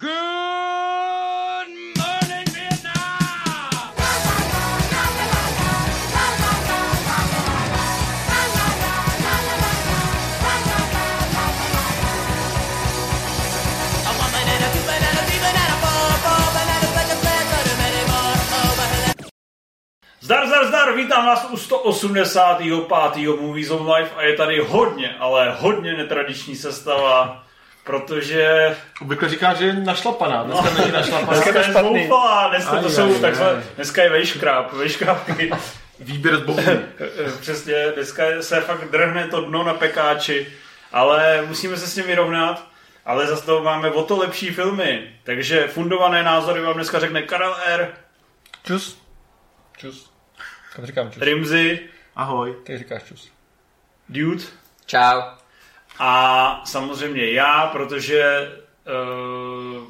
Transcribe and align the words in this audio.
Zdar, 0.00 0.10
zdar, 20.46 20.66
zdar, 20.66 20.96
vítám 20.96 21.26
vás 21.26 21.46
u 21.50 21.56
185. 21.56 23.40
Movie 23.40 23.66
Zone 23.66 23.94
Live 23.94 24.10
a 24.16 24.22
je 24.22 24.36
tady 24.36 24.60
hodně, 24.60 25.16
ale 25.18 25.56
hodně 25.60 25.94
netradiční 25.94 26.56
sestava, 26.56 27.47
protože 27.88 28.76
Obvykle 29.00 29.28
říká, 29.28 29.54
že 29.54 29.64
je 29.64 29.72
našlapaná, 29.72 30.42
dneska 30.42 30.70
není 30.80 30.92
našlapaná. 30.92 31.40
dneska 31.40 31.58
je 31.58 31.72
zoufalá, 31.72 32.48
dneska 32.48 32.70
to 32.80 32.86
Aj, 32.86 32.92
jsou 32.92 33.14
aj, 33.14 33.20
takzvané, 33.20 33.58
aj. 33.58 33.64
dneska 33.76 34.02
je 34.02 34.10
vejškráp, 34.10 34.72
vejškrápky. 34.72 35.50
Výběr 36.00 36.36
z 36.36 36.42
bohu. 36.42 36.62
Přesně, 37.40 37.74
dneska 37.94 38.24
se 38.40 38.60
fakt 38.60 38.90
drhne 38.90 39.28
to 39.28 39.40
dno 39.40 39.64
na 39.64 39.74
pekáči, 39.74 40.46
ale 40.92 41.42
musíme 41.46 41.76
se 41.76 41.86
s 41.86 41.94
tím 41.94 42.04
vyrovnat. 42.04 42.64
Ale 43.04 43.26
zase 43.26 43.46
toho 43.46 43.62
máme 43.62 43.90
o 43.90 44.02
to 44.02 44.18
lepší 44.18 44.50
filmy. 44.50 45.14
Takže 45.24 45.68
fundované 45.68 46.22
názory 46.22 46.60
vám 46.60 46.74
dneska 46.74 46.98
řekne 47.00 47.22
Karel 47.22 47.56
R., 47.66 47.88
Čus. 48.66 48.98
Čus. 49.76 50.10
Kam 50.76 50.86
říkám 50.86 51.10
čus? 51.10 51.22
Rimzy, 51.22 51.80
Ahoj. 52.16 52.54
Ty 52.64 52.78
říkáš 52.78 53.02
čus. 53.02 53.32
Dude 54.08 54.44
Čau. 54.86 55.20
A 55.98 56.62
samozřejmě 56.64 57.32
já, 57.32 57.66
protože... 57.66 58.52
Uh, 59.76 59.84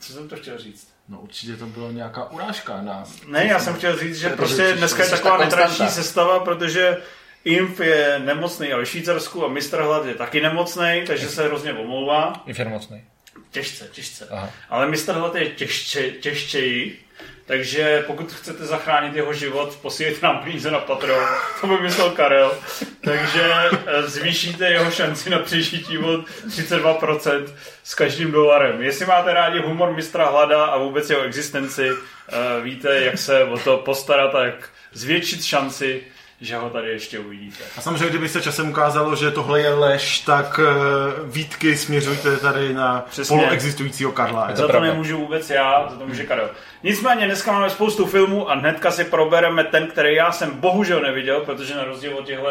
co 0.00 0.12
jsem 0.12 0.28
to 0.28 0.36
chtěl 0.36 0.58
říct? 0.58 0.88
No 1.08 1.20
určitě 1.20 1.56
to 1.56 1.66
byla 1.66 1.90
nějaká 1.90 2.30
urážka 2.30 2.82
na... 2.82 3.04
Ne, 3.26 3.46
já 3.46 3.58
jsem 3.58 3.74
chtěl 3.74 3.98
říct, 3.98 4.18
že 4.18 4.28
Protože 4.28 4.36
prostě 4.36 4.62
přišel- 4.62 4.76
dneska 4.78 5.04
je 5.04 5.10
taková 5.10 5.38
ta 5.38 5.44
netradiční 5.44 5.88
sestava, 5.88 6.40
protože 6.40 6.96
Imp 7.44 7.80
je 7.80 8.18
nemocný 8.24 8.72
a 8.72 8.76
ve 8.76 8.86
Švýcarsku 8.86 9.44
a 9.44 9.48
Mistr 9.48 9.80
Hlad 9.80 10.06
je 10.06 10.14
taky 10.14 10.40
nemocný, 10.40 11.02
takže 11.06 11.28
se 11.28 11.44
hrozně 11.44 11.72
omlouvá. 11.72 12.42
Je 12.46 12.64
mocný. 12.64 13.04
Těžce, 13.50 13.88
těžce. 13.92 14.28
Aha. 14.30 14.50
Ale 14.70 14.88
Mistr 14.88 15.12
Hlad 15.12 15.34
je 15.34 15.50
těžče, 15.50 16.10
těžčeji, 16.10 17.04
takže 17.46 18.04
pokud 18.06 18.32
chcete 18.32 18.64
zachránit 18.64 19.16
jeho 19.16 19.32
život, 19.32 19.78
posílejte 19.82 20.26
nám 20.26 20.38
peníze 20.38 20.70
na 20.70 20.78
Patreon, 20.78 21.28
to 21.60 21.66
by 21.66 21.78
myslel 21.78 22.10
Karel. 22.10 22.54
Takže 23.00 23.52
eh, 23.86 24.02
zvýšíte 24.02 24.70
jeho 24.70 24.90
šanci 24.90 25.30
na 25.30 25.38
přežití 25.38 25.98
o 25.98 26.24
32% 26.48 27.44
s 27.84 27.94
každým 27.94 28.32
dolarem. 28.32 28.82
Jestli 28.82 29.06
máte 29.06 29.34
rádi 29.34 29.58
humor 29.58 29.92
mistra 29.94 30.30
Hlada 30.30 30.64
a 30.64 30.78
vůbec 30.78 31.10
jeho 31.10 31.22
existenci, 31.22 31.88
eh, 31.88 32.62
víte, 32.62 33.00
jak 33.00 33.18
se 33.18 33.44
o 33.44 33.58
to 33.58 33.76
postarat 33.76 34.34
a 34.34 34.44
jak 34.44 34.68
zvětšit 34.92 35.44
šanci, 35.44 36.02
že 36.42 36.56
ho 36.56 36.70
tady 36.70 36.88
ještě 36.90 37.18
uvidíte. 37.18 37.64
A 37.76 37.80
samozřejmě, 37.80 38.08
kdyby 38.08 38.28
se 38.28 38.42
časem 38.42 38.70
ukázalo, 38.70 39.16
že 39.16 39.30
tohle 39.30 39.60
je 39.60 39.74
lež, 39.74 40.18
tak 40.18 40.58
uh, 40.58 41.30
výtky 41.32 41.76
směřujte 41.76 42.36
tady 42.36 42.74
na 42.74 43.04
Přesně. 43.10 43.36
poloexistujícího 43.36 44.12
Karla. 44.12 44.48
Za 44.54 44.62
to 44.62 44.68
pravda. 44.68 44.88
nemůžu 44.88 45.18
vůbec 45.18 45.50
já, 45.50 45.88
za 45.90 45.96
to 45.96 46.06
může 46.06 46.24
Karel. 46.24 46.50
Nicméně 46.82 47.26
dneska 47.26 47.52
máme 47.52 47.70
spoustu 47.70 48.06
filmů 48.06 48.50
a 48.50 48.54
hnedka 48.54 48.90
si 48.90 49.04
probereme 49.04 49.64
ten, 49.64 49.86
který 49.86 50.14
já 50.14 50.32
jsem 50.32 50.50
bohužel 50.50 51.00
neviděl, 51.00 51.40
protože 51.40 51.74
na 51.74 51.84
rozdíl 51.84 52.16
od 52.18 52.26
těchto, 52.26 52.46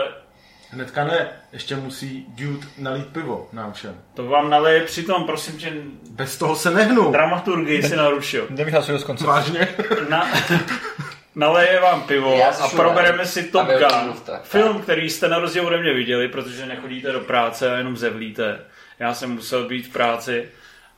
Hnedka 0.74 1.04
ne, 1.04 1.30
ještě 1.54 1.76
musí 1.76 2.26
Dude 2.28 2.68
nalít 2.78 3.08
pivo 3.08 3.50
nám 3.54 3.74
všem. 3.74 3.96
to 4.14 4.26
vám 4.26 4.50
naleje 4.50 4.82
přitom, 4.82 5.24
prosím 5.24 5.58
tě, 5.58 5.74
Bez 6.12 6.38
toho 6.38 6.56
se 6.56 6.72
nehnu. 6.72 7.12
dramaturgii 7.12 7.84
si 7.84 7.96
narušil. 7.96 8.48
Nevyhlasuju 8.50 8.98
z 8.98 9.04
konce. 9.04 9.26
Vážně? 9.26 9.68
Na, 10.10 10.28
naleje 11.36 11.80
vám 11.80 12.02
pivo 12.02 12.44
a 12.46 12.68
probereme 12.68 13.26
si 13.26 13.44
Top 13.44 13.68
Gun. 13.68 14.16
Film, 14.44 14.82
který 14.82 15.10
jste 15.10 15.28
na 15.28 15.40
rozdíl 15.40 15.68
ode 15.68 15.78
mě 15.78 15.94
viděli, 15.94 16.28
protože 16.28 16.66
nechodíte 16.66 17.12
do 17.12 17.20
práce 17.20 17.74
a 17.74 17.78
jenom 17.78 17.98
zevlíte. 17.98 18.60
Já 19.00 19.14
jsem 19.14 19.32
musel 19.32 19.68
být 19.68 19.88
v 19.88 19.94
práci. 19.94 20.50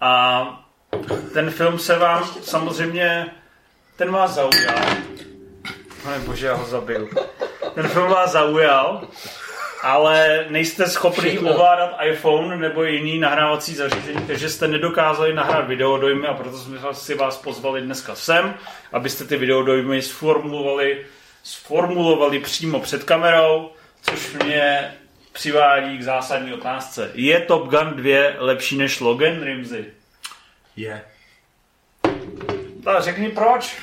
A 0.01 0.45
ten 1.33 1.49
film 1.49 1.79
se 1.79 1.97
vám 1.97 2.29
samozřejmě, 2.41 3.25
ten 3.95 4.11
vás 4.11 4.31
zaujal. 4.33 4.75
Pane 6.03 6.19
bože, 6.19 6.47
já 6.47 6.53
ho 6.53 6.65
zabil. 6.65 7.09
Ten 7.75 7.87
film 7.87 8.09
vás 8.09 8.31
zaujal, 8.31 9.07
ale 9.83 10.45
nejste 10.49 10.87
schopný 10.87 11.29
Všechno. 11.29 11.53
ovládat 11.53 11.97
iPhone 12.03 12.57
nebo 12.57 12.83
jiný 12.83 13.19
nahrávací 13.19 13.75
zařízení, 13.75 14.27
takže 14.27 14.49
jste 14.49 14.67
nedokázali 14.67 15.33
nahrát 15.33 15.67
videodojmy 15.67 16.27
a 16.27 16.33
proto 16.33 16.57
jsme 16.57 16.79
si 16.93 17.15
vás 17.15 17.37
pozvali 17.37 17.81
dneska 17.81 18.15
sem, 18.15 18.53
abyste 18.91 19.25
ty 19.25 19.37
videodojmy 19.37 20.01
sformulovali, 20.01 21.05
sformulovali 21.43 22.39
přímo 22.39 22.79
před 22.79 23.03
kamerou, 23.03 23.71
což 24.01 24.33
mě 24.33 24.93
přivádí 25.31 25.97
k 25.97 26.03
zásadní 26.03 26.53
otázce. 26.53 27.11
Je 27.13 27.39
Top 27.39 27.67
Gun 27.69 27.93
2 27.93 28.33
lepší 28.37 28.77
než 28.77 28.99
Logan 28.99 29.43
Rimzy? 29.43 29.85
Je. 30.75 31.01
Tak 32.83 33.03
řekni 33.03 33.29
proč. 33.29 33.77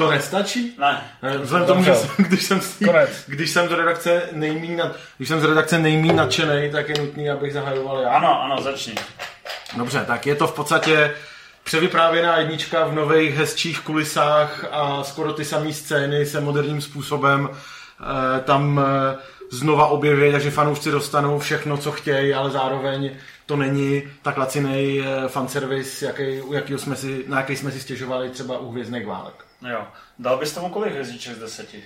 To 0.00 0.10
nestačí? 0.10 0.74
Ne. 0.78 1.04
Ne, 1.22 1.38
Vzhledem 1.38 1.66
tomu, 1.66 1.84
že 1.84 1.94
jsem, 1.94 2.10
když 2.18 2.42
jsem, 2.42 2.60
si, 2.60 2.84
Konec. 2.84 3.10
když 3.26 3.50
jsem 3.50 3.68
z 3.68 3.72
redakce 3.72 4.22
nejmín, 4.32 4.76
nad, 4.76 4.96
když 5.16 5.28
jsem 5.28 5.40
z 5.40 5.44
redakce 5.44 5.78
nejmín 5.78 6.16
nadšenej, 6.16 6.70
tak 6.70 6.88
je 6.88 6.94
nutný, 6.98 7.30
abych 7.30 7.52
zahajoval 7.52 8.00
já. 8.00 8.10
Ano, 8.10 8.42
ano, 8.42 8.62
začni. 8.62 8.94
Dobře, 9.76 10.04
tak 10.06 10.26
je 10.26 10.34
to 10.34 10.46
v 10.46 10.52
podstatě 10.52 11.14
převyprávěná 11.64 12.38
jednička 12.38 12.84
v 12.84 12.94
nových 12.94 13.34
hezčích 13.34 13.80
kulisách 13.80 14.64
a 14.70 15.04
skoro 15.04 15.32
ty 15.32 15.44
samé 15.44 15.72
scény 15.72 16.26
se 16.26 16.40
moderním 16.40 16.80
způsobem 16.80 17.50
eh, 17.50 18.40
tam 18.40 18.80
eh, 18.84 19.16
znova 19.50 19.86
objeví, 19.86 20.32
takže 20.32 20.50
fanoušci 20.50 20.90
dostanou 20.90 21.38
všechno, 21.38 21.76
co 21.76 21.92
chtějí, 21.92 22.34
ale 22.34 22.50
zároveň 22.50 23.10
to 23.46 23.56
není 23.56 24.02
tak 24.22 24.36
laciný 24.36 25.00
eh, 25.00 25.28
fanservice, 25.28 26.06
jaký, 26.06 26.40
u 26.40 26.52
jakýho 26.52 26.78
jsme 26.78 26.96
si, 26.96 27.24
na 27.28 27.36
jaký 27.36 27.56
jsme 27.56 27.70
si 27.70 27.80
stěžovali 27.80 28.30
třeba 28.30 28.58
u 28.58 28.70
Hvězdných 28.70 29.06
válek. 29.06 29.49
Jo. 29.68 29.86
Dal 30.18 30.38
bys 30.38 30.52
tomu 30.52 30.68
kolik 30.68 30.92
hvězdiček 30.92 31.36
z 31.36 31.38
deseti? 31.38 31.84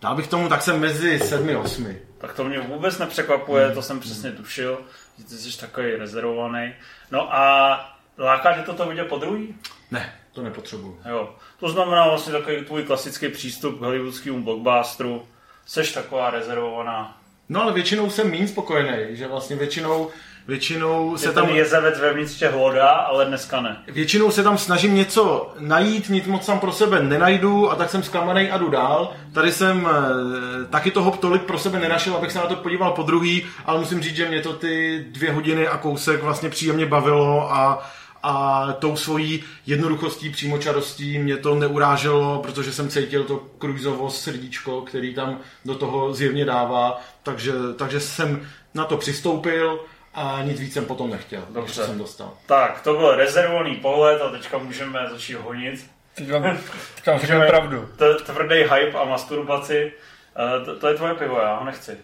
Dal 0.00 0.16
bych 0.16 0.28
tomu, 0.28 0.48
tak 0.48 0.62
jsem 0.62 0.80
mezi 0.80 1.18
sedmi, 1.18 1.56
osmi. 1.56 2.02
Tak 2.18 2.34
to 2.34 2.44
mě 2.44 2.60
vůbec 2.60 2.98
nepřekvapuje, 2.98 3.70
to 3.70 3.82
jsem 3.82 4.00
přesně 4.00 4.32
tušil, 4.32 4.80
že 5.18 5.24
ty 5.24 5.34
jsi 5.34 5.60
takový 5.60 5.96
rezervovaný. 5.96 6.74
No 7.10 7.34
a 7.34 7.78
láká 8.18 8.54
tě 8.54 8.62
toto 8.62 8.88
vidět 8.88 9.04
po 9.04 9.18
druhý? 9.18 9.54
Ne, 9.90 10.12
to 10.32 10.42
nepotřebuju. 10.42 11.00
Jo. 11.08 11.34
To 11.60 11.68
znamená 11.68 12.08
vlastně 12.08 12.32
takový 12.32 12.64
tvůj 12.64 12.82
klasický 12.82 13.28
přístup 13.28 13.78
k 13.78 13.82
hollywoodskému 13.82 14.44
blockbusteru. 14.44 15.28
Seš 15.66 15.92
taková 15.92 16.30
rezervovaná. 16.30 17.18
No 17.48 17.62
ale 17.62 17.72
většinou 17.72 18.10
jsem 18.10 18.30
méně 18.30 18.48
spokojený, 18.48 19.16
že 19.16 19.28
vlastně 19.28 19.56
většinou, 19.56 20.10
většinou 20.48 21.16
Se 21.16 21.26
se 21.26 21.32
tam 21.32 21.46
tam... 21.46 21.56
jezevec 21.56 22.00
vevnitř 22.00 22.34
tě 22.38 22.48
hlodá, 22.48 22.90
ale 22.90 23.24
dneska 23.24 23.60
ne. 23.60 23.76
Většinou 23.88 24.30
se 24.30 24.42
tam 24.42 24.58
snažím 24.58 24.94
něco 24.94 25.54
najít, 25.58 26.08
nic 26.08 26.26
moc 26.26 26.46
tam 26.46 26.60
pro 26.60 26.72
sebe 26.72 27.02
nenajdu 27.02 27.70
a 27.70 27.74
tak 27.74 27.90
jsem 27.90 28.02
zklamaný 28.02 28.50
a 28.50 28.58
jdu 28.58 28.70
dál. 28.70 29.12
Tady 29.34 29.52
jsem 29.52 29.88
e, 29.88 30.64
taky 30.64 30.90
toho 30.90 31.10
tolik 31.10 31.42
pro 31.42 31.58
sebe 31.58 31.80
nenašel, 31.80 32.14
abych 32.14 32.32
se 32.32 32.38
na 32.38 32.46
to 32.46 32.56
podíval 32.56 32.90
po 32.92 33.02
druhý, 33.02 33.46
ale 33.66 33.78
musím 33.78 34.02
říct, 34.02 34.16
že 34.16 34.28
mě 34.28 34.40
to 34.40 34.52
ty 34.52 35.04
dvě 35.08 35.32
hodiny 35.32 35.68
a 35.68 35.76
kousek 35.76 36.22
vlastně 36.22 36.50
příjemně 36.50 36.86
bavilo 36.86 37.52
a 37.52 37.90
a 38.22 38.66
tou 38.72 38.96
svojí 38.96 39.44
jednoduchostí, 39.66 40.30
přímočarostí 40.30 41.18
mě 41.18 41.36
to 41.36 41.54
neuráželo, 41.54 42.38
protože 42.42 42.72
jsem 42.72 42.88
cítil 42.88 43.24
to 43.24 43.36
kruizovo 43.58 44.10
srdíčko, 44.10 44.80
který 44.80 45.14
tam 45.14 45.38
do 45.64 45.74
toho 45.74 46.14
zjevně 46.14 46.44
dává, 46.44 47.00
takže, 47.22 47.52
takže 47.76 48.00
jsem 48.00 48.48
na 48.74 48.84
to 48.84 48.96
přistoupil 48.96 49.80
a 50.14 50.42
nic 50.42 50.60
víc 50.60 50.72
jsem 50.72 50.84
potom 50.84 51.10
nechtěl, 51.10 51.44
Dobře. 51.50 51.84
jsem 51.86 51.98
dostal. 51.98 52.32
Tak, 52.46 52.80
to 52.80 52.94
byl 52.94 53.16
rezervovaný 53.16 53.76
pohled 53.76 54.22
a 54.22 54.30
teďka 54.30 54.58
můžeme 54.58 55.06
začít 55.10 55.34
honit. 55.34 55.86
Teď 56.14 56.30
vám, 56.32 56.58
teď 56.94 57.06
vám 57.06 57.18
řeknu 57.18 57.46
pravdu. 57.46 57.88
T- 57.96 58.14
tvrdý 58.14 58.54
hype 58.56 58.98
a 58.98 59.04
masturbaci. 59.04 59.92
Eh, 60.36 60.64
to, 60.64 60.78
to 60.78 60.88
je 60.88 60.94
tvoje 60.94 61.14
pivo, 61.14 61.38
já 61.40 61.54
ho 61.56 61.64
nechci. 61.64 61.96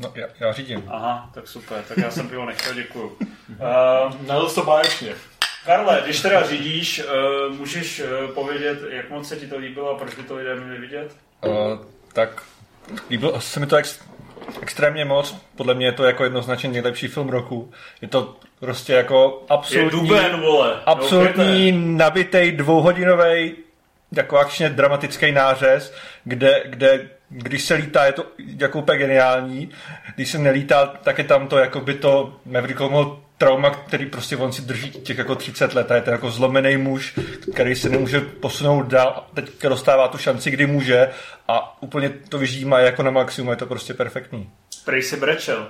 No, 0.00 0.12
já, 0.14 0.26
já 0.40 0.52
řídím. 0.52 0.84
Aha, 0.88 1.30
tak 1.34 1.48
super, 1.48 1.82
tak 1.88 1.98
já 1.98 2.10
jsem 2.10 2.28
pivo 2.28 2.44
nechtěl, 2.46 2.74
děkuju. 2.74 3.06
Uh, 3.48 4.26
Nalil 4.26 4.50
to 4.50 4.64
báječně. 4.64 5.12
Karle, 5.66 6.00
když 6.04 6.20
teda 6.20 6.46
řídíš, 6.46 7.02
uh, 7.50 7.56
můžeš 7.56 8.00
uh, 8.00 8.30
povědět, 8.34 8.78
jak 8.90 9.10
moc 9.10 9.28
se 9.28 9.36
ti 9.36 9.46
to 9.46 9.58
líbilo 9.58 9.90
a 9.90 9.98
proč 9.98 10.14
by 10.14 10.22
to 10.22 10.34
lidé 10.36 10.54
měli 10.54 10.80
vidět? 10.80 11.16
Uh, 11.46 11.52
tak 12.12 12.42
líbilo 13.10 13.40
se 13.40 13.60
mi 13.60 13.66
to 13.66 13.76
ex, 13.76 14.00
extrémně 14.62 15.04
moc. 15.04 15.36
Podle 15.56 15.74
mě 15.74 15.86
je 15.86 15.92
to 15.92 16.04
jako 16.04 16.24
jednoznačně 16.24 16.68
nejlepší 16.68 17.08
film 17.08 17.28
roku. 17.28 17.70
Je 18.02 18.08
to 18.08 18.36
prostě 18.60 18.92
jako 18.92 19.38
Je 19.40 19.46
absolutní, 19.56 20.00
duben, 20.00 20.40
vole. 20.40 20.80
absolutní 20.86 21.72
nabitej 21.72 22.52
dvouhodinový 22.52 23.54
jako 24.12 24.38
akčně 24.38 24.68
dramatický 24.68 25.32
nářez, 25.32 25.94
kde, 26.24 26.62
kde 26.66 27.08
když 27.28 27.64
se 27.64 27.74
lítá, 27.74 28.06
je 28.06 28.12
to 28.12 28.24
jako 28.38 28.78
úplně 28.78 28.98
geniální. 28.98 29.70
Když 30.14 30.30
se 30.30 30.38
nelítá, 30.38 30.86
tak 30.86 31.18
je 31.18 31.24
tam 31.24 31.48
to, 31.48 31.58
jako 31.58 31.80
by 31.80 31.94
to 31.94 32.36
Maverick 32.46 32.80
mohl 32.80 33.20
trauma, 33.40 33.70
který 33.70 34.06
prostě 34.06 34.36
on 34.36 34.52
si 34.52 34.62
drží 34.62 34.90
těch 34.90 35.18
jako 35.18 35.34
30 35.34 35.74
let 35.74 35.90
a 35.90 35.94
je 35.94 36.00
to 36.00 36.10
jako 36.10 36.30
zlomený 36.30 36.76
muž, 36.76 37.18
který 37.52 37.74
se 37.74 37.88
nemůže 37.88 38.20
posunout 38.20 38.82
dál, 38.82 39.26
teď 39.34 39.62
dostává 39.62 40.08
tu 40.08 40.18
šanci, 40.18 40.50
kdy 40.50 40.66
může 40.66 41.10
a 41.48 41.82
úplně 41.82 42.10
to 42.28 42.38
vyždímá 42.38 42.78
jako 42.78 43.02
na 43.02 43.10
maximum, 43.10 43.50
je 43.50 43.56
to 43.56 43.66
prostě 43.66 43.94
perfektní. 43.94 44.50
Prej 44.84 45.02
si 45.02 45.16
brečel. 45.16 45.68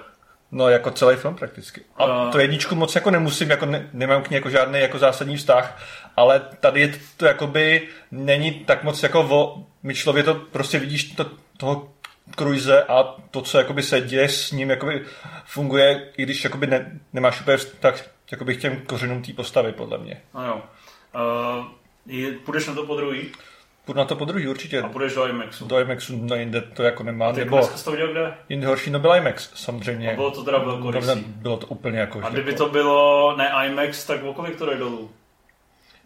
No, 0.52 0.68
jako 0.68 0.90
celý 0.90 1.16
film 1.16 1.34
prakticky. 1.34 1.80
A 1.96 2.30
to 2.30 2.38
jedničku 2.38 2.74
moc 2.74 2.94
jako 2.94 3.10
nemusím, 3.10 3.50
jako 3.50 3.66
ne, 3.66 3.88
nemám 3.92 4.22
k 4.22 4.30
ní 4.30 4.34
jako 4.34 4.50
žádný 4.50 4.80
jako 4.80 4.98
zásadní 4.98 5.36
vztah, 5.36 5.82
ale 6.16 6.40
tady 6.60 6.80
je 6.80 6.94
to 7.16 7.26
jakoby 7.26 7.88
není 8.10 8.52
tak 8.52 8.84
moc 8.84 9.02
jako 9.02 9.20
o 9.20 9.64
myšlově 9.82 10.22
to 10.22 10.34
prostě 10.34 10.78
vidíš 10.78 11.04
to, 11.04 11.26
toho 11.56 11.88
Cruise 12.36 12.82
a 12.84 13.02
to, 13.30 13.42
co 13.42 13.58
jakoby 13.58 13.82
se 13.82 14.00
děje 14.00 14.28
s 14.28 14.52
ním, 14.52 14.70
jakoby 14.70 15.04
funguje, 15.44 16.08
i 16.16 16.22
když 16.22 16.44
jakoby 16.44 16.66
ne, 16.66 17.00
nemáš 17.12 17.40
úplně 17.40 17.56
vztah 17.56 17.94
jakoby 18.32 18.56
k 18.56 18.60
těm 18.60 18.76
kořenům 18.86 19.22
té 19.22 19.32
postavy, 19.32 19.72
podle 19.72 19.98
mě. 19.98 20.20
No 20.34 20.46
jo. 20.46 20.62
Uh, 21.14 21.64
je, 22.06 22.32
půjdeš 22.32 22.66
na 22.66 22.74
to 22.74 22.86
po 22.86 22.96
druhý 22.96 23.32
Půjdu 23.84 23.98
na 23.98 24.04
to 24.04 24.16
po 24.16 24.24
druhý 24.24 24.48
určitě. 24.48 24.80
a 24.82 24.88
půjdeš 24.88 25.14
do 25.14 25.26
IMAXu. 25.26 25.64
Do 25.66 25.80
IMAXu 25.80 26.16
no 26.16 26.36
jinde 26.36 26.60
to 26.60 26.82
jako 26.82 27.02
nemá, 27.02 27.32
Ty 27.32 27.40
nebo 27.40 27.56
dneska 27.56 27.76
jsi 27.76 27.84
to 27.84 27.90
viděl 27.90 28.12
kde? 28.12 28.34
jinde 28.48 28.66
horší, 28.66 28.90
no 28.90 28.98
byl 28.98 29.14
IMAX, 29.14 29.50
samozřejmě. 29.54 30.12
A 30.12 30.14
bylo 30.14 30.30
to 30.30 30.44
teda 30.44 30.58
bylo, 30.58 30.72
velkorysý. 30.72 31.24
bylo 31.26 31.56
to 31.56 31.66
úplně 31.66 31.98
jako... 31.98 32.20
A 32.24 32.28
kdyby 32.28 32.54
to 32.54 32.68
bylo 32.68 33.36
ne 33.36 33.52
IMAX, 33.66 34.04
tak 34.06 34.22
o 34.24 34.34
kolik 34.34 34.56
to 34.56 34.66
jde 34.66 34.76
dolů? 34.76 35.10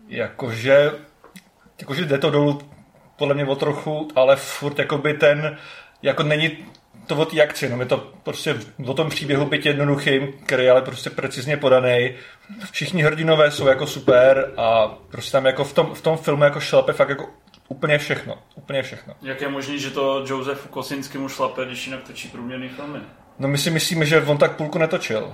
Jakože, 0.09 0.93
jakože 1.81 2.05
jde 2.05 2.19
to 2.19 2.31
dolů 2.31 2.61
podle 3.17 3.35
mě 3.35 3.47
o 3.47 3.57
trochu, 3.57 4.09
ale 4.17 4.37
furt 4.37 4.79
jakoby 4.79 5.15
ten, 5.15 5.59
jako 6.05 6.23
není 6.23 6.59
to 7.07 7.17
o 7.17 7.25
té 7.25 7.43
akci, 7.43 7.69
no 7.69 7.81
je 7.81 7.87
to 7.87 8.13
prostě 8.23 8.57
o 8.87 8.95
tom 8.95 9.11
příběhu 9.11 9.47
byť 9.47 9.67
jednoduchým, 9.67 10.33
který 10.47 10.65
je 10.65 10.71
ale 10.71 10.83
prostě 10.83 11.11
precizně 11.11 11.57
podaný. 11.57 12.15
Všichni 12.73 13.03
hrdinové 13.03 13.51
jsou 13.51 13.67
jako 13.67 13.87
super 13.87 14.53
a 14.57 14.87
prostě 15.11 15.33
tam 15.33 15.47
jako 15.47 15.65
v 15.65 15.73
tom, 15.73 15.95
v 15.95 16.01
tom 16.01 16.17
filmu 16.17 16.45
jako 16.45 16.61
šlape 16.61 16.93
fakt 16.93 17.09
jako 17.09 17.29
úplně 17.69 17.99
všechno, 17.99 18.39
úplně 18.55 18.83
všechno. 18.83 19.15
Jak 19.23 19.41
je 19.41 19.49
možné, 19.49 19.79
že 19.79 19.91
to 19.91 20.25
Josefu 20.27 20.69
Kosinskému 20.69 21.29
šlape, 21.29 21.65
když 21.65 21.87
jinak 21.87 22.03
točí 22.03 22.29
průměrný 22.29 22.69
filmy? 22.69 22.99
No 23.39 23.49
my 23.49 23.59
si 23.59 23.71
myslíme, 23.71 24.07
že 24.07 24.23
on 24.23 24.39
tak 24.39 24.57
půlku 24.57 24.79
netočil. 24.79 25.33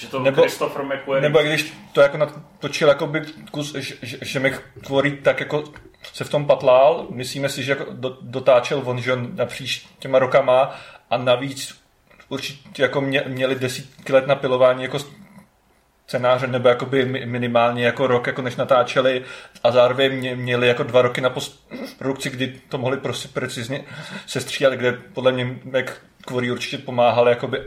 Že 0.00 0.08
to 0.08 0.20
Nebo- 0.20 0.42
Christopher 0.42 0.84
McQuarrie... 0.84 1.28
Nebo 1.28 1.38
když 1.42 1.74
to 1.92 2.00
jako 2.00 2.16
natočil 2.16 2.88
jakoby 2.88 3.22
kus, 3.50 3.74
že, 3.74 3.94
že, 4.02 4.18
že 4.22 4.40
McQuarrie 4.40 5.16
tak 5.16 5.40
jako 5.40 5.64
se 6.12 6.24
v 6.24 6.30
tom 6.30 6.46
patlál, 6.46 7.06
myslíme 7.10 7.48
si, 7.48 7.62
že 7.62 7.72
jako 7.72 7.86
do, 7.92 8.18
dotáčel 8.20 8.82
on, 8.84 9.00
že 9.00 9.12
on 9.12 9.36
napříč 9.36 9.86
těma 9.98 10.18
rokama 10.18 10.80
a 11.10 11.16
navíc 11.16 11.80
určitě 12.28 12.82
jako 12.82 13.00
mě, 13.00 13.24
měli 13.26 13.54
desítky 13.54 14.12
let 14.12 14.26
na 14.26 14.34
pilování 14.34 14.82
jako 14.82 14.98
scénáře, 16.06 16.46
nebo 16.46 16.68
jakoby 16.68 17.04
mi- 17.04 17.26
minimálně 17.26 17.84
jako 17.84 18.06
rok, 18.06 18.26
jako 18.26 18.42
než 18.42 18.56
natáčeli 18.56 19.24
a 19.62 19.70
zároveň 19.70 20.18
mě, 20.18 20.36
měli 20.36 20.68
jako 20.68 20.82
dva 20.82 21.02
roky 21.02 21.20
na 21.20 21.30
postprodukci, 21.30 22.30
kdy 22.30 22.60
to 22.68 22.78
mohli 22.78 22.96
prostě 22.96 23.28
precizně 23.28 23.84
sestříhat, 24.26 24.72
kde 24.72 24.92
podle 24.92 25.32
mě 25.32 25.44
McQuarrie 25.44 26.52
určitě 26.52 26.78
pomáhal 26.78 27.28
jakoby, 27.28 27.58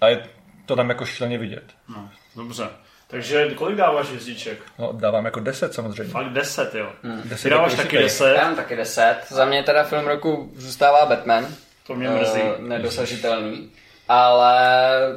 a 0.00 0.08
je 0.08 0.26
to 0.66 0.76
tam 0.76 0.88
jako 0.88 1.06
šíleně 1.06 1.38
vidět. 1.38 1.64
No, 1.88 2.10
dobře. 2.36 2.68
Takže 3.08 3.50
kolik 3.54 3.76
dáváš 3.76 4.06
hvězdiček? 4.06 4.58
No, 4.78 4.92
dávám 4.92 5.24
jako 5.24 5.40
10 5.40 5.74
samozřejmě. 5.74 6.12
Fakt 6.12 6.32
10, 6.32 6.74
jo. 6.74 6.92
Hmm. 7.02 7.22
Ty 7.42 7.50
dáváš 7.50 7.74
taky 7.74 7.98
10, 7.98 8.34
Já 8.36 8.42
mám 8.44 8.56
taky 8.56 8.76
10. 8.76 9.16
Za 9.28 9.44
mě 9.44 9.62
teda 9.62 9.84
film 9.84 10.06
roku 10.06 10.52
zůstává 10.56 11.06
Batman. 11.06 11.46
to 11.86 11.94
mě 11.94 12.08
mrzí. 12.08 12.40
Eh, 12.42 12.62
nedosažitelný. 12.62 13.70
Ale 14.08 14.54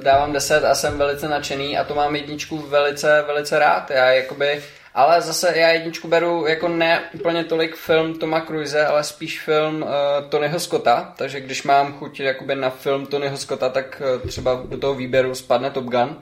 dávám 0.04 0.34
10 0.34 0.66
a 0.66 0.76
jsem 0.76 0.98
velice 0.98 1.28
nadšený 1.28 1.78
a 1.78 1.84
to 1.84 1.96
mám 1.96 2.16
jedničku 2.16 2.58
velice, 2.58 3.24
velice 3.28 3.60
rád. 3.60 3.92
Já 3.92 4.06
jakoby, 4.12 4.64
ale 4.94 5.22
zase 5.22 5.54
já 5.56 5.70
jedničku 5.70 6.08
beru 6.08 6.48
jako 6.48 6.68
ne 6.68 7.02
úplně 7.14 7.44
tolik 7.44 7.76
film 7.76 8.20
Toma 8.20 8.42
Cruise, 8.42 8.86
ale 8.86 9.04
spíš 9.04 9.42
film 9.42 9.82
uh, 9.82 9.90
Tonyho 10.30 10.60
Scotta, 10.60 11.14
takže 11.18 11.42
když 11.42 11.64
mám 11.64 11.94
chuť 11.94 12.20
jakoby 12.20 12.56
na 12.56 12.70
film 12.70 13.06
Tonyho 13.06 13.38
Scotta, 13.38 13.70
tak 13.70 14.02
uh, 14.22 14.30
třeba 14.30 14.62
do 14.66 14.78
toho 14.78 14.94
výběru 14.94 15.36
spadne 15.36 15.72
Top 15.72 15.86
Gun 15.86 16.22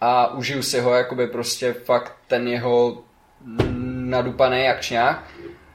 a 0.00 0.34
užiju 0.34 0.62
si 0.62 0.80
ho 0.80 0.94
jakoby 0.94 1.26
prostě 1.26 1.72
fakt 1.72 2.12
ten 2.26 2.48
jeho 2.48 3.02
nadupaný 4.08 4.68
akčňák 4.68 5.24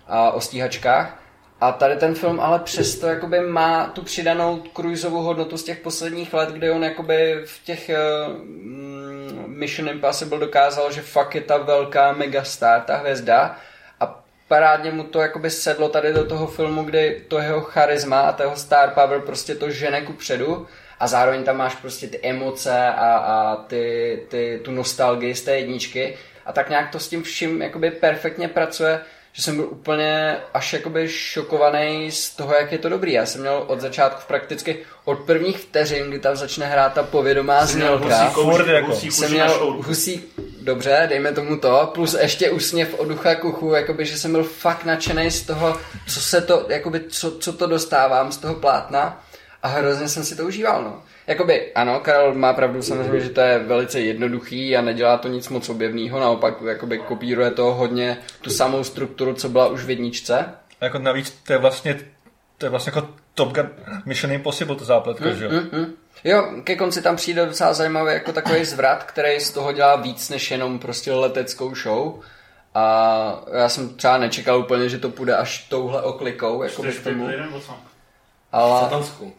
a 0.07 0.31
o 0.31 0.41
stíhačkách. 0.41 1.22
A 1.63 1.71
tady 1.71 1.95
ten 1.95 2.15
film 2.15 2.39
ale 2.39 2.59
přesto 2.59 3.07
jakoby 3.07 3.39
má 3.39 3.85
tu 3.85 4.01
přidanou 4.01 4.63
cruiseovou 4.75 5.21
hodnotu 5.21 5.57
z 5.57 5.63
těch 5.63 5.79
posledních 5.79 6.33
let, 6.33 6.49
kdy 6.49 6.71
on 6.71 6.83
jakoby 6.83 7.41
v 7.45 7.63
těch 7.63 7.89
uh, 7.89 9.47
Mission 9.47 9.89
Impossible 9.89 10.39
dokázal, 10.39 10.91
že 10.91 11.01
fakt 11.01 11.35
je 11.35 11.41
ta 11.41 11.57
velká 11.57 12.11
megastar, 12.11 12.81
ta 12.81 12.97
hvězda. 12.97 13.55
A 13.99 14.23
parádně 14.47 14.91
mu 14.91 15.03
to 15.03 15.21
jakoby 15.21 15.49
sedlo 15.49 15.89
tady 15.89 16.13
do 16.13 16.25
toho 16.25 16.47
filmu, 16.47 16.83
kdy 16.83 17.21
to 17.27 17.39
jeho 17.39 17.61
charisma 17.61 18.19
a 18.21 18.31
to 18.31 18.43
jeho 18.43 18.55
star 18.55 18.89
power 18.89 19.21
prostě 19.21 19.55
to 19.55 19.69
žene 19.69 20.01
ku 20.01 20.13
předu. 20.13 20.67
A 20.99 21.07
zároveň 21.07 21.43
tam 21.43 21.57
máš 21.57 21.75
prostě 21.75 22.07
ty 22.07 22.19
emoce 22.23 22.87
a, 22.87 23.15
a 23.15 23.55
ty, 23.55 24.19
ty, 24.27 24.59
tu 24.63 24.71
nostalgii 24.71 25.35
z 25.35 25.41
té 25.41 25.57
jedničky. 25.57 26.17
A 26.45 26.53
tak 26.53 26.69
nějak 26.69 26.91
to 26.91 26.99
s 26.99 27.09
tím 27.09 27.23
vším 27.23 27.61
jakoby 27.61 27.91
perfektně 27.91 28.47
pracuje, 28.47 29.01
že 29.33 29.41
jsem 29.41 29.55
byl 29.55 29.67
úplně 29.71 30.37
až 30.53 30.73
jakoby 30.73 31.09
šokovaný 31.09 32.11
z 32.11 32.35
toho, 32.35 32.53
jak 32.53 32.71
je 32.71 32.77
to 32.77 32.89
dobrý. 32.89 33.13
Já 33.13 33.25
jsem 33.25 33.41
měl 33.41 33.63
od 33.67 33.81
začátku 33.81 34.21
prakticky 34.27 34.79
od 35.05 35.19
prvních 35.19 35.57
vteřin, 35.57 36.09
kdy 36.09 36.19
tam 36.19 36.35
začne 36.35 36.65
hrát 36.65 36.93
ta 36.93 37.03
povědomá 37.03 37.65
znělka. 37.65 38.23
husí 38.23 38.33
kouži, 38.33 38.71
jako. 38.71 38.91
husí 38.91 39.11
Jsem 39.11 39.31
měl 39.31 39.81
husí, 39.85 40.23
dobře, 40.61 41.05
dejme 41.09 41.31
tomu 41.31 41.57
to, 41.57 41.91
plus 41.93 42.13
ještě 42.21 42.51
úsměv 42.51 42.99
od 42.99 43.07
ducha 43.07 43.35
k 43.35 43.45
uchu, 43.45 43.73
jakoby, 43.73 44.05
že 44.05 44.17
jsem 44.17 44.31
byl 44.31 44.43
fakt 44.43 44.85
nadšený 44.85 45.31
z 45.31 45.41
toho, 45.41 45.77
co 46.07 46.21
se 46.21 46.41
to, 46.41 46.65
jakoby, 46.69 47.01
co, 47.09 47.37
co 47.39 47.53
to 47.53 47.67
dostávám 47.67 48.31
z 48.31 48.37
toho 48.37 48.55
plátna 48.55 49.23
a 49.63 49.67
hrozně 49.67 50.07
jsem 50.07 50.23
si 50.23 50.35
to 50.35 50.45
užíval, 50.45 50.83
no. 50.83 51.01
Jakoby, 51.27 51.73
ano, 51.73 51.99
Karel 51.99 52.33
má 52.33 52.53
pravdu 52.53 52.81
samozřejmě, 52.81 53.19
že 53.19 53.29
to 53.29 53.41
je 53.41 53.59
velice 53.59 53.99
jednoduchý 53.99 54.77
a 54.77 54.81
nedělá 54.81 55.17
to 55.17 55.27
nic 55.27 55.49
moc 55.49 55.69
objevného, 55.69 56.19
naopak 56.19 56.61
jakoby 56.67 56.97
kopíruje 56.97 57.51
to 57.51 57.73
hodně 57.73 58.17
tu 58.41 58.49
samou 58.49 58.83
strukturu, 58.83 59.33
co 59.33 59.49
byla 59.49 59.67
už 59.67 59.83
v 59.83 59.89
jedničce. 59.89 60.45
A 60.81 60.85
jako 60.85 60.99
navíc 60.99 61.31
to 61.47 61.53
je 61.53 61.59
vlastně, 61.59 61.99
to 62.57 62.65
je 62.65 62.69
vlastně 62.69 62.91
jako 62.95 63.09
Top 63.33 63.53
Gun 63.53 63.69
Mission 64.05 64.33
Impossible 64.33 64.75
to 64.75 64.85
zápletka, 64.85 65.33
že 65.33 65.45
jo? 65.45 65.51
Mm. 65.51 65.93
Jo, 66.23 66.47
ke 66.63 66.75
konci 66.75 67.01
tam 67.01 67.15
přijde 67.15 67.45
docela 67.45 67.73
zajímavý 67.73 68.13
jako 68.13 68.31
takový 68.31 68.65
zvrat, 68.65 69.03
který 69.03 69.39
z 69.39 69.51
toho 69.51 69.71
dělá 69.71 69.95
víc 69.95 70.29
než 70.29 70.51
jenom 70.51 70.79
prostě 70.79 71.13
leteckou 71.13 71.75
show. 71.75 72.19
A 72.75 73.43
já 73.53 73.69
jsem 73.69 73.89
třeba 73.89 74.17
nečekal 74.17 74.59
úplně, 74.59 74.89
že 74.89 74.97
to 74.97 75.09
půjde 75.09 75.35
až 75.35 75.67
touhle 75.69 76.01
oklikou, 76.01 76.63
jako 76.63 76.81
Chceš 76.81 76.97
k 76.97 77.03
tomu. 77.03 77.27
nebo 77.27 77.59
co? 77.59 77.73
Ale, 78.53 78.79
Satanskou. 78.79 79.31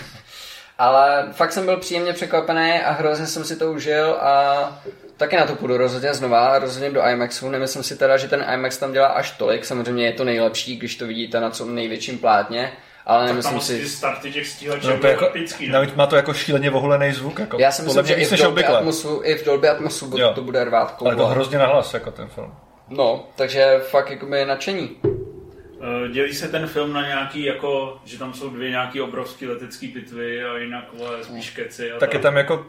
ale 0.78 1.28
fakt 1.32 1.52
jsem 1.52 1.64
byl 1.64 1.76
příjemně 1.76 2.12
překvapený 2.12 2.72
a 2.72 2.92
hrozně 2.92 3.26
jsem 3.26 3.44
si 3.44 3.56
to 3.56 3.72
užil 3.72 4.12
a 4.20 4.82
taky 5.16 5.36
na 5.36 5.46
to 5.46 5.54
půjdu 5.54 5.76
rozhodně 5.76 6.14
znova, 6.14 6.58
rozhodně 6.58 6.90
do 6.90 7.02
IMAXu. 7.08 7.48
Nemyslím 7.50 7.82
si 7.82 7.96
teda, 7.96 8.16
že 8.16 8.28
ten 8.28 8.46
IMAX 8.54 8.76
tam 8.76 8.92
dělá 8.92 9.06
až 9.06 9.30
tolik, 9.30 9.64
samozřejmě 9.64 10.06
je 10.06 10.12
to 10.12 10.24
nejlepší, 10.24 10.76
když 10.76 10.96
to 10.96 11.06
vidíte 11.06 11.40
na 11.40 11.50
co 11.50 11.64
největším 11.64 12.18
plátně, 12.18 12.72
ale 13.06 13.18
Tam 13.18 13.26
nemyslím 13.26 13.56
asi 13.56 13.78
ty 13.78 13.88
si... 13.88 13.96
starty 13.96 14.32
těch 14.32 14.46
stíhaček 14.48 14.84
No, 14.84 14.98
to 14.98 15.06
je 15.06 15.12
jako, 15.12 15.26
epický, 15.26 15.68
navíc 15.68 15.94
má 15.94 16.06
to 16.06 16.16
jako 16.16 16.34
šíleně 16.34 16.70
ohulený 16.70 17.12
zvuk. 17.12 17.38
Jako, 17.38 17.58
Já 17.58 17.72
si 17.72 17.82
myslím, 17.82 18.06
že 18.06 18.14
i 18.14 18.24
v 18.24 18.38
Dolby. 18.38 18.64
Atmosu, 18.64 19.20
i 19.24 19.34
v 19.34 19.44
Dolby 19.44 19.68
Atmosu 19.68 20.12
Jo. 20.16 20.32
to 20.34 20.42
bude 20.42 20.64
rvát 20.64 20.96
Ale 21.00 21.16
to 21.16 21.26
hrozně 21.26 21.58
nahlas, 21.58 21.94
jako 21.94 22.10
ten 22.10 22.28
film. 22.28 22.54
No, 22.88 23.26
takže 23.36 23.78
fakt 23.90 24.10
jako 24.10 24.34
je 24.34 24.46
nadšení. 24.46 24.96
Eh, 25.80 26.08
Dělí 26.08 26.34
se 26.34 26.48
ten 26.48 26.66
film 26.66 26.92
na 26.92 27.06
nějaký, 27.06 27.44
jako, 27.44 28.00
že 28.04 28.18
tam 28.18 28.34
jsou 28.34 28.50
dvě 28.50 28.70
nějaký 28.70 29.00
obrovský 29.00 29.46
letecký 29.46 29.88
pitvy 29.88 30.44
a 30.44 30.56
jinak 30.58 30.84
vole, 30.92 31.24
spíš 31.24 31.50
keci 31.50 31.92
a 31.92 31.98
Tak 31.98 32.12
je 32.14 32.18
tam 32.20 32.36
jako 32.36 32.66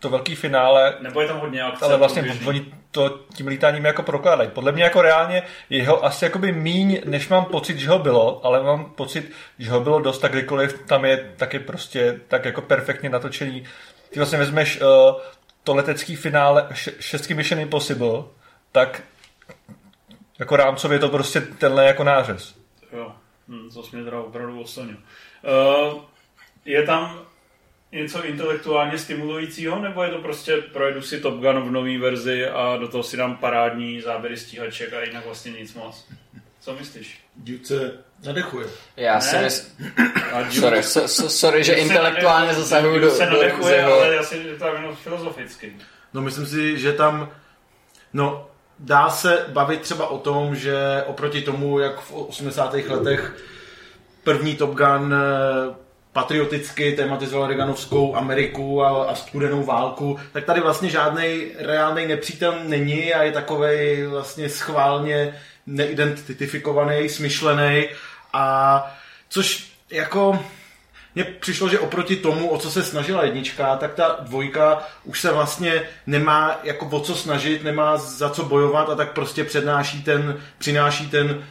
to 0.00 0.08
velký 0.10 0.34
finále, 0.34 0.94
Nebo 1.00 1.20
je 1.20 1.28
tam 1.28 1.38
hodně 1.40 1.62
akce. 1.62 1.84
ale 1.84 1.96
vlastně 1.96 2.22
průběžný? 2.22 2.46
oni 2.48 2.64
to 2.90 3.20
tím 3.34 3.46
lítáním 3.46 3.84
jako 3.84 4.02
prokládají. 4.02 4.50
Podle 4.50 4.72
mě 4.72 4.82
jako 4.84 5.02
reálně 5.02 5.42
je 5.70 5.86
ho 5.88 6.04
asi 6.04 6.24
jakoby 6.24 6.52
míň, 6.52 7.00
než 7.04 7.28
mám 7.28 7.44
pocit, 7.44 7.78
že 7.78 7.88
ho 7.90 7.98
bylo, 7.98 8.46
ale 8.46 8.62
mám 8.62 8.84
pocit, 8.84 9.32
že 9.58 9.70
ho 9.70 9.80
bylo 9.80 10.00
dost, 10.00 10.18
tak 10.18 10.32
kdykoliv 10.32 10.82
tam 10.86 11.04
je 11.04 11.32
taky 11.36 11.58
prostě 11.58 12.20
tak 12.28 12.44
jako 12.44 12.60
perfektně 12.62 13.08
natočený. 13.10 13.64
Ty 14.10 14.18
vlastně 14.20 14.38
vezmeš 14.38 14.80
uh, 14.80 14.86
to 15.64 15.74
letecký 15.74 16.16
finále 16.16 16.66
š- 16.70 16.94
šestky 17.00 17.34
Mission 17.34 17.60
Impossible, 17.60 18.22
tak 18.72 19.02
jako 20.42 20.56
rámcově 20.56 20.96
je 20.96 21.00
to 21.00 21.08
prostě 21.08 21.40
tenhle 21.40 21.84
jako 21.86 22.04
nářez. 22.04 22.54
Jo, 22.92 23.12
hm, 23.48 23.68
to 23.74 23.82
jsi 23.82 23.96
mě 23.96 24.04
teda 24.04 24.20
opravdu 24.20 24.60
oslnil. 24.60 24.96
Uh, 25.92 26.00
je 26.64 26.82
tam 26.82 27.20
něco 27.92 28.24
intelektuálně 28.24 28.98
stimulujícího, 28.98 29.78
nebo 29.78 30.02
je 30.02 30.10
to 30.10 30.18
prostě 30.18 30.56
projedu 30.56 31.02
si 31.02 31.20
Top 31.20 31.34
Gun 31.34 31.60
v 31.60 31.70
nové 31.70 31.98
verzi 31.98 32.46
a 32.48 32.76
do 32.76 32.88
toho 32.88 33.02
si 33.02 33.16
dám 33.16 33.36
parádní 33.36 34.00
záběry 34.00 34.36
stíhaček 34.36 34.92
a 34.92 35.00
jinak 35.00 35.24
vlastně 35.26 35.52
nic 35.52 35.74
moc? 35.74 36.06
Co 36.60 36.72
myslíš? 36.74 37.20
Dívce 37.36 37.92
nadechuje. 38.26 38.66
Já 38.96 39.20
si 39.20 39.36
Ne. 39.36 39.42
myslím... 39.42 39.92
Duke- 40.32 40.60
Sorry, 40.60 40.82
so, 40.82 41.08
so, 41.08 41.28
sorry, 41.30 41.64
že 41.64 41.72
Duke 41.72 41.82
intelektuálně 41.82 42.54
zasahuju 42.54 42.92
Duke 42.94 43.04
do, 43.06 43.10
se 43.10 43.26
do 43.26 43.32
nadechuje, 43.32 43.56
Ruzeho. 43.82 43.92
ale 44.00 44.14
já 44.14 44.22
si 44.22 44.56
to 44.58 44.66
jenom 44.66 44.96
filozoficky. 44.96 45.76
No 46.14 46.22
myslím 46.22 46.46
si, 46.46 46.78
že 46.78 46.92
tam, 46.92 47.30
no 48.12 48.48
dá 48.78 49.10
se 49.10 49.46
bavit 49.48 49.80
třeba 49.80 50.06
o 50.06 50.18
tom, 50.18 50.56
že 50.56 51.04
oproti 51.06 51.42
tomu, 51.42 51.78
jak 51.78 52.00
v 52.00 52.12
80. 52.12 52.74
letech 52.74 53.34
první 54.24 54.54
Top 54.54 54.70
Gun 54.70 55.14
eh, 55.14 55.74
patrioticky 56.12 56.92
tematizoval 56.92 57.46
Reaganovskou 57.48 58.16
Ameriku 58.16 58.82
a, 58.82 59.04
a 59.04 59.14
studenou 59.14 59.64
válku, 59.64 60.18
tak 60.32 60.44
tady 60.44 60.60
vlastně 60.60 60.90
žádný 60.90 61.46
reálný 61.58 62.06
nepřítel 62.06 62.54
není 62.62 63.14
a 63.14 63.22
je 63.22 63.32
takovej 63.32 64.06
vlastně 64.06 64.48
schválně 64.48 65.34
neidentifikovaný, 65.66 67.08
smyšlený 67.08 67.88
a 68.32 68.96
což 69.28 69.72
jako 69.90 70.44
mně 71.14 71.24
přišlo, 71.24 71.68
že 71.68 71.78
oproti 71.78 72.16
tomu, 72.16 72.48
o 72.48 72.58
co 72.58 72.70
se 72.70 72.82
snažila 72.82 73.24
jednička, 73.24 73.76
tak 73.76 73.94
ta 73.94 74.16
dvojka 74.20 74.82
už 75.04 75.20
se 75.20 75.32
vlastně 75.32 75.82
nemá 76.06 76.60
jako 76.64 76.86
o 76.86 77.00
co 77.00 77.14
snažit, 77.14 77.64
nemá 77.64 77.96
za 77.96 78.30
co 78.30 78.44
bojovat 78.44 78.90
a 78.90 78.94
tak 78.94 79.12
prostě 79.12 79.44
přednáší 79.44 80.02
ten, 80.02 80.40
přináší 80.58 81.10
ten 81.10 81.44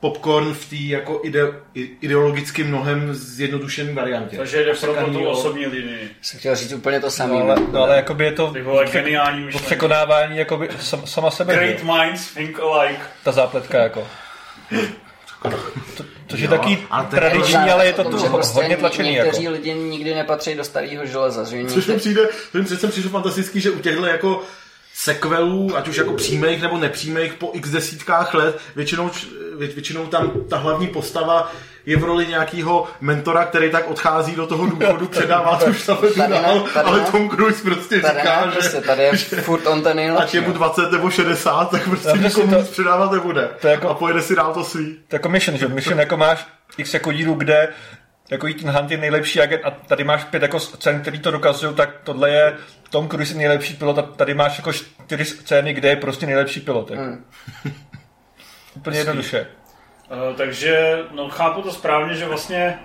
popcorn 0.00 0.54
v 0.54 0.70
té 0.70 0.76
jako 0.76 1.20
ide, 1.24 1.40
ideologicky 1.74 2.64
mnohem 2.64 3.14
zjednodušený 3.14 3.94
variantě. 3.94 4.36
Takže 4.36 4.64
jde 4.64 4.74
pro 4.74 4.94
tu 4.94 5.26
osobní 5.28 5.66
linii. 5.66 6.10
Jsem 6.22 6.40
chtěl 6.40 6.54
říct 6.56 6.72
úplně 6.72 7.00
to 7.00 7.10
samé. 7.10 7.34
No 7.34 7.40
ale, 7.40 7.56
no, 7.72 7.82
ale 7.82 7.96
jakoby 7.96 8.24
je 8.24 8.32
to 8.32 8.54
geniální 8.92 9.44
myšlenky. 9.44 9.66
překonávání 9.66 10.38
jakoby 10.38 10.68
sam, 10.80 11.06
sama 11.06 11.30
sebe, 11.30 11.54
Great 11.54 11.82
minds 11.82 12.34
think 12.34 12.60
alike. 12.60 13.02
ta 13.24 13.32
zápletka 13.32 13.78
jako. 13.78 14.08
To, 15.96 16.04
což 16.28 16.40
je 16.40 16.48
taky 16.48 16.78
ale 16.90 17.06
to 17.06 17.16
je 17.16 17.20
tradiční, 17.20 17.56
ale 17.56 17.86
je 17.86 17.92
to 17.92 18.04
tu 18.04 18.18
že 18.18 18.28
prostě 18.28 18.58
hodně 18.58 18.76
tlačený. 18.76 19.14
Jako. 19.14 19.26
Někteří 19.26 19.48
lidi 19.48 19.74
nikdy 19.74 20.14
nepatří 20.14 20.54
do 20.54 20.64
starého 20.64 21.06
železa. 21.06 21.44
Že 21.44 21.64
Což 21.64 21.86
mi 21.86 21.96
přijde, 21.96 22.28
to 22.52 22.58
mi 22.58 22.64
přece 22.64 22.88
přišlo 22.88 23.10
fantastický, 23.10 23.60
že 23.60 23.70
u 23.70 23.78
těchto 23.78 24.06
jako 24.06 24.42
sequelů, 24.94 25.76
ať 25.76 25.88
už 25.88 25.96
jako 25.96 26.12
přímých 26.12 26.62
nebo 26.62 26.78
nepřímých, 26.78 27.34
po 27.34 27.50
x 27.52 27.70
desítkách 27.70 28.34
let, 28.34 28.58
většinou, 28.76 29.10
většinou 29.58 30.06
tam 30.06 30.32
ta 30.48 30.56
hlavní 30.56 30.86
postava 30.86 31.52
je 31.86 31.96
v 31.96 32.04
roli 32.04 32.26
nějakého 32.26 32.86
mentora, 33.00 33.44
který 33.44 33.70
tak 33.70 33.90
odchází 33.90 34.34
do 34.36 34.46
toho 34.46 34.66
důchodu, 34.66 35.08
předává 35.08 35.56
tu 35.56 35.72
štafetu 35.74 36.14
Tady 36.18 36.32
dál, 36.32 36.60
tady 36.74 36.88
ale. 36.88 37.00
Tom 37.00 37.30
Cruise 37.30 37.62
prostě 37.62 38.00
Tady 38.00 38.18
říká, 38.18 38.40
ne, 38.46 38.52
že 38.52 38.58
prostě, 38.58 38.80
tady 38.80 39.02
je 39.02 39.12
furt 39.42 39.66
on 39.66 39.82
ten 39.82 39.90
ať 39.90 39.96
nejlepší. 39.96 40.36
je 40.36 40.40
mu 40.40 40.48
no. 40.48 40.54
20 40.54 40.92
nebo 40.92 41.10
60, 41.10 41.70
tak 41.70 41.82
prostě 41.88 42.08
prostě 42.08 42.24
nikomu 42.28 42.52
to- 42.54 42.58
nic 42.60 42.68
předávat 42.70 43.12
nebude. 43.12 43.48
to 43.60 43.68
jako- 43.68 43.88
A 43.88 43.94
pojede 43.94 44.22
si 44.22 44.36
dál 44.36 44.54
to 44.54 44.64
svý. 44.64 44.84
To 44.86 44.90
je 44.92 45.04
jako 45.12 45.28
mission, 45.28 45.56
že? 45.58 45.68
Mission 45.68 45.98
jako 45.98 46.16
máš 46.16 46.46
x 46.78 46.94
jako 46.94 47.12
dílů, 47.12 47.34
kde 47.34 47.68
jako 48.30 48.46
ten 48.60 48.70
Hunt 48.70 48.90
je 48.90 48.96
nejlepší 48.96 49.40
agent 49.40 49.62
a 49.64 49.70
tady 49.70 50.04
máš 50.04 50.24
pět 50.24 50.42
jako 50.42 50.60
scén, 50.60 51.00
který 51.00 51.18
to 51.18 51.30
dokazují, 51.30 51.74
tak 51.74 51.90
tohle 52.04 52.30
je 52.30 52.54
Tom 52.90 53.08
Cruise 53.08 53.32
je 53.34 53.38
nejlepší 53.38 53.74
pilot 53.74 53.98
a 53.98 54.02
tady 54.02 54.34
máš 54.34 54.58
jako 54.58 54.72
čtyři 54.72 55.24
scény, 55.24 55.74
kde 55.74 55.88
je 55.88 55.96
prostě 55.96 56.26
nejlepší 56.26 56.60
pilot. 56.60 56.90
Jako. 56.90 57.02
Hmm. 57.02 57.24
Úplně 58.76 58.98
jednoduše. 58.98 59.46
Uh, 60.10 60.36
takže 60.36 60.98
no, 61.14 61.28
chápu 61.28 61.62
to 61.62 61.72
správně, 61.72 62.14
že 62.14 62.26
vlastně 62.26 62.78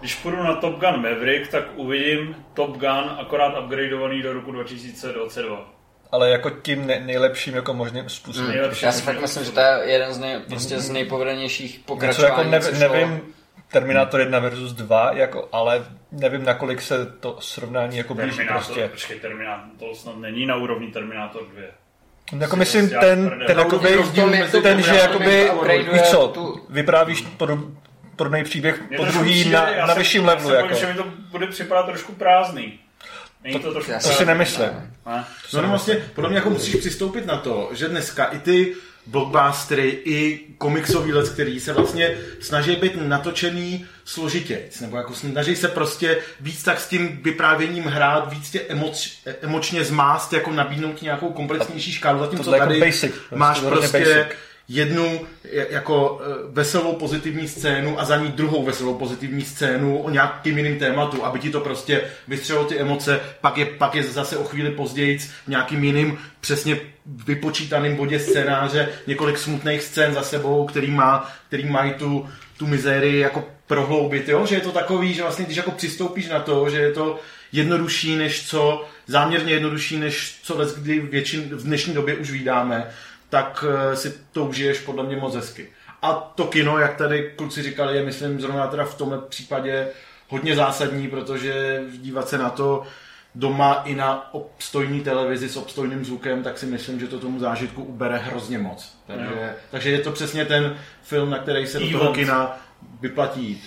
když 0.00 0.14
půjdu 0.14 0.42
na 0.42 0.54
Top 0.54 0.74
Gun 0.74 0.96
Maverick, 1.02 1.50
tak 1.50 1.64
uvidím 1.76 2.36
Top 2.54 2.70
Gun 2.70 3.16
akorát 3.20 3.58
upgradeovaný 3.64 4.22
do 4.22 4.32
roku 4.32 4.52
2022. 4.52 5.70
Ale 6.12 6.30
jako 6.30 6.50
tím 6.50 6.86
ne- 6.86 7.00
nejlepším 7.00 7.54
jako 7.54 7.74
možným 7.74 8.08
způsobem. 8.08 8.50
Nejlepší 8.50 8.84
Já 8.86 8.92
si 8.92 9.02
fakt 9.02 9.20
myslím, 9.20 9.44
že 9.44 9.50
to 9.52 9.60
je 9.60 9.80
jeden 9.84 10.12
z, 10.14 10.18
nej, 10.18 10.40
prostě 10.48 10.80
z 10.80 10.90
nejpovedenějších 10.90 11.70
Něco 11.72 11.84
pokračování. 11.86 12.30
jako 12.38 12.50
nev, 12.50 12.64
co 12.64 12.74
šlo. 12.74 12.78
nevím, 12.78 13.22
Terminator 13.72 14.20
1 14.20 14.38
versus 14.38 14.72
2, 14.72 15.12
jako, 15.12 15.48
ale 15.52 15.84
nevím, 16.12 16.44
nakolik 16.44 16.82
se 16.82 17.06
to 17.06 17.36
srovnání 17.40 17.96
jako 17.96 18.14
blíží 18.14 18.36
Terminátor, 18.36 18.64
prostě. 18.64 18.88
počkej, 18.88 19.20
Terminátor, 19.20 19.68
to 19.78 19.94
snad 19.94 20.16
není 20.16 20.46
na 20.46 20.56
úrovni 20.56 20.88
Terminátor 20.92 21.42
2. 21.52 21.62
Jako 22.38 22.56
myslím, 22.56 22.90
ten, 22.90 23.32
ten, 23.46 23.58
jakoby, 23.58 23.96
V 23.96 24.14
tom, 24.14 24.34
jak 24.34 24.50
to 24.50 24.60
ten, 24.60 24.82
že 24.82 24.94
jakoby, 24.94 25.50
víš 25.92 26.02
co, 26.02 26.28
tu- 26.28 26.60
vyprávíš 26.68 27.20
pod, 27.20 27.50
podobný 28.16 28.44
příběh 28.44 28.82
po 28.96 29.04
druhý 29.04 29.50
na, 29.50 29.86
na 29.86 29.94
vyšším 29.94 30.24
levelu. 30.24 30.54
Jako. 30.54 30.74
že 30.74 30.86
mi 30.86 30.94
to 30.94 31.04
bude 31.30 31.46
připadat 31.46 31.86
trošku 31.86 32.12
prázdný. 32.12 32.78
Není 33.44 33.60
to 33.60 33.72
trošku 33.72 33.92
To 33.92 34.08
si 34.08 34.24
nemyslím. 34.24 34.68
Ne? 35.06 35.24
No, 35.52 35.62
no 35.62 35.68
vlastně, 35.68 35.94
podle 36.14 36.30
mě 36.30 36.38
jako 36.38 36.50
musíš 36.50 36.76
přistoupit 36.76 37.26
na 37.26 37.36
to, 37.36 37.70
že 37.72 37.88
dneska 37.88 38.24
i 38.24 38.38
ty 38.38 38.74
blockbustery, 39.06 39.88
i 40.04 40.46
komiksový 40.58 41.12
let, 41.12 41.28
který 41.28 41.60
se 41.60 41.72
vlastně 41.72 42.16
snaží 42.40 42.76
být 42.76 42.92
natočený 42.96 43.86
složitějc, 44.04 44.80
nebo 44.80 44.96
jako 44.96 45.14
snaží 45.14 45.56
se 45.56 45.68
prostě 45.68 46.18
víc 46.40 46.62
tak 46.62 46.80
s 46.80 46.88
tím 46.88 47.20
vyprávěním 47.22 47.84
hrát, 47.84 48.32
víc 48.32 48.50
tě 48.50 48.60
emoč, 48.60 49.12
emočně 49.42 49.84
zmást, 49.84 50.32
jako 50.32 50.50
nabídnout 50.50 51.02
nějakou 51.02 51.30
komplexnější 51.30 51.92
škálu, 51.92 52.18
zatímco 52.18 52.54
jako 52.54 52.66
tady 52.66 52.80
basic, 52.80 53.12
prostě 53.12 53.36
máš 53.36 53.60
prostě 53.60 53.98
basic. 53.98 54.36
Jednu 54.68 55.20
je- 55.44 55.66
jako 55.70 56.20
eh, 56.22 56.34
veselou 56.52 56.92
pozitivní 56.92 57.48
scénu 57.48 58.00
a 58.00 58.04
za 58.04 58.16
ní 58.16 58.28
druhou 58.28 58.64
veselou 58.64 58.94
pozitivní 58.94 59.42
scénu 59.44 59.98
o 59.98 60.10
nějakým 60.10 60.58
jiným 60.58 60.78
tématu, 60.78 61.24
aby 61.24 61.38
ti 61.38 61.50
to 61.50 61.60
prostě 61.60 62.02
vystřelilo 62.28 62.64
ty 62.64 62.78
emoce, 62.78 63.20
pak 63.40 63.56
je, 63.58 63.66
pak 63.66 63.94
je 63.94 64.02
zase 64.02 64.36
o 64.36 64.44
chvíli 64.44 64.70
později 64.70 65.18
v 65.18 65.48
nějakým 65.48 65.84
jiným 65.84 66.18
přesně 66.40 66.80
vypočítaným 67.26 67.96
bodě 67.96 68.20
scénáře 68.20 68.88
několik 69.06 69.38
smutných 69.38 69.82
scén 69.82 70.14
za 70.14 70.22
sebou, 70.22 70.66
který, 70.66 70.90
má, 70.90 71.32
který 71.48 71.64
mají 71.70 71.92
tu, 71.92 72.28
tu 72.56 72.66
mizérii 72.66 73.20
jako 73.20 73.44
prohloubit, 73.66 74.28
jo? 74.28 74.46
že 74.46 74.54
je 74.54 74.60
to 74.60 74.72
takový, 74.72 75.14
že 75.14 75.22
vlastně 75.22 75.44
když 75.44 75.56
jako 75.56 75.70
přistoupíš 75.70 76.28
na 76.28 76.40
to, 76.40 76.70
že 76.70 76.78
je 76.78 76.92
to 76.92 77.20
jednodušší 77.52 78.16
než 78.16 78.46
co, 78.48 78.84
záměrně 79.06 79.52
jednodušší 79.52 79.96
než 79.96 80.38
co 80.42 80.66
kdy 80.76 81.00
většin, 81.00 81.42
v 81.52 81.64
dnešní 81.64 81.94
době 81.94 82.14
už 82.14 82.30
vydáme, 82.30 82.90
tak 83.34 83.64
eh, 83.68 83.96
si 83.96 84.14
to 84.32 84.44
užiješ 84.44 84.78
podle 84.80 85.04
mě 85.04 85.16
moc 85.16 85.34
hezky. 85.34 85.68
A 86.02 86.12
to 86.12 86.44
kino, 86.44 86.78
jak 86.78 86.96
tady 86.96 87.32
kluci 87.36 87.62
říkali, 87.62 87.96
je 87.96 88.04
myslím 88.04 88.40
zrovna 88.40 88.66
teda 88.66 88.84
v 88.84 88.94
tomhle 88.94 89.18
případě 89.18 89.88
hodně 90.28 90.56
zásadní, 90.56 91.08
protože 91.08 91.82
dívat 91.98 92.28
se 92.28 92.38
na 92.38 92.50
to 92.50 92.82
doma 93.34 93.82
i 93.84 93.94
na 93.94 94.34
obstojní 94.34 95.00
televizi 95.00 95.48
s 95.48 95.56
obstojným 95.56 96.04
zvukem, 96.04 96.42
tak 96.42 96.58
si 96.58 96.66
myslím, 96.66 97.00
že 97.00 97.06
to 97.06 97.18
tomu 97.18 97.38
zážitku 97.38 97.84
ubere 97.84 98.18
hrozně 98.18 98.58
moc. 98.58 98.96
Takže, 99.06 99.54
takže 99.70 99.90
je 99.90 99.98
to 99.98 100.12
přesně 100.12 100.44
ten 100.44 100.76
film, 101.02 101.30
na 101.30 101.38
který 101.38 101.66
se 101.66 101.78
do 101.78 101.98
toho 101.98 102.12
kina 102.12 102.58
vyplatí 103.00 103.44
jít. 103.44 103.62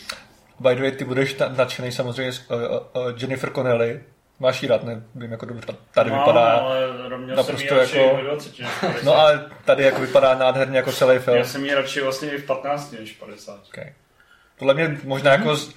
By 0.59 0.75
the 0.75 0.81
way, 0.81 0.91
ty 0.91 1.05
budeš 1.05 1.38
na- 1.38 1.50
nadšený 1.50 1.91
samozřejmě 1.91 2.31
z 2.31 2.39
uh, 2.39 2.57
uh, 2.57 3.13
Jennifer 3.17 3.53
Connelly. 3.53 4.00
Máš 4.39 4.63
jí 4.63 4.67
rád, 4.70 4.84
nevím, 4.84 5.32
jako 5.32 5.46
dobře. 5.46 5.67
Tady 5.94 6.10
No, 6.10 6.17
vypadá... 6.17 6.46
ale 6.51 6.88
měl 7.17 7.36
naprosto 7.36 7.58
jsem 7.67 7.77
ji 7.77 7.82
radši 7.82 7.98
jako- 7.98 8.15
ve 8.17 8.24
20 8.24 8.60
než 8.60 8.70
v 8.70 8.79
50. 8.82 9.03
No 9.06 9.15
ale 9.17 9.46
tady 9.65 9.84
jako 9.84 10.01
vypadá 10.01 10.36
nádherně 10.36 10.77
jako 10.77 10.91
celý 10.91 11.20
film. 11.20 11.38
Já 11.38 11.44
jsem 11.44 11.65
ji 11.65 11.74
radši 11.74 12.01
vlastně 12.01 12.29
i 12.32 12.38
v 12.38 12.46
15 12.46 12.91
než 12.91 13.12
v 13.15 13.20
50. 13.20 13.60
Okay. 13.70 13.94
Podle 14.60 14.74
mě 14.74 14.98
možná 15.03 15.32
jako 15.32 15.56
z- 15.56 15.74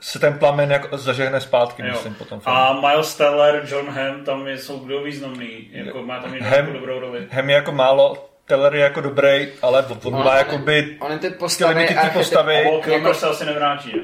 se 0.00 0.18
ten 0.18 0.38
plamen 0.38 0.70
jako 0.70 0.98
zažehne 0.98 1.40
zpátky, 1.40 1.82
Jo. 1.82 1.88
myslím, 1.92 2.14
potom 2.14 2.40
filmu. 2.40 2.58
A 2.58 2.80
Miles 2.80 3.14
Teller, 3.16 3.62
John 3.70 3.90
Hamm, 3.90 4.24
tam 4.24 4.48
jsou 4.48 4.78
kdo 4.78 5.02
významný, 5.02 5.68
jako 5.72 6.02
má 6.02 6.18
tam 6.20 6.34
jednu 6.34 6.48
Hamm- 6.48 6.54
jako 6.58 6.72
dobrou 6.72 7.00
roli. 7.00 7.26
Hem 7.30 7.50
je 7.50 7.54
jako 7.56 7.72
málo, 7.72 8.28
Teller 8.44 8.74
je 8.74 8.80
jako 8.82 9.00
dobrý, 9.00 9.48
ale 9.62 9.84
on 9.88 9.98
On- 10.14 10.24
má 10.24 10.30
on- 10.30 10.36
jakoby... 10.36 10.96
Ony 11.00 11.18
ty 11.18 11.30
Ty 11.30 11.36
postavy, 11.36 11.86
ty 11.86 11.94
archetyp- 11.94 12.12
postavy... 12.12 12.54
A 12.56 12.88
jako- 12.88 13.14
se 13.14 13.26
asi 13.26 13.44
nevrátí. 13.44 13.92
ne? 13.96 14.02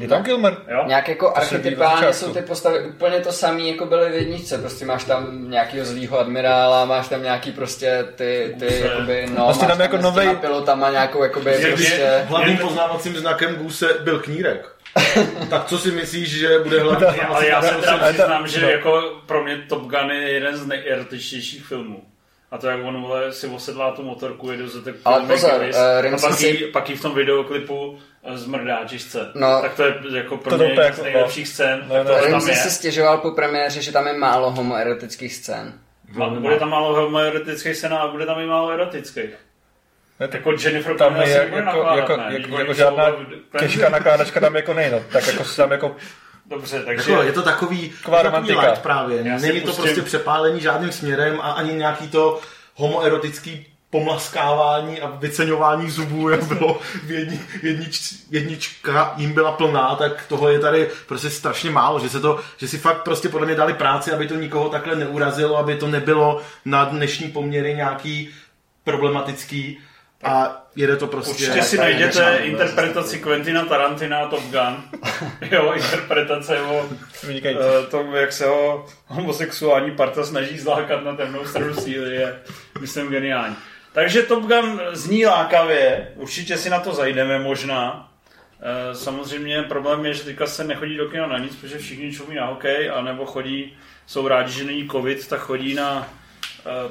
Je 0.00 0.08
tam 0.08 0.22
Kilmer? 0.24 0.56
Jo? 0.68 0.84
Nějak 0.86 1.08
jako 1.08 1.36
archetypálně 1.36 2.12
jsou 2.12 2.32
ty 2.34 2.42
postavy 2.42 2.80
úplně 2.80 3.20
to 3.20 3.32
samé, 3.32 3.62
jako 3.62 3.86
byly 3.86 4.10
v 4.10 4.14
jedničce. 4.14 4.58
Prostě 4.58 4.84
máš 4.86 5.04
tam 5.04 5.50
nějakýho 5.50 5.84
zlýho 5.84 6.18
admirála, 6.18 6.84
máš 6.84 7.08
tam 7.08 7.22
nějaký 7.22 7.52
prostě 7.52 8.04
ty, 8.14 8.56
ty 8.58 8.64
Guse. 8.66 8.78
jakoby, 8.78 9.26
no, 9.38 9.44
Vlastně 9.44 9.66
máš 9.68 9.72
tam 9.76 9.80
jako 9.80 9.96
těma 9.96 10.10
novej- 10.10 10.36
pilotama 10.36 10.90
nějakou 10.90 11.22
jakoby 11.22 11.50
Je- 11.50 11.68
prostě... 11.68 11.92
je- 11.94 12.24
Hlavním 12.28 12.58
poznávacím 12.58 13.16
znakem 13.16 13.54
Guse 13.54 13.94
byl 14.04 14.18
knírek. 14.20 14.68
tak 15.50 15.64
co 15.66 15.78
si 15.78 15.90
myslíš, 15.90 16.28
že 16.38 16.58
bude 16.58 16.80
hlavním 16.80 17.08
Já- 17.20 17.26
Ale 17.28 17.46
já 17.48 17.62
se 17.62 17.74
přiznám, 18.12 18.48
že 18.48 18.60
no. 18.60 18.68
jako 18.68 19.02
pro 19.26 19.44
mě 19.44 19.56
Top 19.68 19.82
Gun 19.82 20.10
je 20.10 20.30
jeden 20.32 20.56
z 20.56 20.66
nejerotičtějších 20.66 21.64
filmů. 21.66 22.02
A 22.52 22.58
to, 22.58 22.66
jak 22.66 22.84
on 22.84 23.02
vole, 23.02 23.32
si 23.32 23.46
osedlá 23.46 23.90
tu 23.92 24.02
motorku, 24.02 24.50
jede 24.50 24.68
za 24.68 24.82
tak 24.82 24.94
Ale 25.04 25.26
pozor, 25.26 25.50
eh, 25.62 26.08
a 26.14 26.18
pak, 26.20 26.34
si- 26.34 26.46
jí, 26.46 26.72
pak 26.72 26.90
jí 26.90 26.96
v 26.96 27.02
tom 27.02 27.14
videoklipu 27.14 27.98
eh, 28.24 28.38
zmrdá 28.38 28.84
těžce. 28.84 29.30
No. 29.34 29.58
tak 29.62 29.74
to 29.74 29.82
je 29.84 29.94
jako 30.12 30.36
pro 30.36 30.50
To 30.50 30.56
mě 30.56 30.66
jedna 30.66 30.82
jako- 30.84 30.96
z 30.96 31.02
nejlepších 31.02 31.48
scén. 31.48 31.84
No, 31.88 31.96
no, 31.96 32.04
to 32.04 32.14
tam 32.14 32.24
Rimsey 32.24 32.50
je. 32.50 32.56
si 32.56 32.70
stěžoval 32.70 33.18
po 33.18 33.30
premiéře, 33.30 33.82
že 33.82 33.92
tam 33.92 34.06
je 34.06 34.12
málo 34.12 34.50
homoerotických 34.50 35.34
scén. 35.34 35.72
A 36.22 36.28
bude 36.28 36.56
tam 36.58 36.70
málo 36.70 36.94
homoerotických 36.94 37.76
scén 37.76 37.94
a 37.94 38.08
bude 38.08 38.26
tam 38.26 38.40
i 38.40 38.46
málo 38.46 38.70
erotických. 38.70 39.30
Ne, 40.20 40.28
tak 40.28 40.34
Jako 40.34 40.52
Jennifer 40.64 40.96
tam 40.96 41.16
je 41.20 41.30
jako, 41.30 41.56
nakládat, 41.60 41.96
jako, 41.96 42.16
ne? 42.16 42.26
jako, 42.38 42.58
jako 42.58 42.72
žádná 42.74 43.06
těžká 43.58 43.88
nakládačka 43.88 44.40
tam 44.40 44.56
jako 44.56 44.74
nej, 44.74 44.90
no. 44.90 45.00
Tak 45.12 45.26
jako 45.26 45.44
se 45.44 45.56
tam 45.56 45.72
jako 45.72 45.96
Dobře, 46.46 46.82
takže... 46.86 47.12
Jako, 47.12 47.22
je 47.22 47.32
to 47.32 47.42
takový, 47.42 47.92
Taková 47.98 48.22
takový 48.22 48.52
light 48.52 48.78
právě. 48.82 49.22
Já 49.24 49.38
Není 49.38 49.60
to 49.60 49.66
pustím- 49.66 49.82
prostě 49.82 50.02
přepálení 50.02 50.60
žádným 50.60 50.92
směrem 50.92 51.38
a 51.42 51.52
ani 51.52 51.72
nějaký 51.72 52.08
to 52.08 52.40
homoerotický 52.74 53.66
pomlaskávání 53.90 55.00
a 55.00 55.06
vyceňování 55.10 55.90
zubů, 55.90 56.28
jak 56.28 56.44
bylo 56.44 56.80
v 57.06 57.10
jedni, 57.10 57.40
jednič, 57.62 58.14
jednička 58.30 59.14
jim 59.16 59.32
byla 59.32 59.52
plná, 59.52 59.94
tak 59.94 60.26
toho 60.28 60.48
je 60.48 60.58
tady 60.58 60.90
prostě 61.08 61.30
strašně 61.30 61.70
málo, 61.70 62.00
že 62.00 62.08
se 62.08 62.20
to, 62.20 62.40
že 62.56 62.68
si 62.68 62.78
fakt 62.78 63.02
prostě 63.02 63.28
podle 63.28 63.46
mě 63.46 63.54
dali 63.56 63.74
práci, 63.74 64.12
aby 64.12 64.28
to 64.28 64.34
nikoho 64.34 64.68
takhle 64.68 64.96
neurazilo, 64.96 65.56
aby 65.58 65.76
to 65.76 65.86
nebylo 65.86 66.40
na 66.64 66.84
dnešní 66.84 67.28
poměry 67.30 67.74
nějaký 67.74 68.30
problematický 68.84 69.78
a 70.22 70.66
jede 70.76 70.96
to 70.96 71.06
prostě... 71.06 71.30
Určitě 71.30 71.62
si 71.62 71.78
najděte 71.78 72.36
interpretaci 72.42 73.18
Quentina 73.18 73.64
Tarantina 73.64 74.26
Top 74.26 74.42
Gun. 74.42 74.84
Jeho 75.50 75.74
interpretace 75.74 76.60
o 76.60 76.88
eh, 77.44 77.56
tom, 77.90 78.14
jak 78.14 78.32
se 78.32 78.46
ho 78.46 78.86
homosexuální 79.06 79.90
parta 79.90 80.24
snaží 80.24 80.58
zlákat 80.58 81.04
na 81.04 81.16
temnou 81.16 81.44
stranu 81.44 81.74
síly, 81.74 82.16
je, 82.16 82.40
myslím, 82.80 83.08
geniální. 83.08 83.56
Takže 83.92 84.22
Top 84.22 84.42
Gun 84.42 84.80
zní 84.92 85.26
lákavě, 85.26 86.08
určitě 86.14 86.58
si 86.58 86.70
na 86.70 86.80
to 86.80 86.94
zajdeme 86.94 87.38
možná. 87.38 88.08
Eh, 88.60 88.94
Samozřejmě 88.94 89.62
problém 89.62 90.06
je, 90.06 90.14
že 90.14 90.24
teďka 90.24 90.46
se 90.46 90.64
nechodí 90.64 90.96
do 90.96 91.08
kina 91.08 91.26
na 91.26 91.38
nic, 91.38 91.56
protože 91.56 91.78
všichni 91.78 92.12
čumí 92.12 92.36
na 92.36 92.46
hokej, 92.46 92.90
anebo 92.90 93.26
chodí, 93.26 93.76
jsou 94.06 94.28
rádi, 94.28 94.52
že 94.52 94.64
není 94.64 94.88
covid, 94.88 95.28
tak 95.28 95.40
chodí 95.40 95.74
na 95.74 96.08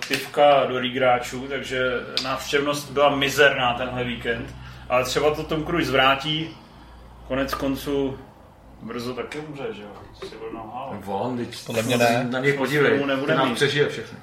pivka 0.07 0.65
do 0.65 0.79
hráčů, 0.95 1.47
takže 1.49 1.91
návštěvnost 2.23 2.91
byla 2.91 3.15
mizerná 3.15 3.73
tenhle 3.73 4.03
víkend. 4.03 4.55
Ale 4.89 5.03
třeba 5.05 5.35
to 5.35 5.43
Tom 5.43 5.65
Cruise 5.65 5.91
vrátí, 5.91 6.49
konec 7.27 7.53
konců 7.53 8.19
brzo 8.81 9.13
taky 9.13 9.39
umře, 9.39 9.63
že 9.71 9.81
jo? 9.81 9.89
Co 10.19 10.25
si 10.25 10.35
nalhávat. 10.53 11.05
Von, 11.05 11.37
teď 11.37 11.65
Podle 11.65 11.83
mě 11.83 11.97
ne. 11.97 12.27
Na 12.31 12.39
něj 12.39 12.53
podívej, 12.53 13.05
nebude 13.05 13.27
ten 13.27 13.37
nás 13.37 13.47
mít. 13.49 13.55
přežije 13.55 13.89
všechno. 13.89 14.17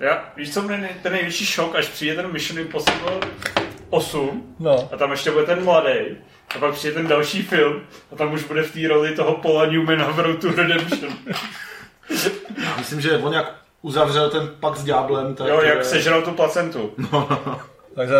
Já, 0.00 0.24
víš 0.36 0.54
co, 0.54 0.62
mě 0.62 0.98
ten 1.02 1.12
největší 1.12 1.46
šok, 1.46 1.74
až 1.76 1.88
přijde 1.88 2.14
ten 2.16 2.32
Mission 2.32 2.58
Impossible 2.60 3.20
8 3.90 4.54
No. 4.58 4.88
a 4.92 4.96
tam 4.96 5.10
ještě 5.10 5.30
bude 5.30 5.44
ten 5.46 5.64
mladý. 5.64 5.90
A 6.56 6.58
pak 6.58 6.74
přijde 6.74 6.94
ten 6.94 7.06
další 7.08 7.42
film 7.42 7.82
a 8.12 8.16
tam 8.16 8.32
už 8.32 8.44
bude 8.44 8.62
v 8.62 8.72
té 8.72 8.88
roli 8.88 9.14
toho 9.16 9.34
Paula 9.34 9.66
Newmana 9.66 10.10
v 10.10 10.18
Road 10.18 10.40
to 10.40 10.50
Redemption. 10.52 11.12
Já 12.64 12.76
myslím, 12.78 13.00
že 13.00 13.18
on 13.18 13.32
jak 13.32 13.54
uzavřel 13.84 14.30
ten 14.30 14.50
pakt 14.60 14.76
s 14.76 14.84
ďáblem, 14.84 15.34
tak... 15.34 15.48
Jo, 15.48 15.60
jak 15.60 15.78
eh, 15.80 15.84
sežral 15.84 16.22
tu 16.22 16.30
placentu. 16.30 16.92
Takže 17.94 18.14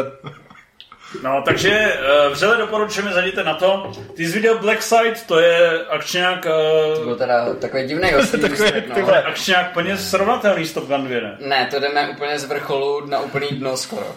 No, 1.23 1.42
takže 1.44 1.99
uh, 2.26 2.33
vřele 2.33 2.56
doporučujeme, 2.56 3.12
zajděte 3.12 3.44
na 3.44 3.54
to. 3.54 3.92
Ty 4.14 4.26
jsi 4.26 4.33
viděl 4.33 4.59
Black 4.59 4.83
Side, 4.83 5.14
to 5.26 5.38
je 5.38 5.85
akčňák, 5.87 6.42
To 6.42 6.99
uh, 6.99 7.04
byl 7.04 7.16
teda 7.16 7.54
takový 7.54 7.87
divný 7.87 8.11
ty 8.94 9.02
no. 9.02 9.14
akčňák 9.14 9.73
plně 9.73 9.97
srovnatelný 9.97 10.66
s 10.66 10.73
Top 10.73 10.88
Gun 10.88 11.04
2, 11.04 11.21
ne? 11.21 11.37
Ne, 11.40 11.68
to 11.71 11.80
jdeme 11.80 12.09
úplně 12.09 12.38
z 12.38 12.44
vrcholu 12.44 13.06
na 13.06 13.21
úplný 13.21 13.49
dno 13.49 13.76
skoro. 13.76 14.16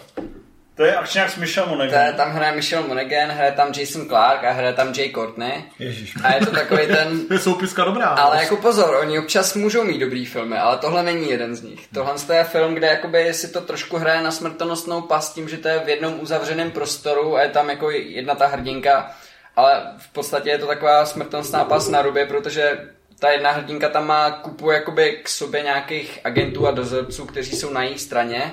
To 0.78 0.84
je 0.84 0.96
akčňák 0.96 1.30
s 1.30 1.36
Michel 1.36 1.64
To 1.64 1.70
je, 1.70 1.76
Monaghan. 1.76 2.14
tam 2.14 2.30
hraje 2.32 2.56
Michelle 2.56 2.88
Monaghan, 2.88 3.30
hraje 3.30 3.52
tam 3.52 3.72
Jason 3.76 4.06
Clark 4.06 4.44
a 4.44 4.52
hraje 4.52 4.72
tam 4.72 4.92
Jay 4.96 5.10
Courtney. 5.10 5.64
Ježíš. 5.78 6.14
A 6.24 6.34
je 6.34 6.46
to 6.46 6.50
takový 6.50 6.86
ten... 6.86 7.20
Je 7.30 7.38
soupiska 7.38 7.84
dobrá. 7.84 8.06
Ale 8.06 8.42
jako 8.42 8.56
pozor, 8.56 8.96
oni 9.00 9.18
občas 9.18 9.54
můžou 9.54 9.84
mít 9.84 9.98
dobrý 9.98 10.26
filmy, 10.26 10.58
ale 10.58 10.78
tohle 10.78 11.02
není 11.02 11.30
jeden 11.30 11.56
z 11.56 11.62
nich. 11.62 11.88
Tohle 11.94 12.14
to 12.26 12.32
je 12.32 12.44
film, 12.44 12.74
kde 12.74 12.86
jakoby 12.86 13.34
si 13.34 13.48
to 13.48 13.60
trošku 13.60 13.96
hraje 13.96 14.20
na 14.20 14.30
smrtonosnou 14.30 15.02
past 15.02 15.34
tím, 15.34 15.48
že 15.48 15.56
to 15.56 15.68
je 15.68 15.78
v 15.78 15.88
jednom 15.88 16.20
uzavřeném 16.20 16.70
prostoru 16.70 17.36
a 17.36 17.42
je 17.42 17.48
tam 17.48 17.70
jako 17.70 17.90
jedna 17.90 18.34
ta 18.34 18.46
hrdinka, 18.46 19.10
ale 19.56 19.82
v 19.98 20.12
podstatě 20.12 20.50
je 20.50 20.58
to 20.58 20.66
taková 20.66 21.06
smrtonosná 21.06 21.64
past 21.64 21.88
na 21.88 22.02
rubě, 22.02 22.26
protože 22.26 22.78
ta 23.18 23.30
jedna 23.30 23.50
hrdinka 23.50 23.88
tam 23.88 24.06
má 24.06 24.30
kupu 24.30 24.70
jakoby 24.70 25.20
k 25.22 25.28
sobě 25.28 25.62
nějakých 25.62 26.18
agentů 26.24 26.66
a 26.66 26.70
dozorců, 26.70 27.26
kteří 27.26 27.56
jsou 27.56 27.72
na 27.72 27.82
její 27.82 27.98
straně 27.98 28.52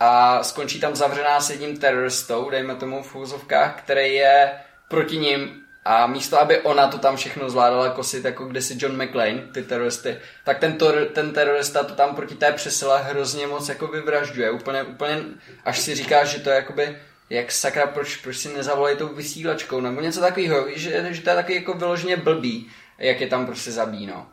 a 0.00 0.42
skončí 0.42 0.80
tam 0.80 0.96
zavřená 0.96 1.40
s 1.40 1.50
jedním 1.50 1.76
teroristou, 1.76 2.50
dejme 2.50 2.74
tomu 2.74 3.02
v 3.02 3.16
úzovkách, 3.16 3.82
který 3.82 4.14
je 4.14 4.50
proti 4.88 5.16
ním 5.18 5.62
a 5.84 6.06
místo, 6.06 6.40
aby 6.40 6.60
ona 6.60 6.88
to 6.88 6.98
tam 6.98 7.16
všechno 7.16 7.50
zvládala 7.50 7.88
kosit, 7.90 8.24
jako 8.24 8.44
kdysi 8.44 8.76
John 8.78 9.02
McClane, 9.02 9.42
ty 9.52 9.62
teroristy, 9.62 10.18
tak 10.44 10.58
ten, 10.58 10.78
tor, 10.78 11.08
ten 11.12 11.32
terorista 11.32 11.84
to 11.84 11.94
tam 11.94 12.14
proti 12.14 12.34
té 12.34 12.52
přesile 12.52 13.02
hrozně 13.02 13.46
moc 13.46 13.68
jako 13.68 13.86
vyvražďuje. 13.86 14.50
Úplně, 14.50 14.82
úplně, 14.82 15.18
až 15.64 15.78
si 15.78 15.94
říká, 15.94 16.24
že 16.24 16.38
to 16.38 16.50
je 16.50 16.56
jakoby, 16.56 16.98
jak 17.30 17.52
sakra, 17.52 17.86
proč, 17.86 18.16
proč 18.16 18.36
si 18.36 18.48
nezavolají 18.48 18.96
tou 18.96 19.08
vysílačkou, 19.08 19.80
nebo 19.80 20.00
něco 20.00 20.20
takového, 20.20 20.66
že, 20.74 21.06
že 21.10 21.22
to 21.22 21.30
je 21.30 21.36
taky 21.36 21.54
jako 21.54 21.74
vyloženě 21.74 22.16
blbý, 22.16 22.70
jak 22.98 23.20
je 23.20 23.26
tam 23.26 23.46
prostě 23.46 23.72
zabíjí, 23.72 24.06
no. 24.06 24.26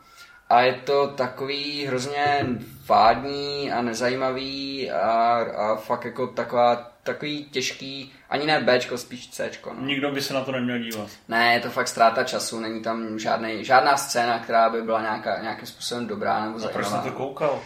A 0.48 0.60
je 0.60 0.74
to 0.74 1.06
takový 1.08 1.86
hrozně 1.86 2.46
vádní 2.86 3.72
a 3.72 3.82
nezajímavý 3.82 4.90
a, 4.90 5.36
a 5.56 5.76
fakt 5.76 6.04
jako 6.04 6.26
taková, 6.26 6.90
takový 7.02 7.44
těžký, 7.44 8.12
ani 8.30 8.46
ne 8.46 8.60
Bčko, 8.60 8.98
spíš 8.98 9.28
Cčko. 9.30 9.74
No. 9.74 9.86
Nikdo 9.86 10.10
by 10.10 10.22
se 10.22 10.34
na 10.34 10.40
to 10.44 10.52
neměl 10.52 10.78
dívat. 10.78 11.08
Ne, 11.28 11.54
je 11.54 11.60
to 11.60 11.70
fakt 11.70 11.88
ztráta 11.88 12.24
času, 12.24 12.60
není 12.60 12.82
tam 12.82 13.18
žádnej, 13.18 13.64
žádná 13.64 13.96
scéna, 13.96 14.38
která 14.38 14.70
by 14.70 14.82
byla 14.82 15.00
nějaká, 15.00 15.42
nějakým 15.42 15.66
způsobem 15.66 16.06
dobrá 16.06 16.44
nebo 16.44 16.58
A 16.58 16.68
proč 16.68 16.72
zajímavá. 16.72 17.02
jsem 17.02 17.12
to 17.12 17.16
koukal? 17.18 17.60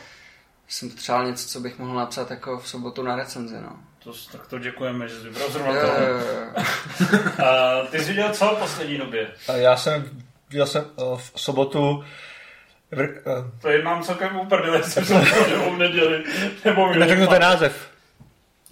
Jsem 0.69 0.91
potřeboval 0.91 1.27
něco, 1.27 1.49
co 1.49 1.61
bych 1.61 1.79
mohl 1.79 1.95
napsat 1.95 2.31
jako 2.31 2.59
v 2.59 2.69
sobotu 2.69 3.03
na 3.03 3.17
recenzi, 3.17 3.57
no. 3.63 3.77
To, 4.05 4.13
tak 4.33 4.47
to 4.47 4.59
děkujeme, 4.59 5.09
že 5.09 5.15
jsi 5.21 5.29
vybral 5.29 5.51
zrovna 5.53 5.73
to. 5.73 5.89
ty 7.91 7.99
jsi 8.01 8.09
viděl 8.09 8.35
co 8.35 8.47
v 8.47 8.59
poslední 8.59 8.99
době? 8.99 9.31
Já 9.55 9.77
jsem, 9.77 10.05
viděl 10.51 10.67
jsem 10.67 10.85
uh, 10.97 11.19
v 11.19 11.33
sobotu 11.41 12.05
vr, 12.93 13.03
uh, 13.03 13.61
To 13.63 13.69
je 13.69 13.83
mám 13.83 14.03
celkem 14.03 14.37
uprdele, 14.37 14.77
jestli 14.77 15.05
jsem 15.05 15.21
to 15.25 15.71
v 15.71 15.79
neděli, 15.79 16.25
nebo 16.65 16.95
neřeknu 16.95 17.27
ten 17.27 17.43
název. 17.43 17.91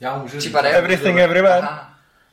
Já 0.00 0.18
můžu 0.18 0.40
říct. 0.40 0.54
Everything 0.54 1.18
Everywhere. 1.18 1.58
Aha. 1.58 1.88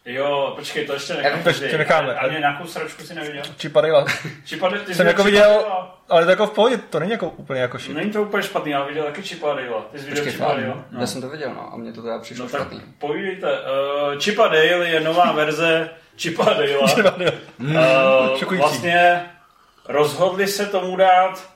Jo, 0.06 0.54
počkej, 0.56 0.86
to 0.88 0.94
ještě 0.94 1.14
necháme. 1.14 1.44
To 1.44 1.50
ještě 1.50 1.78
necháme. 1.78 2.16
A 2.16 2.28
mě 2.28 2.40
nějakou 2.40 2.68
sračku 2.68 3.04
si 3.04 3.16
neviděl? 3.16 3.44
Čipadejla. 3.58 4.06
Čipade, 4.46 4.80
ty 4.80 4.86
jsi 4.86 4.96
Jsem 4.96 5.08
jako 5.08 5.24
viděl, 5.24 5.66
ale 6.10 6.24
to 6.24 6.30
jako 6.30 6.48
v 6.48 6.52
pohodě, 6.52 6.78
to 6.78 7.00
není 7.00 7.12
jako 7.12 7.30
úplně 7.30 7.62
jako 7.62 7.78
shit. 7.78 7.96
Není 7.96 8.12
to 8.12 8.22
úplně 8.22 8.44
špatný, 8.44 8.72
já 8.72 8.84
viděl 8.86 9.04
taky 9.04 9.22
Chip 9.22 9.44
a 9.44 9.48
Dale'a. 9.48 9.82
Ty 9.92 10.00
jsi 10.00 10.06
viděl 10.06 10.24
Počkej, 10.24 10.32
Chip 10.34 10.42
a 10.42 10.46
fakt, 10.48 10.58
Dale'a? 10.58 10.84
no. 10.92 11.00
Já 11.02 11.08
jsem 11.08 11.22
to 11.22 11.30
viděl, 11.30 11.54
no, 11.54 11.74
a 11.74 11.78
mně 11.78 11.94
to 11.94 12.02
teda 12.02 12.20
přišlo 12.20 12.46
No 12.46 12.52
tak 12.52 12.62
špatný. 12.62 12.82
povídejte. 13.00 13.48
Uh, 14.38 14.50
Dale 14.52 14.90
je 14.90 15.00
nová 15.00 15.32
verze 15.32 15.90
Chip 16.18 16.40
a 16.40 16.44
Dale'a. 16.44 17.32
Uh, 17.60 18.38
Šokující. 18.38 18.62
vlastně 18.68 19.26
rozhodli 19.88 20.48
se 20.48 20.66
tomu 20.66 20.96
dát, 20.96 21.50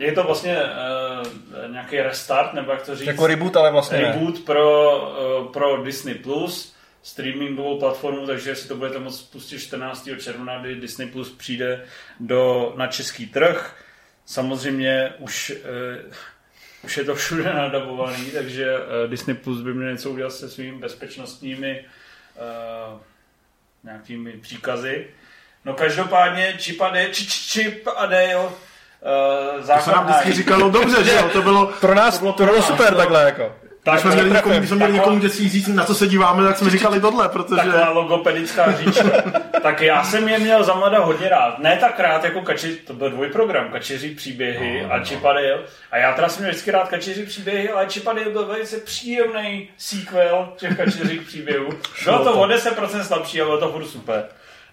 je 0.00 0.12
to 0.12 0.24
vlastně 0.24 0.56
uh, 0.62 1.72
nějaký 1.72 2.00
restart, 2.00 2.54
nebo 2.54 2.72
jak 2.72 2.82
to 2.82 2.96
říct? 2.96 3.06
Jako 3.06 3.26
reboot, 3.26 3.56
ale 3.56 3.72
vlastně 3.72 3.98
ne. 3.98 4.04
reboot 4.04 4.38
pro, 4.44 4.98
uh, 5.40 5.52
pro 5.52 5.84
Disney+, 5.84 6.14
Plus, 6.14 6.74
streamingovou 7.02 7.78
platformu, 7.78 8.26
takže 8.26 8.56
si 8.56 8.68
to 8.68 8.76
budete 8.76 8.98
moct 8.98 9.22
pustit 9.22 9.58
14. 9.58 10.08
června, 10.18 10.58
kdy 10.58 10.74
Disney 10.74 11.08
Plus 11.08 11.30
přijde 11.30 11.84
do, 12.20 12.72
na 12.76 12.86
český 12.86 13.26
trh. 13.26 13.76
Samozřejmě 14.26 15.12
už, 15.18 15.52
uh, 16.06 16.12
už 16.84 16.96
je 16.96 17.04
to 17.04 17.14
všude 17.14 17.54
nadabovaný, 17.54 18.30
takže 18.30 18.76
uh, 18.78 19.10
Disney 19.10 19.36
Plus 19.36 19.62
by 19.62 19.74
měl 19.74 19.92
něco 19.92 20.10
udělat 20.10 20.32
se 20.32 20.50
svými 20.50 20.78
bezpečnostními 20.78 21.84
uh, 22.94 23.00
nějakými 23.84 24.32
příkazy. 24.32 25.06
No 25.64 25.74
každopádně 25.74 26.54
Chip 26.58 26.80
a 26.80 26.88
Dale, 26.88 27.08
či, 27.08 27.26
či, 27.26 27.62
Chip 27.62 27.86
a 27.96 28.06
Dale 28.06 28.50
uh, 29.02 29.76
To 29.76 29.82
se 29.82 29.90
nám 29.90 30.06
vždycky 30.06 30.32
říkalo 30.32 30.70
dobře, 30.70 31.04
že 31.04 31.12
jo? 31.12 31.28
To 31.32 31.42
bylo... 31.42 31.66
Pro 31.80 31.94
nás 31.94 32.18
to 32.18 32.32
bylo, 32.32 32.56
nás, 32.56 32.66
super 32.66 32.92
no. 32.92 32.98
takhle 32.98 33.22
jako. 33.22 33.52
Když 33.82 34.00
jsme 34.00 34.10
měli 34.10 34.30
někomu, 34.30 34.58
když 34.58 34.68
jsme 34.68 34.76
měli 34.76 34.92
někomu 34.92 35.18
dětství 35.18 35.48
říct, 35.48 35.68
na 35.68 35.84
co 35.84 35.94
se 35.94 36.06
díváme, 36.06 36.44
tak 36.44 36.58
jsme 36.58 36.70
říkali 36.70 37.00
tohle, 37.00 37.28
protože... 37.28 37.62
Taková 37.62 37.90
logopedická 37.90 38.72
říčka. 38.72 39.22
tak 39.62 39.80
já 39.80 40.04
jsem 40.04 40.28
je 40.28 40.38
měl 40.38 40.64
za 40.64 40.74
mlada 40.74 40.98
hodně 40.98 41.28
rád. 41.28 41.58
Ne 41.58 41.76
tak 41.80 42.00
rád 42.00 42.24
jako 42.24 42.42
kači, 42.42 42.76
to 42.76 42.94
byl 42.94 43.10
dvojprogram, 43.10 43.68
kačeří 43.68 44.14
příběhy 44.14 44.82
No, 44.82 44.92
a 44.94 45.04
Chipadale. 45.04 45.58
A 45.90 45.96
já 45.96 46.12
teda 46.12 46.28
jsem 46.28 46.42
měl 46.42 46.50
vždycky 46.50 46.70
rád 46.70 46.88
kačeří 46.88 47.26
příběhy, 47.26 47.70
ale 47.70 47.86
Chipadale 47.88 48.30
byl 48.30 48.46
velice 48.46 48.76
příjemný 48.76 49.68
sequel 49.78 50.52
těch 50.56 50.76
kačeřích 50.76 51.22
příběhů. 51.22 51.68
Bylo 52.04 52.24
to 52.24 52.32
o 52.32 52.46
10% 52.46 53.00
slabší, 53.00 53.40
ale 53.40 53.48
bylo 53.48 53.60
to 53.60 53.72
furt 53.72 53.86
super. 53.86 54.24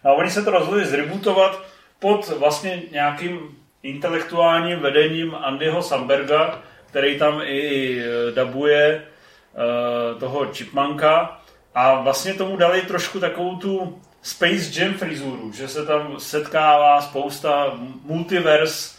A 0.03 0.13
oni 0.13 0.31
se 0.31 0.43
to 0.43 0.51
rozhodli 0.51 0.85
zrebootovat 0.85 1.63
pod 1.99 2.29
vlastně 2.39 2.81
nějakým 2.91 3.56
intelektuálním 3.87 4.79
vedením 4.79 5.35
Andyho 5.35 5.81
Samberga, 5.81 6.61
který 6.85 7.19
tam 7.19 7.41
i 7.43 7.99
eh, 7.99 8.31
dabuje 8.31 9.01
eh, 9.01 10.19
toho 10.19 10.53
Chipmanka 10.53 11.41
a 11.75 12.01
vlastně 12.01 12.33
tomu 12.33 12.57
dali 12.57 12.81
trošku 12.81 13.19
takovou 13.19 13.55
tu 13.55 14.01
Space 14.21 14.79
Jam 14.79 14.93
frizuru, 14.93 15.51
že 15.53 15.67
se 15.67 15.85
tam 15.85 16.19
setkává 16.19 17.01
spousta 17.01 17.71
multiverse, 18.03 18.97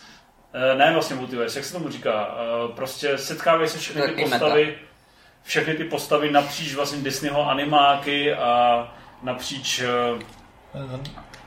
eh, 0.53 0.75
ne 0.75 0.93
vlastně 0.93 1.17
multiverse, 1.17 1.59
jak 1.59 1.67
se 1.67 1.73
tomu 1.73 1.89
říká, 1.89 2.35
eh, 2.35 2.73
prostě 2.77 3.19
setkávají 3.19 3.69
se 3.69 3.79
všechny 3.79 4.03
ty 4.03 4.23
postavy, 4.23 4.79
všechny 5.43 5.75
ty 5.75 5.85
postavy 5.85 6.31
napříč 6.33 6.75
vlastně 6.75 7.03
Disneyho 7.03 7.51
animáky 7.51 8.35
a 8.35 8.83
napříč 9.23 9.81
eh, 9.81 9.89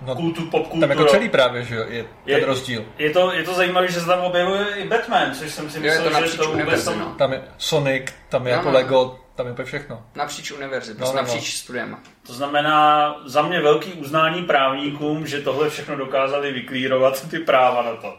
No, 0.01 0.15
kultu, 0.15 0.45
popkulturou. 0.45 0.79
tam 0.81 0.89
jako 0.89 1.05
celý 1.11 1.29
právě, 1.29 1.63
že 1.63 1.75
jo, 1.75 1.85
je 1.89 2.05
ten 2.39 2.43
rozdíl. 2.43 2.85
Je 2.97 3.09
to, 3.09 3.33
je 3.33 3.43
to 3.43 3.53
zajímavé, 3.53 3.87
že 3.87 3.99
se 3.99 4.05
tam 4.05 4.19
objevuje 4.19 4.65
i 4.75 4.87
Batman, 4.87 5.33
což 5.33 5.51
jsem 5.51 5.69
si 5.69 5.77
Jo, 5.77 5.83
je 5.85 5.99
myslel, 5.99 6.21
to 6.21 6.27
že 6.27 6.37
to 6.37 6.51
vůbec 6.51 6.85
tam... 6.85 6.99
no. 6.99 7.15
Tam 7.17 7.33
je 7.33 7.41
Sonic, 7.57 8.03
tam 8.29 8.47
je 8.47 8.51
Jo, 8.53 8.57
jako 8.57 8.69
no. 8.71 8.75
Lego, 8.75 9.05
tam 9.05 9.21
tam 9.35 9.45
je 9.45 9.51
úplně 9.51 9.65
všechno. 9.65 10.05
Napříč 10.15 10.51
univerzit, 10.51 10.99
No, 10.99 11.05
no, 11.05 11.11
no. 11.11 11.17
napříč 11.17 11.53
studiema. 11.55 11.99
To 12.27 12.33
znamená 12.33 13.15
za 13.25 13.41
mě 13.41 13.61
velký 13.61 13.93
uznání 13.93 14.43
právníkům, 14.43 15.27
že 15.27 15.41
tohle 15.41 15.69
všechno 15.69 15.95
dokázali 15.95 16.51
vyklírovat 16.51 17.29
ty 17.29 17.39
práva 17.39 17.81
na 17.83 17.95
to. 17.95 18.17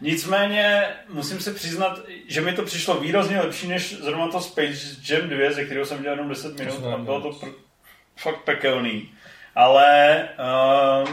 Nicméně 0.00 0.84
musím 1.08 1.40
se 1.40 1.54
přiznat, 1.54 2.00
že 2.28 2.40
mi 2.40 2.52
to 2.52 2.62
přišlo 2.62 2.94
výrazně 3.00 3.40
lepší 3.40 3.68
než 3.68 3.94
zrovna 4.00 4.28
to 4.28 4.40
Space 4.40 4.78
Jam 5.08 5.28
2, 5.28 5.50
ze 5.52 5.64
kterého 5.64 5.86
jsem 5.86 6.02
dělal 6.02 6.16
jenom 6.16 6.28
10 6.30 6.58
minut 6.58 6.74
jsem 6.74 7.04
bylo 7.04 7.20
to 7.20 7.28
pr- 7.30 7.52
fakt 8.16 8.40
pekelný. 8.44 9.10
Ale 9.54 10.28
uh, 11.02 11.08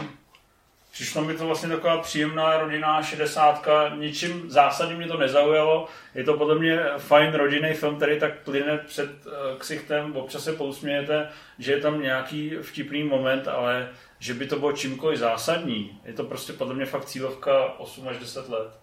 přišlo 0.92 1.24
mi 1.24 1.34
to 1.34 1.46
vlastně 1.46 1.68
taková 1.68 1.98
příjemná 1.98 2.58
rodinná 2.58 3.02
šedesátka, 3.02 3.88
ničím 3.96 4.50
zásadně 4.50 4.94
mě 4.94 5.06
to 5.06 5.16
nezaujalo. 5.16 5.88
Je 6.14 6.24
to 6.24 6.34
podle 6.34 6.54
mě 6.54 6.78
fajn 6.98 7.34
rodinný 7.34 7.74
film, 7.74 7.96
který 7.96 8.20
tak 8.20 8.38
plyne 8.38 8.78
před 8.78 9.26
uh, 9.26 9.32
ksichtem, 9.58 10.16
občas 10.16 10.44
se 10.44 10.52
pousmějete, 10.52 11.28
že 11.58 11.72
je 11.72 11.80
tam 11.80 12.02
nějaký 12.02 12.50
vtipný 12.62 13.04
moment, 13.04 13.48
ale 13.48 13.88
že 14.18 14.34
by 14.34 14.46
to 14.46 14.58
bylo 14.58 14.72
čímkoliv 14.72 15.18
zásadní. 15.18 16.00
Je 16.04 16.12
to 16.12 16.24
prostě 16.24 16.52
podle 16.52 16.74
mě 16.74 16.86
fakt 16.86 17.04
cílovka 17.04 17.78
8 17.78 18.08
až 18.08 18.18
10 18.18 18.48
let. 18.48 18.78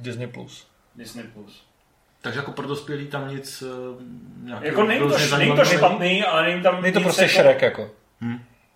Disney+. 0.00 0.26
Plus. 0.26 0.66
Disney+. 0.94 1.24
Plus. 1.24 1.66
Takže 2.20 2.38
jako 2.38 2.52
pro 2.52 2.66
dospělý 2.66 3.06
tam 3.06 3.28
nic 3.28 3.62
nějakého 4.42 4.66
Jako 4.66 4.82
není 4.82 5.00
to, 5.00 5.36
není 5.36 5.56
to 5.56 5.64
špatný, 5.64 6.24
ale 6.24 6.42
není 6.42 6.62
tam 6.62 6.82
Není 6.82 6.94
to 6.94 7.00
prostě 7.00 7.22
jako, 7.22 7.34
Shrek 7.34 7.62
jako. 7.62 7.90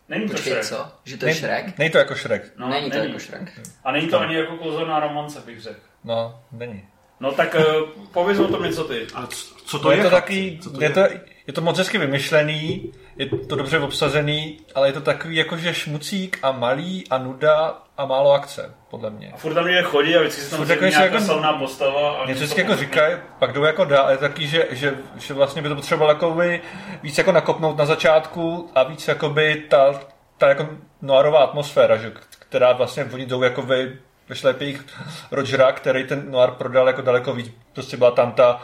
Není 0.09 0.27
to 0.29 0.33
Počkej, 0.33 0.53
Shrek. 0.53 0.65
co? 0.65 0.87
Že 1.05 1.17
to 1.17 1.27
je 1.27 1.31
Nej- 1.33 1.41
Shrek? 1.41 1.79
Není 1.79 1.91
to 1.91 1.99
jako 1.99 2.15
Shrek. 2.15 2.53
No, 2.57 2.69
není 2.69 2.91
to 2.91 2.97
jako 2.97 3.19
Shrek. 3.19 3.61
A 3.85 3.93
není 3.93 4.09
to 4.09 4.21
ani 4.21 4.35
jako 4.35 4.57
kouzelná 4.57 5.01
romance, 5.01 5.43
bych 5.47 5.61
řekl. 5.61 5.81
No, 6.05 6.41
není. 6.53 6.85
No 7.21 7.33
tak 7.33 7.55
uh, 7.55 7.89
pověz 8.13 8.39
o 8.39 8.49
tom 8.49 8.63
něco 8.63 8.85
ty. 8.85 9.07
A 9.15 9.27
co, 9.27 9.55
co 9.67 9.79
to 9.79 9.83
To 9.83 9.91
je? 9.91 9.97
je 9.97 10.03
to 10.05 10.11
taky, 10.11 10.59
Co 10.63 10.71
to 10.71 10.83
je 10.83 10.91
to, 10.91 11.01
je 11.47 11.53
to 11.53 11.61
moc 11.61 11.79
hezky 11.79 11.99
vymyšlený, 11.99 12.93
je 13.17 13.27
to 13.27 13.57
dobře 13.57 13.79
obsazený, 13.79 14.61
ale 14.75 14.89
je 14.89 14.93
to 14.93 15.01
takový 15.01 15.37
jakože 15.37 15.75
šmucík 15.75 16.39
a 16.43 16.53
malý 16.53 17.05
a 17.11 17.19
nuda 17.19 17.83
a 17.99 18.07
málo 18.07 18.33
akce, 18.33 18.75
podle 18.91 19.11
mě. 19.11 19.31
A 19.35 19.37
furt 19.37 19.55
tam 19.55 19.67
někde 19.67 19.83
chodí 19.83 20.17
a 20.17 20.21
vždycky 20.21 20.41
se 20.41 20.51
tam 20.57 20.71
jako, 20.71 20.85
nějaká 20.85 21.05
jako- 21.05 21.21
slavná 21.25 21.53
postava. 21.53 22.13
A 22.13 22.27
Něco 22.27 22.39
vždycky 22.39 22.61
jako 22.61 22.77
říkají, 22.77 23.17
pak 23.39 23.53
jdou 23.53 23.63
jako 23.63 23.85
dál, 23.85 24.05
ale 24.05 24.19
taky, 24.19 24.47
že, 24.47 24.67
že, 24.71 24.95
že 25.17 25.35
vlastně 25.35 25.63
by 25.63 25.69
to 25.69 25.75
potřeboval 25.75 26.09
jako 26.15 26.31
by 26.31 26.61
víc 27.03 27.19
jako 27.19 27.33
nakopnout 27.33 27.77
na 27.77 27.87
začátku 27.87 28.71
a 28.75 28.83
víc 28.83 29.09
jako 29.09 29.29
by 29.29 29.55
ta, 29.71 30.01
ta 30.39 30.49
jako 30.49 30.69
noirová 31.03 31.39
atmosféra, 31.39 31.97
že, 31.97 32.13
která 32.39 32.73
vlastně 32.73 33.05
oni 33.13 33.27
jdou 33.27 33.43
jako 33.43 33.63
by 33.63 33.97
ve 34.29 34.35
šlepích 34.35 34.87
Rogera, 35.31 35.73
který 35.73 36.05
ten 36.07 36.31
noir 36.31 36.51
prodal 36.51 36.87
jako 36.87 37.03
daleko 37.03 37.33
víc. 37.33 37.53
Prostě 37.73 37.97
byla 37.97 38.11
tam 38.11 38.33
ta, 38.33 38.63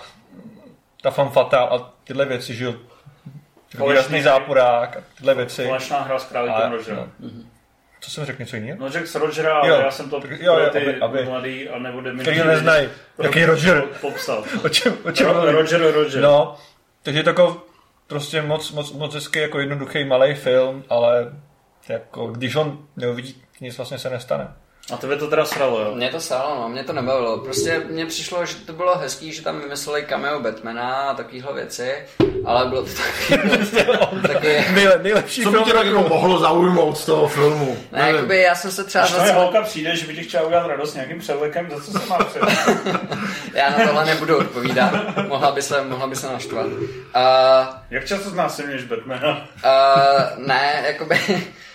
ta 1.03 1.11
fanfata 1.11 1.61
a 1.61 1.79
tyhle 2.05 2.25
věci, 2.25 2.55
že 2.55 2.65
jo. 2.65 2.75
Výrazný 3.89 4.23
záporák 4.23 4.97
a 4.97 5.01
tyhle 5.17 5.35
věci. 5.35 5.65
Společná 5.65 6.01
hra 6.01 6.19
s 6.19 6.25
králíkem 6.25 6.73
Rogera. 6.73 6.97
no. 7.21 7.29
Co 8.05 8.11
jsem 8.11 8.25
řekl, 8.25 8.43
něco 8.43 8.57
jiného? 8.57 8.79
No 8.81 8.91
řekl 8.91 9.07
s 9.07 9.15
Rogera, 9.15 9.55
ale 9.59 9.69
Jo. 9.69 9.75
já 9.75 9.91
jsem 9.91 10.11
to 10.11 10.21
jo, 10.41 10.59
jo, 10.59 10.71
ty 10.73 10.79
aby- 10.79 11.01
aby- 11.01 11.25
mladý 11.25 11.69
a 11.69 11.79
nebo 11.79 12.03
Který 12.21 12.39
ho 12.39 12.47
neznají. 12.47 12.89
Jaký 13.23 13.45
Roger? 13.45 13.83
Popsal. 14.01 14.45
O 14.65 14.69
čem, 14.69 14.97
o 15.05 15.13
čem 15.13 15.27
Ro-? 15.27 15.51
Roger, 15.53 15.93
Roger. 15.93 16.23
No, 16.23 16.57
takže 17.03 17.21
je 17.21 17.25
to 17.25 17.31
jako 17.31 17.63
prostě 18.07 18.43
moc, 18.43 18.73
moc, 18.73 18.93
moc 18.93 19.15
hezký, 19.15 19.39
jako 19.39 19.59
jednoduchý 19.61 20.05
malý 20.05 20.35
film, 20.35 20.85
ale 20.89 21.33
jako, 21.89 22.27
když 22.27 22.57
on 22.57 22.79
neuvidí, 22.97 23.43
nic 23.61 23.77
vlastně 23.77 23.99
se 23.99 24.11
nestane. 24.11 24.49
A 24.93 24.97
tebe 24.97 25.17
to 25.17 25.29
teda 25.31 25.45
sralo, 25.45 25.81
jo? 25.81 25.95
Mě 25.95 26.09
to 26.09 26.21
sálo, 26.21 26.61
no, 26.61 26.69
mě 26.69 26.85
to 26.85 26.93
nebavilo. 26.93 27.39
Prostě 27.39 27.83
mně 27.91 28.07
přišlo, 28.07 28.47
že 28.47 28.55
to 28.55 28.73
bylo 28.73 28.99
hezký, 28.99 29.33
že 29.33 29.43
tam 29.43 29.61
vymysleli 29.61 30.03
cameo 30.03 30.41
Batmana 30.41 30.95
a 30.95 31.15
takovéhle 31.15 31.53
věci, 31.55 31.93
ale 32.45 32.67
bylo 32.67 32.83
to 32.83 32.89
takový, 32.91 33.67
takový 34.23 34.75
Nejle, 34.75 34.99
nejlepší 35.03 35.43
Co 35.43 35.51
by 35.51 35.59
tě 35.59 35.73
tak 35.73 35.87
jako 35.87 36.09
mohlo 36.09 36.39
zaujmout 36.39 36.99
z 36.99 37.05
toho 37.05 37.29
filmu? 37.29 37.77
ne, 37.93 38.11
jakoby 38.11 38.41
já 38.41 38.55
jsem 38.55 38.71
se 38.71 38.85
třeba 38.85 39.05
Až 39.05 39.11
tvoje 39.11 39.29
za 39.29 39.35
holka 39.35 39.63
přijde, 39.63 39.97
že 39.97 40.07
by 40.07 40.15
ti 40.15 40.23
chtěla 40.23 40.47
udělat 40.47 40.67
radost 40.67 40.95
nějakým 40.95 41.19
převlekem, 41.19 41.71
za 41.71 41.85
co 41.85 41.99
se 41.99 42.07
má 42.07 42.19
před? 42.25 42.43
Já 43.55 43.71
na 43.71 43.87
tohle 43.87 44.05
nebudu 44.07 44.39
odpovídat, 44.39 44.93
mohla 45.29 45.53
by 45.53 45.63
se, 45.63 45.85
mohla 45.85 46.07
by 46.07 46.17
se 46.17 46.27
naštvat. 46.33 46.67
Uh, 46.67 46.73
Jak 47.91 48.07
často 48.07 48.31
znásilňuješ 48.31 48.85
Batmana? 48.85 49.49
Uh, 49.65 50.47
ne, 50.47 50.83
jakoby... 50.87 51.21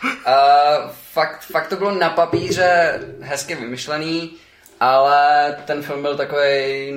Uh, 0.03 0.91
fakt, 1.19 1.41
fakt 1.41 1.67
to 1.67 1.75
bylo 1.75 1.91
na 1.91 2.09
papíře 2.09 2.99
hezky 3.21 3.55
vymyšlený, 3.55 4.31
ale 4.79 5.55
ten 5.65 5.81
film 5.81 6.01
byl 6.01 6.17
takový, 6.17 6.93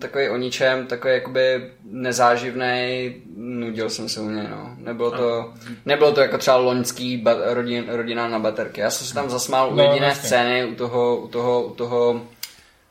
takový 0.00 0.28
o 0.28 0.36
ničem, 0.36 0.86
takový 0.86 1.14
jakoby 1.14 1.70
nezáživný, 1.84 3.14
nudil 3.36 3.90
jsem 3.90 4.08
se 4.08 4.20
u 4.20 4.30
něj, 4.30 4.46
no. 4.50 4.70
Nebylo 4.78 5.10
to, 5.10 5.52
nebylo 5.86 6.12
to 6.12 6.20
jako 6.20 6.38
třeba 6.38 6.56
loňský 6.56 7.16
ba, 7.16 7.32
rodin, 7.44 7.84
rodina 7.88 8.28
na 8.28 8.38
baterky. 8.38 8.80
Já 8.80 8.90
jsem 8.90 9.06
se 9.06 9.14
tam 9.14 9.30
zasmál 9.30 9.72
u 9.72 9.74
No, 9.74 9.82
jediné 9.82 10.06
jasně. 10.06 10.26
scény, 10.28 10.64
u 10.64 10.74
toho, 10.74 11.16
u 11.16 11.28
toho, 11.28 11.62
u 11.62 11.74
toho 11.74 12.20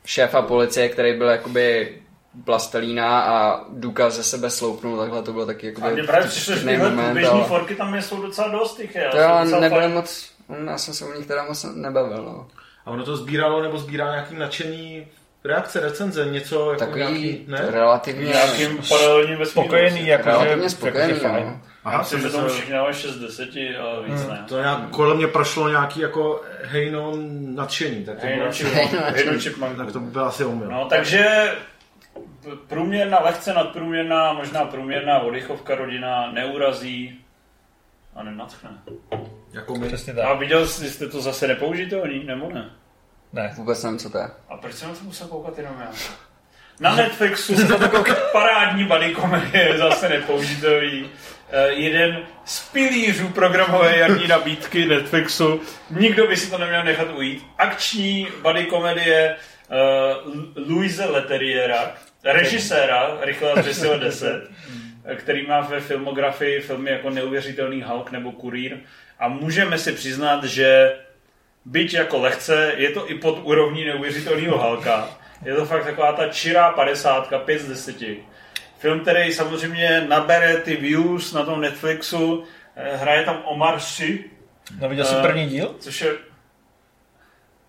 šéfa 0.06 0.42
policie, 0.42 0.90
který 0.90 1.18
byl 1.18 1.28
jakoby 1.28 1.98
plastelína 2.46 3.20
a 3.22 3.62
důkaz 3.70 4.14
ze 4.14 4.24
sebe 4.24 4.50
sloupnul, 4.50 4.98
takhle 4.98 5.22
to 5.24 5.34
bylo 5.34 5.46
taky 5.46 5.68
jakoby 5.68 5.88
A 5.88 5.90
mě 5.94 6.04
právě 6.04 6.28
přišlo, 6.28 6.56
že 6.56 6.78
ale- 6.78 7.44
forky 7.44 7.76
tam 7.76 7.96
jsou 8.02 8.22
docela 8.22 8.48
dost 8.48 8.76
těch. 8.78 8.94
to 8.94 9.00
jsem 9.18 9.20
já 9.22 9.44
docela 9.44 9.60
nebyl 9.62 9.80
fajn. 9.80 9.94
moc, 9.94 10.30
já 10.68 10.78
jsem 10.78 10.94
se 10.94 11.06
u 11.06 11.14
nich 11.14 11.26
teda 11.28 11.44
moc 11.44 11.66
nebavil, 11.76 12.24
no. 12.24 12.48
A 12.86 12.92
ono 12.92 13.04
to 13.06 13.18
sbíralo 13.18 13.64
nebo 13.64 13.78
sbírá 13.78 14.12
nějaký 14.12 14.36
nadšený 14.36 15.08
reakce, 15.44 15.80
recenze, 15.80 16.26
něco 16.26 16.72
jako 16.72 16.80
Takový 16.80 17.00
nějaký, 17.00 17.46
ne? 17.48 17.72
relativně, 17.72 18.26
Nějakým 18.26 18.80
paralelním 18.90 19.38
vesmíru. 19.38 19.68
Spokojený, 19.68 20.08
jakože 20.08 20.32
relativně 20.32 20.70
spokojený, 20.70 21.10
jakože 21.14 21.30
fajn. 21.30 21.46
no. 21.46 21.62
Aha, 21.84 21.98
myslím, 21.98 22.22
že 22.22 22.30
to 22.30 22.38
tomu 22.38 22.48
všichni 22.50 22.74
dávají 22.74 22.96
6 22.96 23.12
z 23.12 23.20
10, 23.20 23.50
ale 23.82 24.04
víc 24.04 24.28
ne. 24.28 24.46
To 24.48 24.60
nějak 24.62 24.90
kolem 24.90 25.18
mě 25.18 25.28
prošlo 25.28 25.70
nějaký 25.70 26.00
jako 26.00 26.42
hejno 26.64 27.14
nadšení, 27.40 28.06
tak 28.06 28.20
to, 28.20 28.26
Hej, 28.26 28.34
bylo 28.36 28.46
no, 28.46 28.50
asi, 28.50 28.64
chipmunk, 28.66 29.16
hej, 29.16 29.26
no, 29.26 29.40
chipmunk. 29.40 29.78
tak 29.78 29.92
to 29.92 30.00
by 30.00 30.12
byl 30.12 30.26
asi 30.26 30.46
omyl. 30.46 30.68
No, 30.72 30.86
takže 30.90 31.52
průměrná, 32.68 33.20
lehce 33.20 33.54
nadprůměrná, 33.54 34.34
možná 34.34 34.66
průměrná 34.66 35.20
oddychovka 35.20 35.76
rodina 35.76 36.32
neurazí 36.32 37.20
a 38.16 38.24
nenatchne. 38.24 38.70
Jako 39.56 39.76
my. 39.76 39.88
Přesně 39.88 40.14
A 40.14 40.16
tak. 40.16 40.40
viděl 40.40 40.68
jsi, 40.68 40.90
jste 40.90 41.08
to 41.08 41.22
zase 41.22 41.48
nepoužitelný, 41.48 42.24
nebo 42.24 42.52
ne? 42.52 42.70
Ne. 43.34 43.54
Vůbec 43.58 43.84
nevím, 43.84 44.00
co 44.00 44.10
to 44.10 44.18
je. 44.18 44.28
A 44.50 44.58
proč 44.58 44.74
jsem 44.76 44.90
na 44.90 44.96
to 44.96 45.04
musel 45.04 45.28
koukat 45.28 45.58
jenom 45.58 45.76
já? 45.80 45.92
Na 46.80 46.96
Netflixu 46.96 47.56
se 47.56 47.68
to 47.68 47.90
koukat 47.90 48.18
parádní 48.32 48.84
buddy 48.84 49.16
komedie, 49.16 49.78
zase 49.78 50.10
nepoužitelný. 50.10 51.10
Eh, 51.52 51.68
jeden 51.70 52.20
z 52.46 52.70
pilířů 52.70 53.30
programové 53.30 53.98
jarní 53.98 54.28
nabídky 54.28 54.86
Netflixu. 54.86 55.62
Nikdo 55.90 56.28
by 56.28 56.38
si 56.38 56.52
to 56.52 56.58
neměl 56.58 56.84
nechat 56.84 57.08
ujít. 57.18 57.44
Akční 57.58 58.28
buddy 58.42 58.66
komedie 58.66 59.36
uh, 60.26 60.34
Louise 60.70 61.06
Leterriera, 61.06 61.92
režiséra 62.24 63.18
Rychle 63.22 63.54
zřesilo 63.62 64.00
10, 64.00 64.50
eh, 65.06 65.16
který 65.16 65.48
má 65.48 65.62
ve 65.62 65.80
filmografii 65.80 66.62
filmy 66.62 66.92
jako 66.92 67.10
Neuvěřitelný 67.10 67.84
Hulk 67.84 68.12
nebo 68.12 68.32
Kurýr. 68.32 68.78
A 69.20 69.28
můžeme 69.28 69.78
si 69.78 69.92
přiznat, 69.92 70.44
že 70.44 70.96
byť 71.66 71.94
jako 71.94 72.18
lehce, 72.20 72.74
je 72.78 72.90
to 72.90 73.10
i 73.12 73.16
pod 73.16 73.40
úrovní 73.44 73.86
neuvěřitelného 73.86 74.58
Halka. 74.58 75.10
Je 75.46 75.56
to 75.56 75.66
fakt 75.66 75.84
taková 75.84 76.14
ta 76.14 76.28
čirá 76.28 76.72
50, 76.72 77.34
5 77.46 77.60
z 77.62 77.68
10. 77.68 77.96
Film, 78.80 79.00
který 79.00 79.34
samozřejmě 79.34 80.06
nabere 80.10 80.58
ty 80.58 80.76
views 80.76 81.34
na 81.34 81.44
tom 81.44 81.62
Netflixu, 81.62 82.44
eh, 82.76 82.96
hraje 82.98 83.24
tam 83.24 83.42
Omar 83.46 83.80
Sy, 83.80 84.24
No 84.80 84.90
viděl 84.90 85.06
jsi 85.06 85.16
Eh, 85.16 85.22
první 85.22 85.46
díl? 85.48 85.76
což 85.80 86.02
je... 86.02 86.12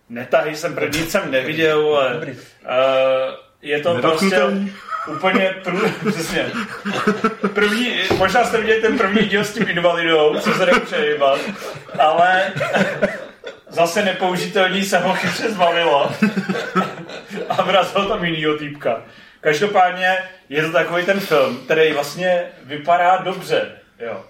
Netahy 0.08 0.56
jsem 0.56 0.74
první 0.74 0.98
jsem 1.06 1.30
neviděl, 1.30 1.96
ale 1.96 2.12
Dobrý. 2.14 2.30
uh, 2.32 2.38
je 3.62 3.80
to 3.80 3.94
prostě. 4.00 4.40
Úplně 5.08 5.54
prů... 5.64 5.80
Přesně. 6.10 6.46
První, 7.54 7.98
možná 8.16 8.44
jste 8.44 8.58
viděli 8.58 8.80
ten 8.80 8.98
první 8.98 9.28
díl 9.28 9.44
s 9.44 9.54
tím 9.54 9.68
invalidou, 9.68 10.40
co 10.40 10.52
se 10.52 10.66
nemůže 10.66 11.18
ale 11.98 12.52
zase 13.68 14.04
nepoužitelný 14.04 14.84
se 14.84 14.98
ho 14.98 15.14
chytře 15.14 15.50
zbavilo 15.50 16.12
a 17.48 17.62
vrazil 17.62 18.08
tam 18.08 18.24
jinýho 18.24 18.58
týpka. 18.58 19.02
Každopádně 19.40 20.18
je 20.48 20.62
to 20.62 20.72
takový 20.72 21.04
ten 21.04 21.20
film, 21.20 21.60
který 21.64 21.92
vlastně 21.92 22.42
vypadá 22.64 23.16
dobře, 23.16 23.72
jo. 23.98 24.24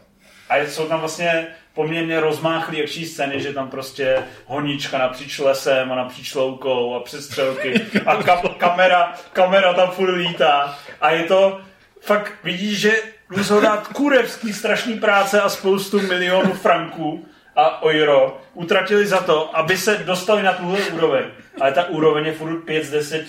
A 0.48 0.56
jsou 0.56 0.88
tam 0.88 1.00
vlastně 1.00 1.46
poměrně 1.76 2.20
rozmáchlý 2.20 2.82
akční 2.82 3.06
scény, 3.06 3.40
že 3.40 3.52
tam 3.52 3.68
prostě 3.68 4.22
honička 4.46 4.98
napříč 4.98 5.38
lesem 5.38 5.92
a 5.92 5.94
napříč 5.94 6.34
loukou 6.34 6.94
a 6.94 7.00
přestřelky 7.00 7.80
a 8.06 8.22
kam, 8.22 8.38
kamera, 8.58 9.14
kamera 9.32 9.74
tam 9.74 9.90
furt 9.90 10.10
lítá 10.10 10.78
a 11.00 11.10
je 11.10 11.22
to 11.22 11.60
fakt 12.00 12.32
vidíš, 12.44 12.78
že 12.78 12.92
musel 13.36 13.60
dát 13.60 13.88
kurevský 13.88 14.52
strašný 14.52 14.94
práce 14.94 15.40
a 15.40 15.48
spoustu 15.48 16.00
milionů 16.00 16.52
franků 16.52 17.26
a 17.56 17.82
euro 17.82 18.40
utratili 18.54 19.06
za 19.06 19.20
to, 19.20 19.56
aby 19.56 19.78
se 19.78 19.96
dostali 19.96 20.42
na 20.42 20.52
tuhle 20.52 20.78
úroveň. 20.80 21.24
Ale 21.60 21.72
ta 21.72 21.88
úroveň 21.88 22.26
je 22.26 22.32
furt 22.32 22.60
5 22.60 22.84
z 22.84 22.90
10. 22.90 23.24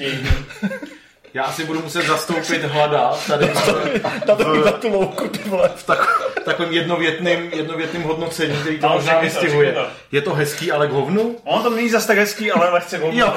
Já 1.38 1.43
asi 1.43 1.63
budu 1.63 1.82
muset 1.82 2.06
zastoupit 2.06 2.63
hlada 2.63 3.13
tady 3.28 3.54
Na, 4.28 4.36
to, 4.36 4.54
na 4.65 4.71
tu 4.71 4.89
louku, 4.89 5.28
ty 5.28 5.50
vole. 5.50 5.69
v 5.76 5.84
tak, 5.84 6.32
takovým 6.45 6.71
jednovětným, 6.73 7.52
jednovětným 7.54 8.04
hodnocení, 8.04 8.58
který 8.62 8.80
to 8.80 8.88
No, 8.88 8.93
možná 8.93 9.19
vystihuje. 9.19 9.76
Je 10.12 10.21
to 10.21 10.34
hezký, 10.34 10.71
ale 10.71 10.88
k 10.88 10.91
hovnu? 10.91 11.36
On 11.43 11.63
to 11.63 11.69
není 11.69 11.89
zas 11.89 12.06
tak 12.06 12.17
hezký, 12.17 12.52
ale 12.52 12.69
lehce 12.69 12.97
hovno. 12.97 13.19
Jo. 13.19 13.36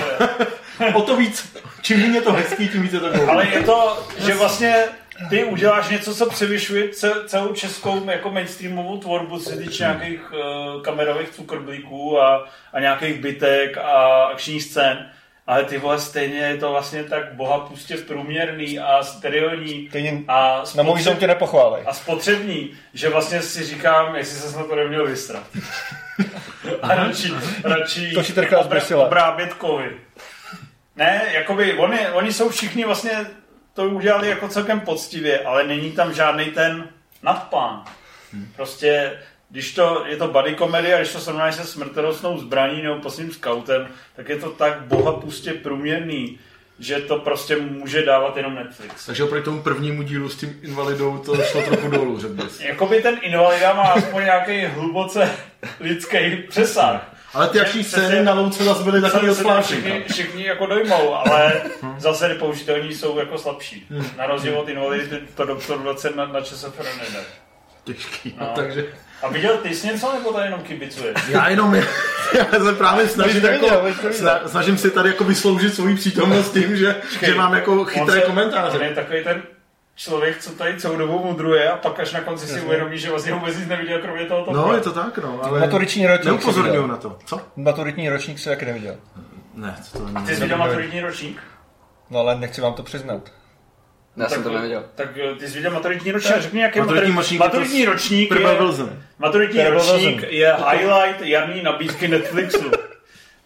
o 0.95 1.03
to 1.03 1.17
víc, 1.17 1.57
čím 1.83 2.01
méně 2.01 2.19
je 2.19 2.23
to 2.23 2.33
hezký, 2.33 2.69
tím 2.69 2.83
víc 2.83 2.93
je 2.93 3.01
to 3.01 3.09
k 3.11 3.15
hovnu. 3.17 3.33
Ale 3.33 3.47
je 3.47 3.63
to, 3.63 4.07
že 4.27 4.35
vlastně 4.35 4.85
ty 5.31 5.45
uděláš 5.45 5.89
něco, 5.89 6.15
co 6.15 6.31
převyšuje 6.31 6.89
ce- 6.89 7.25
celou 7.27 7.53
českou 7.53 8.11
jako 8.11 8.31
mainstreamovou 8.31 8.99
tvorbu, 8.99 9.39
co 9.39 9.51
se 9.51 9.57
týče 9.57 9.83
nějakých 9.83 10.33
uh, 10.33 10.83
kamerových 10.83 11.31
cukrblíků 11.31 12.21
a, 12.21 12.49
a 12.73 12.81
nějakých 12.81 13.21
bytek 13.21 13.79
a 13.79 14.25
akčních 14.33 14.63
scén. 14.63 15.11
Ale 15.51 15.65
ty 15.65 15.79
vole, 15.79 16.01
stejně 16.01 16.39
je 16.39 16.57
to 16.57 16.71
vlastně 16.71 17.05
tak 17.05 17.33
boha 17.35 17.59
pustě 17.59 17.97
průměrný 17.97 18.79
a 18.79 19.03
sterilní 19.03 19.89
Stejně 19.89 20.23
a, 20.29 20.63
Na 20.77 20.83
můj 20.83 21.03
tě 21.19 21.27
nepochválej. 21.27 21.83
a 21.87 21.93
spotřební, 21.95 22.71
že 22.95 23.09
vlastně 23.09 23.43
si 23.43 23.65
říkám, 23.65 24.17
jestli 24.17 24.39
se 24.39 24.59
na 24.59 24.65
to 24.65 24.75
neměl 24.77 25.07
vystrat. 25.07 25.43
A 26.83 26.95
radši, 26.95 27.33
radši 27.65 28.13
To 28.13 28.25
si 28.25 28.33
trchá 28.33 28.63
zběsila. 28.63 29.07
obrábět 29.07 29.55
kovy. 29.55 29.97
Ne, 30.97 31.23
jakoby, 31.33 31.75
oni, 31.75 32.09
oni 32.09 32.33
jsou 32.33 32.49
všichni 32.49 32.85
vlastně 32.85 33.27
to 33.75 33.85
udělali 33.85 34.29
jako 34.29 34.49
celkem 34.49 34.81
poctivě, 34.81 35.41
ale 35.41 35.65
není 35.65 35.93
tam 35.93 36.15
žádný 36.15 36.45
ten 36.45 36.89
nadpán. 37.23 37.85
Prostě, 38.57 39.19
když 39.51 39.75
to, 39.75 40.05
je 40.07 40.17
to 40.17 40.29
buddy 40.29 40.55
komedie 40.55 40.95
a 40.95 40.99
když 40.99 41.13
to 41.13 41.21
srovnáš 41.21 41.55
se 41.55 41.65
smrtonosnou 41.65 42.39
zbraní 42.39 42.83
nebo 42.83 42.97
posledním 43.01 43.35
scoutem, 43.35 43.89
tak 44.17 44.29
je 44.29 44.37
to 44.37 44.51
tak 44.51 44.81
boha 44.81 45.13
pustě 45.13 45.53
průměrný, 45.53 46.39
že 46.79 46.97
to 47.01 47.19
prostě 47.19 47.57
může 47.57 48.03
dávat 48.03 48.37
jenom 48.37 48.55
Netflix. 48.55 49.07
Takže 49.07 49.25
oproti 49.25 49.45
tomu 49.45 49.63
prvnímu 49.63 50.03
dílu 50.03 50.29
s 50.29 50.37
tím 50.37 50.59
invalidou 50.63 51.19
to 51.19 51.37
šlo 51.43 51.63
trochu 51.63 51.89
dolů, 51.91 52.21
řekl 52.21 52.35
bys. 52.35 52.61
Jakoby 52.65 53.03
ten 53.03 53.19
invalida 53.23 53.75
má 53.75 53.83
aspoň 53.83 54.25
nějaký 54.25 54.65
hluboce 54.65 55.31
lidský 55.81 56.37
přesah. 56.49 57.15
Ale 57.35 57.49
ty 57.49 57.59
Přesně- 57.61 57.85
scény 57.85 58.25
na 58.25 58.35
louce 58.35 58.65
zase 58.65 58.85
byly 58.85 59.01
takový 59.01 59.35
se 59.35 59.43
to 59.43 59.49
odplášenka. 59.49 59.89
všichni, 59.89 60.05
všichni 60.13 60.47
jako 60.47 60.67
dojmou, 60.67 61.15
ale 61.15 61.63
zase 61.99 62.29
nepoužitelní 62.29 62.95
jsou 62.95 63.19
jako 63.19 63.39
slabší. 63.39 63.87
Hmm. 63.91 64.07
Na 64.17 64.27
rozdíl 64.27 64.59
od 64.59 64.69
invalidity 64.69 65.21
to 65.35 65.45
doktor 65.45 65.79
20 65.79 66.17
na, 66.17 66.27
na 66.27 66.41
ČSFR 66.41 66.85
nejde. 66.85 67.25
Těžký, 67.85 68.35
no. 68.41 68.47
No. 68.47 68.53
takže... 68.55 68.87
A 69.23 69.29
viděl 69.29 69.57
ty 69.57 69.75
jsi 69.75 69.87
něco, 69.87 70.13
nebo 70.13 70.33
to 70.33 70.41
jenom 70.41 70.61
kibicuješ? 70.61 71.17
Já 71.29 71.49
jenom, 71.49 71.75
já 72.35 72.65
se 72.65 72.73
právě 72.73 73.09
snažím, 73.09 73.41
to 73.41 73.47
jako, 73.47 73.69
snažím 74.47 74.79
si 74.79 74.91
tady 74.91 75.09
jako 75.09 75.25
vysloužit 75.25 75.75
svoji 75.75 75.95
přítomnost 75.97 76.53
tím, 76.53 76.77
že, 76.77 76.97
že 77.23 77.35
mám 77.35 77.55
jako 77.55 77.73
On 77.81 77.85
chytré 77.87 78.13
se- 78.15 78.25
On 78.25 78.31
komentáře. 78.31 78.85
je 78.85 78.95
takový 78.95 79.25
ten 79.25 79.43
člověk, 79.97 80.39
co 80.39 80.51
tady 80.51 80.81
celou 80.81 80.97
dobu 80.97 81.25
mudruje 81.25 81.71
a 81.71 81.77
pak 81.77 82.01
až 82.01 82.13
na 82.13 82.21
konci 82.21 82.47
si 82.47 82.61
uvědomí, 82.61 82.99
že 82.99 83.11
vlastně 83.11 83.33
vůbec 83.33 83.57
nic 83.59 83.69
neviděl, 83.69 83.99
kromě 83.99 84.25
toho 84.25 84.45
toho. 84.45 84.57
No, 84.69 84.75
je 84.75 84.81
to 84.81 84.93
tak, 84.93 85.19
no, 85.19 85.41
ale 85.43 85.61
Maturitní 85.61 86.07
ročník 86.07 86.25
neupozorňuju 86.27 86.87
na 86.87 86.97
to. 86.97 87.19
Co? 87.25 87.41
Maturitní 87.57 88.09
ročník 88.09 88.39
si 88.39 88.49
taky 88.49 88.65
neviděl. 88.67 88.97
Ne, 89.55 89.77
co 89.83 89.99
to 89.99 90.05
není. 90.09 90.27
Ty 90.27 90.35
jsi 90.35 90.41
viděl 90.41 90.59
maturitní 90.59 91.01
ročník? 91.01 91.43
No 92.11 92.21
ale 92.21 92.35
nechci 92.39 92.61
vám 92.61 92.75
to 92.75 92.83
přiznat. 92.83 93.21
Já 94.17 94.29
jsem 94.29 94.43
to 94.43 94.53
neviděl. 94.53 94.85
Tak 94.95 95.19
eh, 95.19 95.35
ty 95.35 95.49
jsi 95.49 95.55
viděl 95.55 95.71
maturitní 95.71 96.13
ročník, 96.13 96.37
řekni 96.39 96.61
jaký 96.61 96.79
Maturitní 96.79 97.39
maturitní 97.39 97.85
s 97.85 97.87
ročník 97.87 98.31
je, 98.31 98.47
maturitní 99.19 99.65
ročník 99.65 100.25
je 100.29 100.55
highlight 100.71 101.21
jarní 101.23 101.63
nabídky 101.63 102.09
Netflixu. 102.09 102.71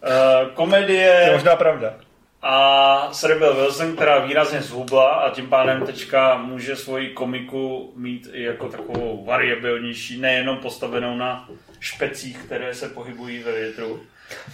Uh, 0.05 0.11
To 0.11 0.49
je 0.49 0.49
komedie 0.53 1.29
možná 1.33 1.55
pravda. 1.55 1.93
a 2.41 3.09
s 3.11 3.23
Rebel 3.23 3.53
Wilson, 3.55 3.95
která 3.95 4.19
výrazně 4.19 4.61
zhubla 4.61 5.09
a 5.09 5.29
tím 5.29 5.47
pádem 5.49 5.85
teďka 5.85 6.37
může 6.37 6.75
svoji 6.75 7.09
komiku 7.09 7.93
mít 7.95 8.29
i 8.33 8.43
jako 8.43 8.69
takovou 8.69 9.25
variabilnější, 9.25 10.21
nejenom 10.21 10.57
postavenou 10.57 11.17
na 11.17 11.49
špecích, 11.79 12.37
které 12.37 12.73
se 12.75 12.89
pohybují 12.89 13.39
ve 13.43 13.51
větru. 13.51 13.99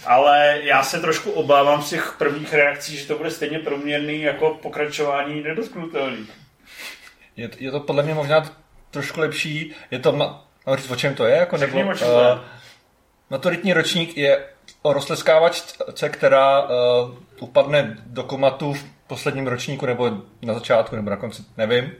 Ale 0.06 0.60
já 0.62 0.82
se 0.82 1.00
trošku 1.00 1.30
obávám 1.30 1.82
z 1.82 1.90
těch 1.90 2.14
prvních 2.18 2.54
reakcí, 2.54 2.96
že 2.96 3.06
to 3.06 3.18
bude 3.18 3.30
stejně 3.30 3.58
průměrný 3.58 4.20
jako 4.20 4.58
pokračování 4.62 5.42
nedotknutelných. 5.42 6.30
Je, 7.36 7.50
je 7.58 7.70
to 7.70 7.80
podle 7.80 8.02
mě 8.02 8.14
možná 8.14 8.56
trošku 8.90 9.20
lepší. 9.20 9.74
Je 9.90 9.98
to, 9.98 10.12
ma, 10.12 10.44
mám 10.66 10.76
říct, 10.76 10.90
o 10.90 10.96
čem 10.96 11.14
to 11.14 11.26
je? 11.26 11.36
Jako, 11.36 11.56
Řekni, 11.56 11.84
o 11.84 11.94
čem 11.94 12.08
to 12.08 12.20
je. 12.20 12.38
Maturitní 13.30 13.72
ročník 13.72 14.16
je 14.16 14.44
o 14.82 14.92
roztleskávačce, 14.92 16.08
která 16.08 16.62
uh, 16.62 16.68
upadne 17.40 17.96
do 18.06 18.22
komatu 18.22 18.72
v 18.72 18.84
posledním 19.06 19.46
ročníku, 19.46 19.86
nebo 19.86 20.10
na 20.42 20.54
začátku, 20.54 20.96
nebo 20.96 21.10
na 21.10 21.16
konci, 21.16 21.42
nevím, 21.56 21.92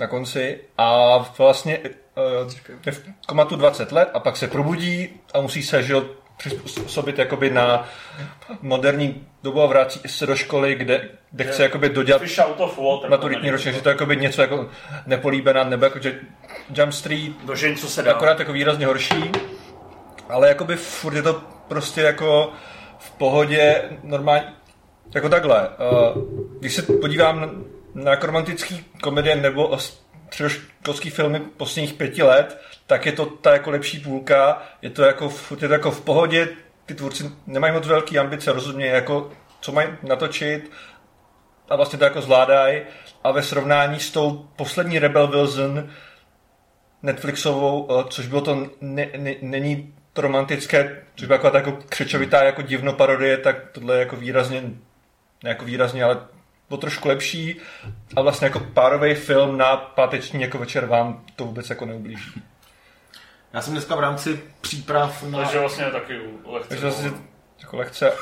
na 0.00 0.06
konci. 0.06 0.60
A 0.78 1.16
vlastně 1.38 1.78
uh, 1.78 2.52
je 2.86 2.92
v 2.92 3.02
komatu 3.26 3.56
20 3.56 3.92
let 3.92 4.10
a 4.14 4.20
pak 4.20 4.36
se 4.36 4.48
probudí 4.48 5.08
a 5.34 5.40
musí 5.40 5.62
se 5.62 5.82
že, 5.82 5.94
přizpůsobit 6.36 7.18
jakoby 7.18 7.50
na 7.50 7.88
moderní 8.60 9.26
dobu 9.42 9.62
a 9.62 9.66
vrací 9.66 10.00
se 10.06 10.26
do 10.26 10.36
školy, 10.36 10.74
kde, 10.74 11.08
kde 11.30 11.44
chce 11.44 11.62
jakoby 11.62 11.88
dodělat 11.88 12.22
maturitní 13.08 13.50
ročník, 13.50 13.74
že 13.74 13.80
to 13.80 13.88
je 13.88 13.92
jakoby 13.92 14.16
něco 14.16 14.40
jako 14.42 14.68
nepolíbená, 15.06 15.64
nebo 15.64 15.84
jako 15.84 15.98
že 15.98 16.20
Jump 16.74 16.92
Street, 16.92 17.32
Do 17.44 17.54
žen, 17.54 17.76
co 17.76 17.88
se 17.88 18.02
dá. 18.02 18.12
akorát 18.12 18.38
jako 18.38 18.52
výrazně 18.52 18.86
horší, 18.86 19.32
ale 20.28 20.48
jakoby 20.48 20.76
furt 20.76 21.14
je 21.14 21.22
to 21.22 21.42
prostě 21.68 22.00
jako 22.00 22.52
v 22.98 23.10
pohodě 23.10 23.82
normálně, 24.02 24.52
jako 25.14 25.28
takhle. 25.28 25.68
Uh, 25.68 26.22
když 26.60 26.74
se 26.74 26.82
podívám 26.82 27.64
na, 27.94 28.14
romantický 28.14 28.84
komedie 29.02 29.36
nebo 29.36 29.78
středoškolský 30.28 31.10
filmy 31.10 31.40
posledních 31.40 31.94
pěti 31.94 32.22
let, 32.22 32.60
tak 32.86 33.06
je 33.06 33.12
to 33.12 33.26
ta 33.26 33.52
jako 33.52 33.70
lepší 33.70 34.00
půlka, 34.00 34.62
je 34.82 34.90
to 34.90 35.02
jako, 35.02 35.28
furt 35.28 35.62
je 35.62 35.68
to 35.68 35.74
jako 35.74 35.90
v 35.90 36.00
pohodě, 36.00 36.48
ty 36.86 36.94
tvůrci 36.94 37.30
nemají 37.46 37.72
moc 37.72 37.86
velký 37.86 38.18
ambice, 38.18 38.52
rozumějí 38.52 38.92
jako, 38.92 39.30
co 39.60 39.72
mají 39.72 39.88
natočit 40.02 40.70
a 41.68 41.76
vlastně 41.76 41.98
to 41.98 42.04
jako 42.04 42.20
zvládají 42.20 42.82
a 43.24 43.32
ve 43.32 43.42
srovnání 43.42 44.00
s 44.00 44.10
tou 44.10 44.48
poslední 44.56 44.98
Rebel 44.98 45.26
Wilson 45.26 45.90
Netflixovou, 47.02 47.88
eh, 47.90 48.04
což 48.10 48.26
bylo 48.26 48.40
to, 48.40 48.66
ne, 48.80 49.08
ne, 49.16 49.34
není 49.42 49.94
to 50.12 50.22
romantické, 50.22 51.02
což 51.16 51.28
byla 51.28 51.40
jako 51.54 51.72
křečovitá 51.88 52.44
jako 52.44 52.62
divno 52.62 52.92
parodie, 52.92 53.38
tak 53.38 53.56
tohle 53.72 53.94
je 53.94 54.00
jako 54.00 54.16
výrazně, 54.16 54.60
ne 55.42 55.50
jako 55.50 55.64
výrazně, 55.64 56.04
ale 56.04 56.20
bylo 56.68 56.80
trošku 56.80 57.08
lepší 57.08 57.56
a 58.16 58.22
vlastně 58.22 58.46
jako 58.46 58.60
párový 58.60 59.14
film 59.14 59.58
na 59.58 59.76
páteční 59.76 60.42
jako 60.42 60.58
večer 60.58 60.86
vám 60.86 61.24
to 61.36 61.44
vůbec 61.44 61.70
jako 61.70 61.86
neublíží. 61.86 62.42
Já 63.54 63.60
jsem 63.62 63.72
dneska 63.72 63.96
v 63.96 64.00
rámci 64.00 64.40
příprav 64.60 65.22
na... 65.22 65.38
Takže 65.38 65.58
vlastně 65.58 65.84
taky 65.84 66.20
lehce. 66.46 66.68
Takže 66.68 66.86
vlastně 66.86 67.12
jako 67.60 67.76
lehce, 67.76 68.12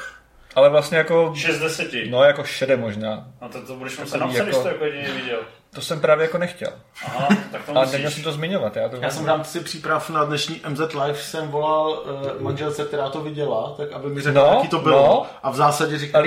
ale 0.55 0.68
vlastně 0.71 0.99
jako, 0.99 1.33
6 1.37 1.59
10. 1.59 1.92
No. 1.92 2.01
no 2.18 2.25
jako 2.25 2.45
šede 2.45 2.77
možná. 2.77 3.27
A 3.40 3.49
to, 3.49 3.62
to 3.66 3.75
budeš 3.77 3.99
muset 3.99 4.18
napsat, 4.18 4.42
když 4.42 4.47
jako- 4.55 4.62
to 4.62 4.68
jako 4.68 4.85
jedině 4.85 5.12
viděl. 5.12 5.38
To 5.75 5.81
jsem 5.81 6.01
právě 6.01 6.25
jako 6.25 6.38
nechtěl. 6.38 6.73
Aha, 7.07 7.29
tak 7.53 7.64
to 7.64 7.77
Ale 7.77 7.87
neměl 7.87 8.01
musíš. 8.03 8.14
jsem 8.14 8.25
to 8.25 8.33
zmiňovat. 8.33 8.77
Já, 8.77 8.88
to 8.88 8.97
Já 8.97 9.11
jsem 9.11 9.25
v 9.25 9.27
rámci 9.29 9.61
příprav 9.61 10.11
na 10.11 10.25
dnešní 10.25 10.61
MZ 10.68 10.81
Live 10.81 11.14
jsem 11.18 11.49
volal 11.49 11.90
uh, 12.37 12.42
manželce, 12.42 12.85
která 12.85 13.09
to 13.09 13.21
viděla, 13.21 13.75
tak 13.77 13.92
aby 13.92 14.09
mi 14.09 14.21
řekla, 14.21 14.42
No, 14.51 14.55
jaký 14.57 14.68
to 14.68 14.79
bylo. 14.79 15.07
no. 15.07 15.27
A 15.42 15.51
v 15.51 15.57
zásadě 15.57 15.99
říkala, 15.99 16.25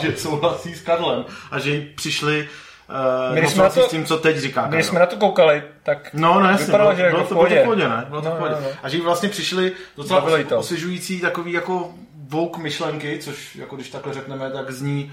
že 0.00 0.16
souhlasí 0.16 0.74
s 0.74 0.82
Karlem 0.82 1.24
a 1.50 1.58
že 1.58 1.70
jí 1.70 1.80
přišli 1.94 2.48
uh, 2.88 3.34
My 3.34 3.48
jsme 3.48 3.62
na 3.62 3.68
to- 3.68 3.82
s 3.82 3.88
tím, 3.88 4.04
co 4.04 4.18
teď 4.18 4.36
říká 4.36 4.60
Karel. 4.62 4.74
Když 4.76 4.86
jsme 4.86 5.00
na 5.00 5.06
to 5.06 5.16
koukali, 5.16 5.62
tak 5.82 6.10
No, 6.12 6.40
no 6.40 6.50
jasně, 6.50 6.66
Vypadalo, 6.66 6.90
bylo, 6.90 6.96
že 6.98 7.02
jako 7.04 7.16
bylo, 7.16 7.24
v 7.26 7.28
to, 7.28 7.34
bylo 7.34 7.44
to 7.44 7.48
pohodě. 7.48 7.60
v 7.60 7.64
pohodě, 7.64 7.88
ne? 7.88 8.04
Bylo 8.08 8.22
to 8.22 8.28
No, 8.28 8.34
v 8.34 8.38
pohodě. 8.38 8.54
no, 8.54 8.60
no. 8.60 8.68
A 8.82 8.88
že 8.88 9.00
vlastně 9.02 9.28
přišli 9.28 9.72
docela 9.96 10.38
jí 10.38 10.44
to. 10.44 10.58
osvěžující 10.58 11.20
takový 11.20 11.52
jako 11.52 11.90
woke 12.28 12.60
myšlenky, 12.60 13.18
což 13.18 13.56
jako 13.56 13.76
když 13.76 13.88
takhle 13.90 14.14
řekneme, 14.14 14.50
tak 14.50 14.70
zní, 14.70 15.12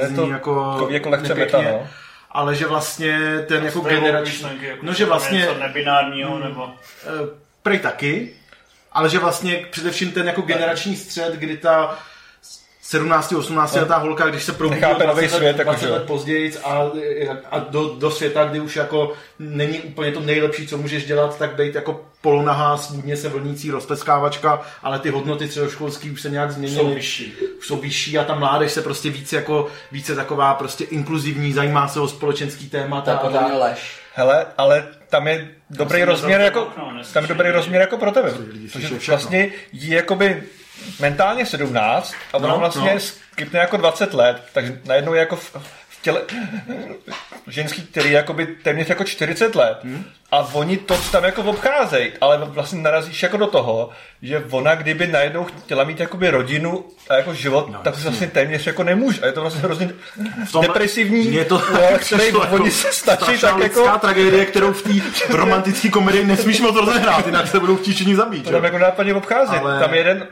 je 0.00 0.06
zní 0.06 0.16
to 0.16 0.26
jako, 0.28 0.72
takový 0.72 0.94
jako 0.94 1.08
lehce 1.10 1.28
nepěkně, 1.28 1.58
meta, 1.58 1.72
no. 1.72 1.86
ale 2.30 2.54
že 2.54 2.66
vlastně 2.66 3.18
ten 3.48 3.64
jako 3.64 3.80
Stejnou 3.80 4.00
generační, 4.00 4.48
jako 4.60 4.86
no 4.86 4.92
že 4.92 5.04
vlastně 5.04 5.38
Něco 5.38 5.54
nebinárního, 5.54 6.38
nebo... 6.38 6.68
Eh, 7.06 7.08
prej 7.62 7.78
taky, 7.78 8.32
ale 8.92 9.08
že 9.08 9.18
vlastně 9.18 9.66
především 9.70 10.12
ten 10.12 10.26
jako 10.26 10.42
generační 10.42 10.96
střed, 10.96 11.34
kdy 11.34 11.56
ta 11.56 11.98
17, 12.88 13.32
18 13.32 13.74
letá 13.74 13.96
holka, 13.96 14.26
když 14.26 14.44
se 14.44 14.52
probudí 14.52 14.80
Nechápe 14.80 15.06
nový 15.06 15.20
20, 15.20 15.36
svět, 15.36 15.48
let, 15.48 15.58
jako 15.58 15.70
20 15.70 15.80
že 15.80 15.88
jo. 15.88 15.94
let 15.94 16.02
později 16.06 16.52
a, 16.64 16.90
a 17.50 17.58
do, 17.58 17.94
do, 17.98 18.10
světa, 18.10 18.44
kdy 18.44 18.60
už 18.60 18.76
jako 18.76 19.12
není 19.38 19.80
úplně 19.80 20.12
to 20.12 20.20
nejlepší, 20.20 20.66
co 20.66 20.78
můžeš 20.78 21.06
dělat, 21.06 21.38
tak 21.38 21.54
být 21.54 21.74
jako 21.74 22.04
polonahá, 22.20 22.76
svůdně 22.76 23.16
se 23.16 23.28
vlnící 23.28 23.70
rozpeskávačka, 23.70 24.60
ale 24.82 24.98
ty 24.98 25.10
hodnoty 25.10 25.48
středoškolský 25.48 26.10
už 26.10 26.22
se 26.22 26.30
nějak 26.30 26.50
změnily. 26.50 26.80
Jsou 26.80 26.94
vyšší. 26.94 27.34
Už 27.58 27.66
jsou 27.66 27.76
vyšší 27.76 28.18
a 28.18 28.24
ta 28.24 28.34
mládež 28.34 28.72
se 28.72 28.82
prostě 28.82 29.10
více 29.10 29.36
jako, 29.36 29.68
více 29.92 30.14
taková 30.14 30.54
prostě 30.54 30.84
inkluzivní, 30.84 31.52
zajímá 31.52 31.88
se 31.88 32.00
o 32.00 32.08
společenský 32.08 32.70
témata. 32.70 33.04
To 33.04 33.10
je 33.10 33.16
a 33.16 33.20
podle 33.20 33.38
tak. 33.38 33.48
mě 33.48 33.58
lež. 33.58 34.00
Hele, 34.14 34.46
ale 34.56 34.86
tam 35.08 35.28
je 35.28 35.48
dobrý 35.70 36.04
rozměr 36.04 36.40
jako, 36.40 36.62
okno, 36.62 37.02
tam 37.12 37.24
je 37.24 37.28
dobrý 37.28 37.50
rozměr 37.50 37.80
jako 37.80 37.96
pro 37.96 38.12
tebe. 38.12 38.32
lidi 38.52 38.68
Protože 38.68 38.98
vlastně 39.08 39.50
jí 39.72 39.90
jakoby 39.90 40.42
mentálně 41.00 41.46
17 41.46 42.14
a 42.32 42.36
ona 42.36 42.48
No, 42.48 42.58
vlastně 42.58 42.94
no. 42.94 43.00
skipne 43.00 43.60
jako 43.60 43.76
20 43.76 44.14
let, 44.14 44.42
takže 44.52 44.80
najednou 44.84 45.14
je 45.14 45.20
jako 45.20 45.36
v, 45.36 45.56
těle, 46.02 46.20
ženský, 47.46 47.82
který 47.82 48.08
je 48.10 48.16
jakoby 48.16 48.46
téměř 48.46 48.88
jako 48.88 49.04
40 49.04 49.54
let 49.54 49.78
Hmm. 49.82 50.04
a 50.32 50.38
oni 50.52 50.76
to 50.76 50.96
tam 51.12 51.24
jako 51.24 51.42
obcházejí, 51.42 52.12
ale 52.20 52.38
vlastně 52.44 52.82
narazíš 52.82 53.22
jako 53.22 53.36
do 53.36 53.46
toho, 53.46 53.90
že 54.22 54.44
ona 54.50 54.74
kdyby 54.74 55.06
najednou 55.06 55.44
chtěla 55.44 55.84
mít 55.84 56.00
jakoby 56.00 56.30
rodinu 56.30 56.84
a 57.10 57.14
jako 57.14 57.34
život, 57.34 57.68
no, 57.72 57.78
tak 57.84 57.94
to 57.94 58.00
vlastně 58.00 58.26
téměř 58.26 58.66
jako 58.66 58.82
nemůže. 58.84 59.20
A 59.22 59.26
je 59.26 59.32
to 59.32 59.40
vlastně 59.40 59.60
hrozně 59.62 59.90
depresivní, 60.62 61.28
Mně 61.28 61.44
to 61.44 61.58
který 62.06 62.26
jako 62.26 62.40
oni 62.50 62.70
se 62.70 62.92
stačí 62.92 63.38
tak 63.40 63.58
jako 63.58 63.98
tragédie, 64.00 64.46
kterou 64.46 64.72
v 64.72 64.82
té 64.82 64.90
romantické 65.36 65.88
komedii 65.88 66.24
nesmíš 66.24 66.60
moc 66.60 66.76
rozehrát, 66.76 67.26
jinak 67.26 67.48
se 67.48 67.60
budou 67.60 67.76
všichni 67.76 68.16
zabít. 68.16 68.44
to 68.44 68.50
tam 68.50 68.64
jako 68.64 68.78
nápadně 68.78 69.14
obcházet. 69.14 69.58
Ale-. 69.58 69.80
Tam 69.80 69.94
je 69.94 70.00
jeden 70.00 70.26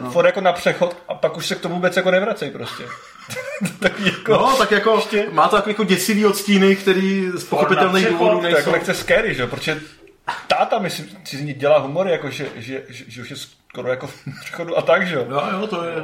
no. 0.00 0.10
for 0.10 0.26
jako 0.26 0.40
na 0.40 0.52
přechod 0.52 0.96
a 1.08 1.14
pak 1.14 1.36
už 1.36 1.46
se 1.46 1.54
k 1.54 1.60
tomu 1.60 1.74
vůbec 1.74 1.96
jako 1.96 2.10
nevracej 2.10 2.50
prostě. 2.50 2.84
tak 3.80 4.00
jako, 4.00 4.32
No, 4.32 4.56
tak 4.58 4.70
jako 4.70 5.02
má 5.32 5.48
to 5.48 5.56
jako, 5.56 5.70
jako 5.70 5.84
děsivý 5.84 6.26
odstíny, 6.26 6.76
který 6.76 7.30
z 7.34 7.44
pochopitelných 7.44 8.06
důvodů 8.08 8.40
to 8.40 8.46
je 8.46 8.50
jako 8.50 8.70
nejsou. 8.70 8.72
lehce 8.72 8.94
scary, 8.94 9.34
že? 9.34 9.42
jo, 9.42 9.48
protože 9.48 9.80
táta, 10.46 10.78
myslím, 10.78 11.08
si 11.24 11.36
z 11.36 11.40
ní 11.40 11.52
dělá 11.54 11.78
humor, 11.78 12.08
jako, 12.08 12.30
že, 12.30 12.48
že, 12.56 12.82
že, 12.88 13.04
že, 13.08 13.22
už 13.22 13.30
je 13.30 13.36
skoro 13.36 13.88
jako 13.90 14.06
v 14.06 14.14
přechodu 14.40 14.78
a 14.78 14.82
tak, 14.82 15.06
že 15.06 15.14
jo. 15.14 15.24
No 15.28 15.42
jo, 15.60 15.66
to 15.66 15.84
je... 15.84 15.94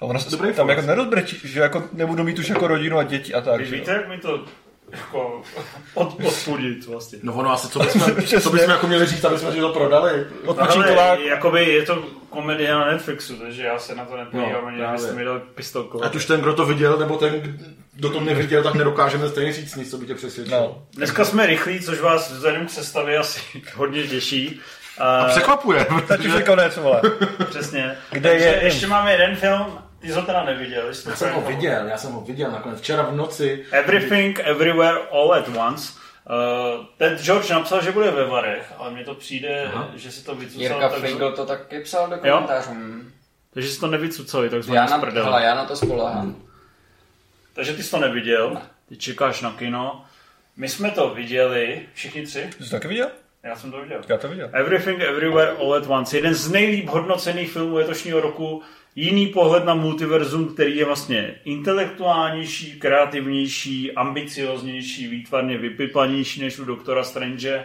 A 0.00 0.02
ona 0.02 0.18
se 0.18 0.36
tam 0.52 0.68
jako 0.68 0.82
nerozbrečí, 0.82 1.40
že 1.44 1.60
jako 1.60 1.84
nebudu 1.92 2.24
mít 2.24 2.38
už 2.38 2.48
jako 2.48 2.66
rodinu 2.66 2.98
a 2.98 3.02
děti 3.02 3.34
a 3.34 3.40
tak, 3.40 3.60
Vy 3.60 3.66
že 3.66 3.74
jo. 3.74 3.80
víte, 3.80 3.92
jak 3.92 4.08
mi 4.08 4.18
to 4.18 4.44
jako 4.92 5.42
od, 5.94 6.16
odpudit 6.24 6.86
vlastně. 6.86 7.18
No 7.22 7.32
ono 7.34 7.52
asi, 7.52 7.68
co 7.68 7.78
bychom, 7.78 8.00
co 8.40 8.50
bychom 8.50 8.70
jako 8.70 8.86
měli 8.86 9.06
říct, 9.06 9.24
aby 9.24 9.38
jsme 9.38 9.52
si 9.52 9.60
to 9.60 9.68
prodali. 9.72 10.26
Odpočinková, 10.46 11.08
Ale 11.10 11.24
jakoby 11.26 11.64
je 11.64 11.82
to 11.82 12.04
komedie 12.30 12.72
na 12.72 12.86
Netflixu, 12.92 13.36
takže 13.36 13.62
já 13.62 13.78
se 13.78 13.94
na 13.94 14.04
to 14.04 14.16
nepodívám, 14.16 14.52
No, 14.78 14.88
ani 14.88 15.12
mi 15.16 15.24
dal 15.24 15.40
pistolku. 15.54 16.04
Ať 16.04 16.14
už 16.14 16.26
ten, 16.26 16.40
kdo 16.40 16.52
to 16.54 16.64
viděl, 16.66 16.98
nebo 16.98 17.16
ten, 17.16 17.58
kdo 17.92 18.10
to 18.10 18.20
neviděl, 18.20 18.62
tak 18.62 18.74
nedokážeme 18.74 19.28
stejně 19.28 19.52
říct 19.52 19.74
nic, 19.76 19.90
co 19.90 19.98
by 19.98 20.06
tě 20.06 20.14
přesvědčilo. 20.14 20.60
no. 20.60 20.82
Dneska 20.92 21.24
jsme 21.24 21.46
rychlí, 21.46 21.80
což 21.80 22.00
vás 22.00 22.30
vzhledem 22.32 22.66
k 22.66 22.70
sestavě 22.70 23.18
asi 23.18 23.40
hodně 23.74 24.02
těší. 24.02 24.60
A, 24.98 25.18
A 25.18 25.28
překvapuje, 25.28 25.86
Teď 26.08 26.20
už 26.20 26.24
je 26.26 26.30
protože 26.32 26.42
konec, 26.42 26.76
vole. 26.76 27.02
Přesně. 27.50 27.96
Kde 28.10 28.30
Takže 28.30 28.44
je- 28.44 28.60
ještě 28.64 28.86
máme 28.86 29.12
jeden 29.12 29.36
film, 29.36 29.78
ty 30.00 30.08
jsi 30.08 30.12
ho 30.12 30.22
teda 30.22 30.44
neviděl. 30.44 30.94
jsi 30.94 31.04
to 31.04 31.10
já 31.10 31.16
jsem 31.16 31.32
ho 31.32 31.40
viděl, 31.40 31.86
já 31.86 31.96
jsem 31.96 32.12
ho 32.12 32.20
viděl 32.20 32.50
nakonec 32.50 32.80
včera 32.80 33.02
v 33.02 33.16
noci. 33.16 33.64
Everything, 33.70 34.40
Everywhere, 34.44 34.98
All 35.10 35.34
at 35.34 35.48
Once. 35.48 35.92
Uh, 36.30 36.86
ten 36.96 37.18
George 37.18 37.50
napsal, 37.50 37.82
že 37.82 37.92
bude 37.92 38.10
ve 38.10 38.24
Varech, 38.24 38.72
ale 38.78 38.90
mně 38.90 39.04
to 39.04 39.14
přijde, 39.14 39.64
Aha. 39.66 39.90
že 39.94 40.12
si 40.12 40.24
to 40.24 40.34
vycucal. 40.34 40.62
Jirka 40.62 40.88
takže, 40.88 41.06
Fingl 41.06 41.32
to 41.32 41.46
taky 41.46 41.80
psal 41.80 42.08
do 42.08 42.18
komentářů. 42.18 42.70
Hm. 42.70 43.12
takže 43.54 43.68
si 43.68 43.80
to 43.80 43.86
nevycucali, 43.86 44.50
tak 44.50 44.64
jsme 44.64 44.76
Já 44.76 44.82
já 44.90 44.96
na, 44.96 45.22
hele, 45.22 45.44
já 45.44 45.54
na 45.54 45.64
to 45.64 45.76
spolehám. 45.76 46.36
Takže 47.52 47.74
ty 47.74 47.82
jsi 47.82 47.90
to 47.90 47.98
neviděl, 47.98 48.62
ty 48.88 48.96
čekáš 48.96 49.40
na 49.40 49.52
kino. 49.52 50.04
My 50.56 50.68
jsme 50.68 50.90
to 50.90 51.14
viděli, 51.14 51.86
všichni 51.94 52.26
tři. 52.26 52.50
Ty 52.58 52.64
jsi 52.64 52.70
to 52.70 52.76
taky 52.76 52.88
viděl? 52.88 53.10
Já 53.42 53.56
jsem 53.56 53.70
to 53.70 53.80
viděl. 53.80 54.00
Já 54.08 54.18
to 54.18 54.28
viděl. 54.28 54.50
Everything 54.52 55.00
Everywhere 55.00 55.50
All 55.50 55.74
at 55.74 55.86
Once. 55.86 56.16
Jeden 56.16 56.34
z 56.34 56.50
nejlíp 56.50 56.88
hodnocených 56.88 57.52
filmů 57.52 57.74
letošního 57.74 58.20
roku. 58.20 58.62
Jiný 59.00 59.26
pohled 59.26 59.64
na 59.64 59.74
multiverzum, 59.74 60.54
který 60.54 60.76
je 60.76 60.84
vlastně 60.84 61.34
intelektuálnější, 61.44 62.80
kreativnější, 62.80 63.92
ambicioznější, 63.92 65.08
výtvarně 65.08 65.58
vypiplanější 65.58 66.40
než 66.40 66.58
u 66.58 66.64
Doktora 66.64 67.04
Strange 67.04 67.64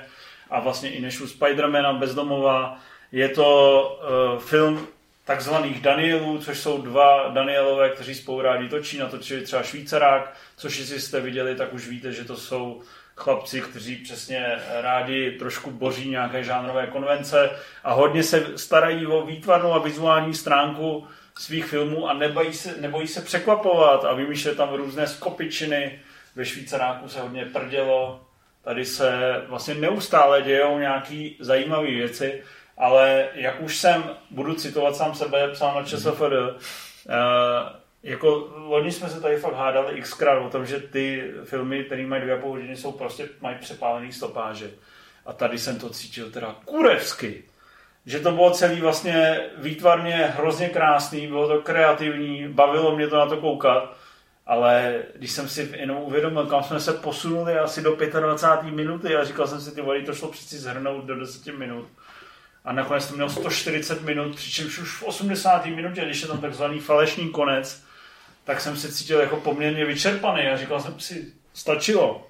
a 0.50 0.60
vlastně 0.60 0.90
i 0.90 1.02
než 1.02 1.22
u 1.22 1.28
Spidermana 1.28 1.94
Bezdomova. 1.94 2.80
Je 3.12 3.30
to 3.30 4.00
uh, 4.34 4.40
film 4.40 4.88
takzvaných 5.26 5.82
Danielů, 5.82 6.38
což 6.38 6.60
jsou 6.60 6.82
dva 6.82 7.30
Danielové, 7.34 7.90
kteří 7.90 8.16
spolu 8.16 8.42
rádi 8.42 8.70
točí, 8.70 8.98
natočili 8.98 9.42
třeba 9.42 9.64
Švýcarák, 9.64 10.34
což 10.58 10.80
jestli 10.80 11.00
jste 11.00 11.22
viděli, 11.22 11.56
tak 11.56 11.74
už 11.74 11.88
víte, 11.88 12.12
že 12.12 12.24
to 12.24 12.38
jsou 12.38 12.82
chlapci, 13.16 13.62
kteří 13.62 13.96
přesně 13.96 14.46
rádi 14.82 15.32
trošku 15.32 15.72
boří 15.72 16.10
nějaké 16.10 16.44
žánrové 16.44 16.88
konvence 16.88 17.50
a 17.84 17.94
hodně 17.94 18.24
se 18.24 18.46
starají 18.56 19.08
o 19.08 19.26
výtvarnou 19.26 19.74
a 19.74 19.80
vizuální 19.80 20.34
stránku 20.34 21.08
svých 21.40 21.66
filmů 21.66 22.10
a 22.10 22.14
nebojí 22.14 22.54
se, 22.54 22.76
nebojí 22.80 23.08
se 23.08 23.22
překvapovat 23.22 24.06
a 24.06 24.14
vymýšlet 24.14 24.58
tam 24.58 24.74
různé 24.74 25.08
skopičiny. 25.08 26.00
Ve 26.36 26.46
Švýcaráku 26.46 27.10
se 27.10 27.22
hodně 27.22 27.46
prdělo, 27.46 28.22
tady 28.64 28.86
se 28.86 29.42
vlastně 29.48 29.74
neustále 29.76 30.42
dějou 30.42 30.80
nějaké 30.80 31.30
zajímavé 31.40 31.88
věci, 31.88 32.44
ale 32.78 33.30
jak 33.34 33.62
už 33.62 33.78
jsem, 33.78 34.04
budu 34.30 34.54
citovat 34.54 34.96
sám 34.96 35.16
sebe, 35.16 35.52
psal 35.52 35.76
na 35.76 35.84
ČSFD, 35.84 36.22
uh, 36.22 36.56
jako 38.04 38.54
loni 38.56 38.92
jsme 38.92 39.10
se 39.10 39.22
tady 39.22 39.38
fakt 39.38 39.56
hádali 39.56 40.02
xkrát 40.02 40.46
o 40.46 40.50
tom, 40.50 40.66
že 40.66 40.80
ty 40.80 41.32
filmy, 41.44 41.84
které 41.84 42.06
mají 42.06 42.22
dvě 42.22 42.38
a 42.38 42.42
půl 42.42 42.52
hodiny, 42.52 42.78
jsou 42.78 42.92
prostě, 42.92 43.30
mají 43.42 43.58
přepálený 43.62 44.12
stopáže. 44.12 44.72
A 45.26 45.34
tady 45.34 45.60
jsem 45.60 45.80
to 45.80 45.90
cítil 45.90 46.32
teda 46.32 46.56
kurevsky. 46.66 47.44
Že 48.06 48.20
to 48.20 48.32
bylo 48.32 48.52
celý 48.52 48.82
vlastně 48.82 49.42
výtvarně 49.58 50.34
hrozně 50.38 50.70
krásný, 50.70 51.28
bylo 51.28 51.48
to 51.48 51.62
kreativní, 51.62 52.48
bavilo 52.48 52.96
mě 52.96 53.08
to 53.08 53.18
na 53.18 53.26
to 53.26 53.38
koukat, 53.38 53.98
ale 54.46 55.04
když 55.16 55.32
jsem 55.32 55.50
si 55.50 55.70
jenom 55.76 55.98
uvědomil, 55.98 56.46
kam 56.46 56.64
jsme 56.64 56.80
se 56.80 56.94
posunuli 56.94 57.60
asi 57.60 57.82
do 57.82 57.96
25. 57.96 58.72
minuty 58.72 59.16
a 59.16 59.24
říkal 59.24 59.48
jsem 59.48 59.62
si, 59.62 59.76
ty 59.76 59.82
vody, 59.82 60.04
to 60.04 60.14
šlo 60.14 60.28
přeci 60.28 60.58
zhrnout 60.58 61.06
do 61.06 61.20
10 61.20 61.58
minut. 61.58 61.88
A 62.66 62.74
nakonec 62.74 63.08
to 63.08 63.16
měl 63.16 63.30
140 63.30 64.02
minut, 64.02 64.36
přičemž 64.36 64.80
už 64.80 64.98
v 64.98 65.04
80. 65.04 65.66
minutě, 65.66 66.06
když 66.06 66.22
je 66.22 66.28
tam 66.28 66.42
takzvaný 66.42 66.80
falešný 66.80 67.30
konec, 67.30 67.84
tak 68.44 68.62
jsem 68.62 68.78
se 68.78 68.92
cítil 68.92 69.20
jako 69.20 69.36
poměrně 69.36 69.86
vyčerpaný 69.86 70.48
a 70.48 70.58
říkal 70.58 70.82
jsem 70.82 71.00
si, 71.00 71.34
stačilo. 71.54 72.28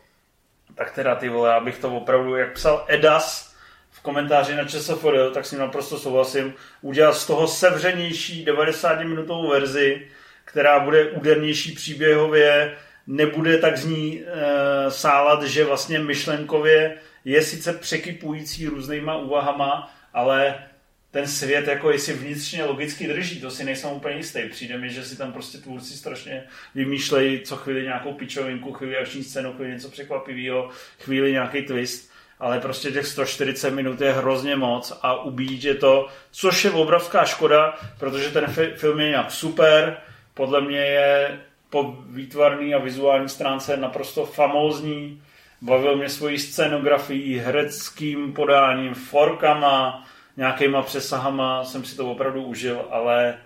Tak 0.76 0.92
teda 0.92 1.16
ty 1.16 1.30
vole, 1.30 1.54
abych 1.54 1.78
to 1.78 1.98
opravdu, 1.98 2.36
jak 2.36 2.54
psal 2.54 2.86
Edas 2.88 3.55
v 3.96 4.02
komentáři 4.02 4.56
na 4.56 4.66
ČSFD, 4.66 5.06
tak 5.34 5.46
s 5.46 5.52
ním 5.52 5.62
naprosto 5.62 6.00
souhlasím, 6.00 6.54
udělat 6.82 7.14
z 7.14 7.28
toho 7.28 7.48
sevřenější 7.48 8.46
90-minutovou 8.46 9.50
verzi, 9.50 10.08
která 10.46 10.80
bude 10.80 11.10
údernější 11.10 11.76
příběhově, 11.76 12.76
nebude 13.08 13.58
tak 13.58 13.78
z 13.78 13.86
ní 13.86 14.22
e, 14.22 14.92
sálat, 14.92 15.44
že 15.44 15.66
vlastně 15.66 16.00
myšlenkově 16.00 16.98
je 17.26 17.42
sice 17.42 17.74
překypující 17.74 18.68
různýma 18.68 19.18
úvahama, 19.18 19.94
ale 20.14 20.56
ten 21.12 21.28
svět 21.28 21.68
jako 21.68 21.92
jestli 21.92 22.14
vnitřně 22.14 22.64
logicky 22.64 23.08
drží, 23.08 23.42
to 23.42 23.52
si 23.52 23.64
nejsem 23.64 23.92
úplně 23.92 24.16
jistý. 24.16 24.40
Přijde 24.50 24.78
mi, 24.78 24.90
že 24.90 25.06
si 25.06 25.18
tam 25.18 25.34
prostě 25.34 25.58
tvůrci 25.58 25.94
strašně 25.94 26.44
vymýšlejí 26.76 27.42
co 27.42 27.56
chvíli 27.56 27.84
nějakou 27.84 28.14
pičovinku, 28.14 28.74
chvíli 28.74 28.98
akční 28.98 29.24
scénu, 29.24 29.54
chvíli 29.54 29.72
něco 29.72 29.90
překvapivého, 29.90 30.70
chvíli 31.00 31.32
nějaký 31.32 31.62
twist, 31.62 32.12
ale 32.40 32.60
prostě 32.60 32.92
těch 32.92 33.08
140 33.08 33.72
minut 33.72 34.02
je 34.02 34.14
hrozně 34.14 34.56
moc 34.56 35.00
a 35.02 35.24
ubíjí 35.24 35.60
tě 35.60 35.76
to, 35.76 36.08
což 36.32 36.66
je 36.66 36.72
obrovská 36.72 37.26
škoda, 37.26 37.74
protože 38.00 38.32
ten 38.32 38.46
fi- 38.46 38.74
film 38.76 39.00
je 39.00 39.10
nějak 39.10 39.32
super, 39.32 39.98
podle 40.34 40.62
mě 40.62 40.80
je 40.80 41.40
po 41.70 41.96
výtvarný 42.10 42.74
a 42.74 42.78
vizuální 42.78 43.30
stránce 43.30 43.78
naprosto 43.78 44.26
famózní, 44.26 45.22
bavil 45.62 45.98
mě 45.98 46.10
svojí 46.10 46.40
scenografií, 46.40 47.38
hereckým 47.38 48.34
podáním, 48.34 48.94
forkama, 48.94 50.06
nějakýma 50.38 50.82
přesahama 50.82 51.66
jsem 51.66 51.86
si 51.86 51.98
to 51.98 52.12
opravdu 52.12 52.44
užil, 52.44 52.86
ale 52.92 53.38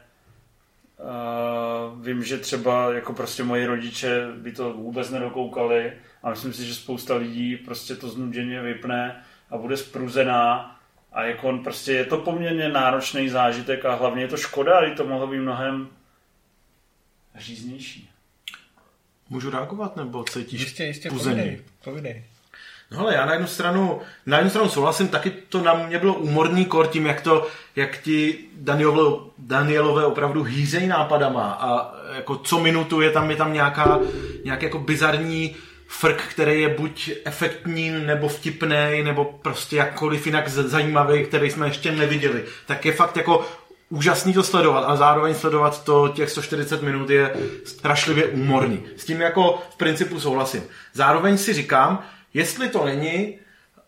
uh, 1.00 2.06
vím, 2.06 2.24
že 2.24 2.38
třeba 2.38 2.94
jako 2.94 3.14
prostě 3.14 3.44
moji 3.44 3.66
rodiče 3.66 4.28
by 4.36 4.52
to 4.52 4.74
vůbec 4.74 5.10
nedokoukali 5.10 5.94
a 6.24 6.30
myslím 6.30 6.54
si, 6.54 6.66
že 6.66 6.76
spousta 6.76 7.16
lidí 7.16 7.58
prostě 7.58 7.96
to 7.96 8.10
znuděně 8.10 8.62
vypne 8.62 9.24
a 9.50 9.58
bude 9.58 9.78
spruzená 9.78 10.76
a 11.14 11.24
jako 11.24 11.48
on 11.48 11.64
prostě 11.64 11.94
je 11.94 12.06
to 12.06 12.18
poměrně 12.18 12.70
náročný 12.70 13.30
zážitek 13.30 13.86
a 13.86 13.96
hlavně 13.96 14.22
je 14.22 14.28
to 14.28 14.38
škoda, 14.38 14.78
ale 14.78 14.92
to 14.92 15.06
mohlo 15.06 15.28
být 15.28 15.40
mnohem 15.40 15.90
říznější. 17.38 18.10
Můžu 19.30 19.50
reagovat, 19.50 19.96
nebo 19.96 20.24
cítíš 20.24 20.62
Jistě, 20.62 20.84
jistě, 20.84 21.10
puzení? 21.10 21.36
povidej, 21.36 21.62
povidej. 21.84 22.24
No 22.92 23.00
ale 23.00 23.16
já 23.16 23.26
na 23.26 23.34
jednu 23.34 23.48
stranu, 23.48 24.02
na 24.26 24.38
jednu 24.38 24.50
stranu 24.50 24.70
souhlasím, 24.70 25.08
taky 25.08 25.32
to 25.32 25.62
na 25.62 25.74
mě 25.74 26.00
bylo 26.00 26.14
umorný 26.14 26.66
kor 26.66 26.88
tím, 26.88 27.06
jak 27.06 27.22
to, 27.22 27.48
jak 27.76 28.02
ti 28.02 28.40
Danielové, 28.56 29.26
Danielové 29.38 30.06
opravdu 30.06 30.44
hýřej 30.44 30.88
nápadama 30.88 31.52
a 31.52 31.96
jako 32.16 32.36
co 32.36 32.60
minutu 32.60 33.02
je 33.02 33.12
tam, 33.12 33.32
je 33.32 33.36
tam 33.36 33.54
nějaká, 33.54 34.00
nějaký 34.46 34.66
jako 34.66 34.80
bizarní 34.80 35.56
frk, 35.92 36.22
který 36.22 36.62
je 36.62 36.70
buď 36.70 37.12
efektní, 37.26 37.90
nebo 37.90 38.28
vtipný, 38.28 39.04
nebo 39.04 39.26
prostě 39.26 39.76
jakkoliv 39.76 40.26
jinak 40.26 40.50
zajímavý, 40.50 41.26
který 41.26 41.52
jsme 41.52 41.68
ještě 41.68 41.92
neviděli. 41.92 42.44
Tak 42.66 42.86
je 42.86 42.92
fakt 42.92 43.18
jako 43.18 43.46
úžasný 43.90 44.34
to 44.34 44.44
sledovat, 44.44 44.82
a 44.82 44.96
zároveň 44.96 45.36
sledovat 45.36 45.84
to 45.84 46.08
těch 46.08 46.30
140 46.30 46.82
minut 46.82 47.10
je 47.10 47.34
strašlivě 47.66 48.26
úmorný. 48.28 48.86
S 48.98 49.06
tím 49.06 49.22
jako 49.22 49.62
v 49.70 49.76
principu 49.76 50.20
souhlasím. 50.20 50.64
Zároveň 50.94 51.38
si 51.38 51.54
říkám, 51.54 52.04
jestli 52.34 52.70
to 52.70 52.86
není 52.86 53.40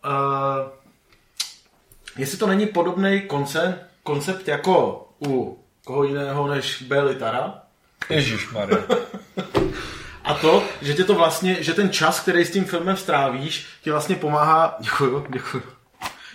uh, 0.04 0.70
jestli 2.16 2.38
to 2.38 2.46
není 2.46 2.66
podobný 2.66 3.20
koncept, 3.20 3.82
koncept 4.02 4.48
jako 4.48 5.06
u 5.26 5.58
koho 5.84 6.04
jiného 6.04 6.48
než 6.48 6.82
B. 6.82 7.00
Litara, 7.00 7.54
Ježíš. 8.10 8.48
A 10.24 10.34
to, 10.34 10.64
že 10.82 10.94
tě 10.94 11.04
to 11.04 11.14
vlastně, 11.14 11.62
že 11.62 11.74
ten 11.74 11.90
čas, 11.90 12.20
který 12.20 12.44
s 12.44 12.50
tím 12.50 12.64
filmem 12.64 12.96
strávíš, 12.96 13.66
ti 13.82 13.90
vlastně 13.90 14.16
pomáhá, 14.16 14.76
děkuju, 14.80 15.26
děkuju, 15.28 15.62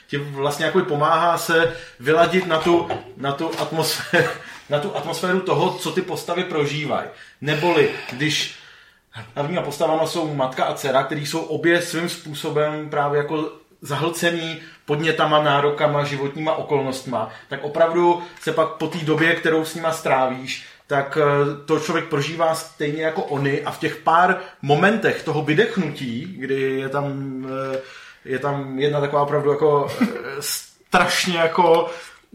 ti 0.08 0.18
vlastně 0.18 0.66
jako 0.66 0.80
pomáhá 0.80 1.38
se 1.38 1.76
vyladit 2.00 2.48
na 2.48 2.60
tu, 2.60 2.88
na 3.18 3.32
tu 3.32 3.52
atmosféru, 3.60 4.30
na 4.70 4.80
tu 4.80 4.98
atmosféru 4.98 5.40
toho, 5.40 5.74
co 5.74 5.92
ty 5.92 6.02
postavy 6.02 6.44
prožívají. 6.44 7.08
Neboli, 7.42 7.90
když 8.12 8.56
hlavníma 9.36 9.62
postavama 9.62 10.08
jsou 10.08 10.34
matka 10.34 10.66
a 10.66 10.74
dcera, 10.74 11.04
který 11.04 11.26
jsou 11.26 11.40
obě 11.40 11.82
svým 11.82 12.10
způsobem 12.10 12.90
právě 12.90 13.18
jako 13.18 13.52
zahlcený 13.82 14.60
podnětama, 14.86 15.44
nárokama, 15.44 16.04
životníma 16.04 16.54
okolnostma, 16.54 17.30
tak 17.50 17.64
opravdu 17.64 18.24
se 18.42 18.52
pak 18.52 18.70
po 18.70 18.88
té 18.88 18.98
době, 18.98 19.36
kterou 19.36 19.66
s 19.66 19.76
nima 19.76 19.94
strávíš, 19.94 20.66
tak 20.88 21.18
eh, 21.22 21.66
to 21.66 21.80
člověk 21.80 22.06
prožívá 22.06 22.56
stejně 22.56 23.04
jako 23.04 23.24
oni 23.24 23.62
a 23.64 23.72
v 23.72 23.80
těch 23.80 23.96
pár 23.96 24.38
momentech 24.62 25.24
toho 25.24 25.42
vydechnutí, 25.42 26.36
kdy 26.40 26.62
je 26.62 26.90
tam, 26.90 27.14
eh, 27.74 27.80
je 28.26 28.40
tam 28.40 28.80
jedna 28.80 29.02
taková 29.02 29.22
opravdu 29.22 29.50
jako 29.52 29.88
eh, 30.02 30.08
strašně 30.40 31.38
jako 31.38 31.90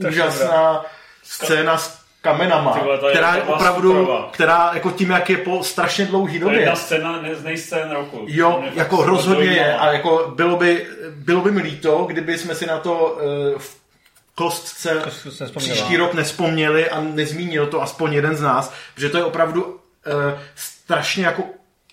úžasná 0.08 0.84
scéna 1.22 1.78
s 1.78 2.02
kamenama, 2.22 2.72
Ty 2.72 2.80
vole, 2.80 2.98
to 2.98 3.06
je- 3.08 3.12
která 3.12 3.34
je 3.34 3.42
opravdu, 3.42 3.88
superová. 3.90 4.28
která 4.32 4.70
jako 4.74 4.90
tím, 4.90 5.10
jak 5.10 5.30
je 5.30 5.36
po 5.36 5.64
strašně 5.64 6.04
dlouhý 6.06 6.32
To 6.32 6.44
je 6.44 6.50
době, 6.50 6.60
jedna 6.60 6.76
scéna 6.76 7.20
z 7.32 7.44
nejscén 7.44 7.90
roku. 7.90 8.24
Jo, 8.28 8.64
jako 8.74 9.02
rozhodně 9.06 9.44
je 9.50 9.76
a 9.78 9.92
jako 9.92 10.32
bylo 10.36 10.56
by, 10.56 10.86
bylo 11.10 11.40
by 11.40 11.50
mi 11.50 11.62
líto, 11.62 12.04
kdyby 12.08 12.38
jsme 12.38 12.54
si 12.54 12.66
na 12.66 12.78
to 12.78 13.18
v 13.58 13.81
kostce 14.34 15.02
příští 15.56 15.96
rok 15.96 16.14
nespomněli 16.14 16.90
a 16.90 17.00
nezmínil 17.00 17.66
to 17.66 17.82
aspoň 17.82 18.12
jeden 18.12 18.36
z 18.36 18.40
nás, 18.40 18.74
protože 18.94 19.08
to 19.08 19.18
je 19.18 19.24
opravdu 19.24 19.64
uh, 19.64 19.72
strašně 20.54 21.24
jako 21.24 21.42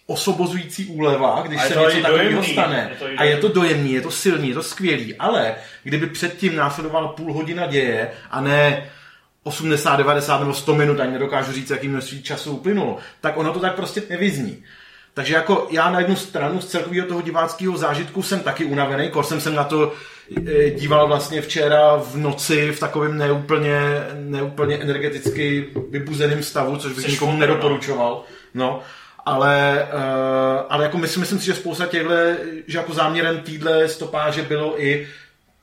osobozující 0.09 0.85
úleva, 0.85 1.41
když 1.47 1.61
se 1.61 1.73
to 1.73 1.89
něco 1.89 2.01
takového 2.01 2.43
stane. 2.43 2.91
je 3.07 3.17
a 3.17 3.23
je 3.23 3.37
to 3.37 3.47
dojemný, 3.47 3.93
je 3.93 4.01
to 4.01 4.11
silný, 4.11 4.49
je 4.49 4.53
to 4.53 4.63
skvělý, 4.63 5.15
ale 5.15 5.55
kdyby 5.83 6.07
předtím 6.07 6.55
následovala 6.55 7.07
půl 7.07 7.33
hodina 7.33 7.65
děje 7.65 8.11
a 8.31 8.41
ne 8.41 8.89
80, 9.43 9.95
90 9.95 10.39
nebo 10.39 10.53
100 10.53 10.75
minut, 10.75 10.99
ani 10.99 11.11
nedokážu 11.11 11.51
říct, 11.51 11.69
jaký 11.69 11.87
množství 11.87 12.23
času 12.23 12.51
uplynulo, 12.51 12.97
tak 13.21 13.37
ono 13.37 13.53
to 13.53 13.59
tak 13.59 13.75
prostě 13.75 14.03
nevyzní. 14.09 14.63
Takže 15.13 15.33
jako 15.33 15.67
já 15.71 15.91
na 15.91 15.99
jednu 15.99 16.15
stranu 16.15 16.61
z 16.61 16.65
celkového 16.65 17.07
toho 17.07 17.21
diváckého 17.21 17.77
zážitku 17.77 18.23
jsem 18.23 18.39
taky 18.39 18.65
unavený, 18.65 19.09
kor 19.09 19.25
jsem 19.25 19.41
se 19.41 19.49
na 19.49 19.63
to 19.63 19.93
díval 20.75 21.07
vlastně 21.07 21.41
včera 21.41 21.95
v 21.95 22.15
noci 22.15 22.71
v 22.71 22.79
takovém 22.79 23.17
neúplně, 23.17 23.79
neúplně 24.13 24.77
energeticky 24.77 25.67
vybuzeném 25.89 26.43
stavu, 26.43 26.77
což 26.77 26.93
bych 26.93 27.05
Jsi 27.05 27.11
nikomu 27.11 27.31
no. 27.31 27.39
nedoporučoval. 27.39 28.23
No, 28.53 28.81
ale, 29.25 29.87
uh, 29.93 30.01
ale 30.69 30.83
jako 30.83 30.97
myslím, 30.97 31.21
myslím 31.21 31.39
si, 31.39 31.45
že 31.45 31.55
spousta 31.55 31.85
těchto, 31.85 32.13
že 32.67 32.77
jako 32.77 32.93
záměrem 32.93 33.39
týdle 33.39 33.87
stopáže 33.87 34.41
bylo 34.41 34.83
i 34.83 35.07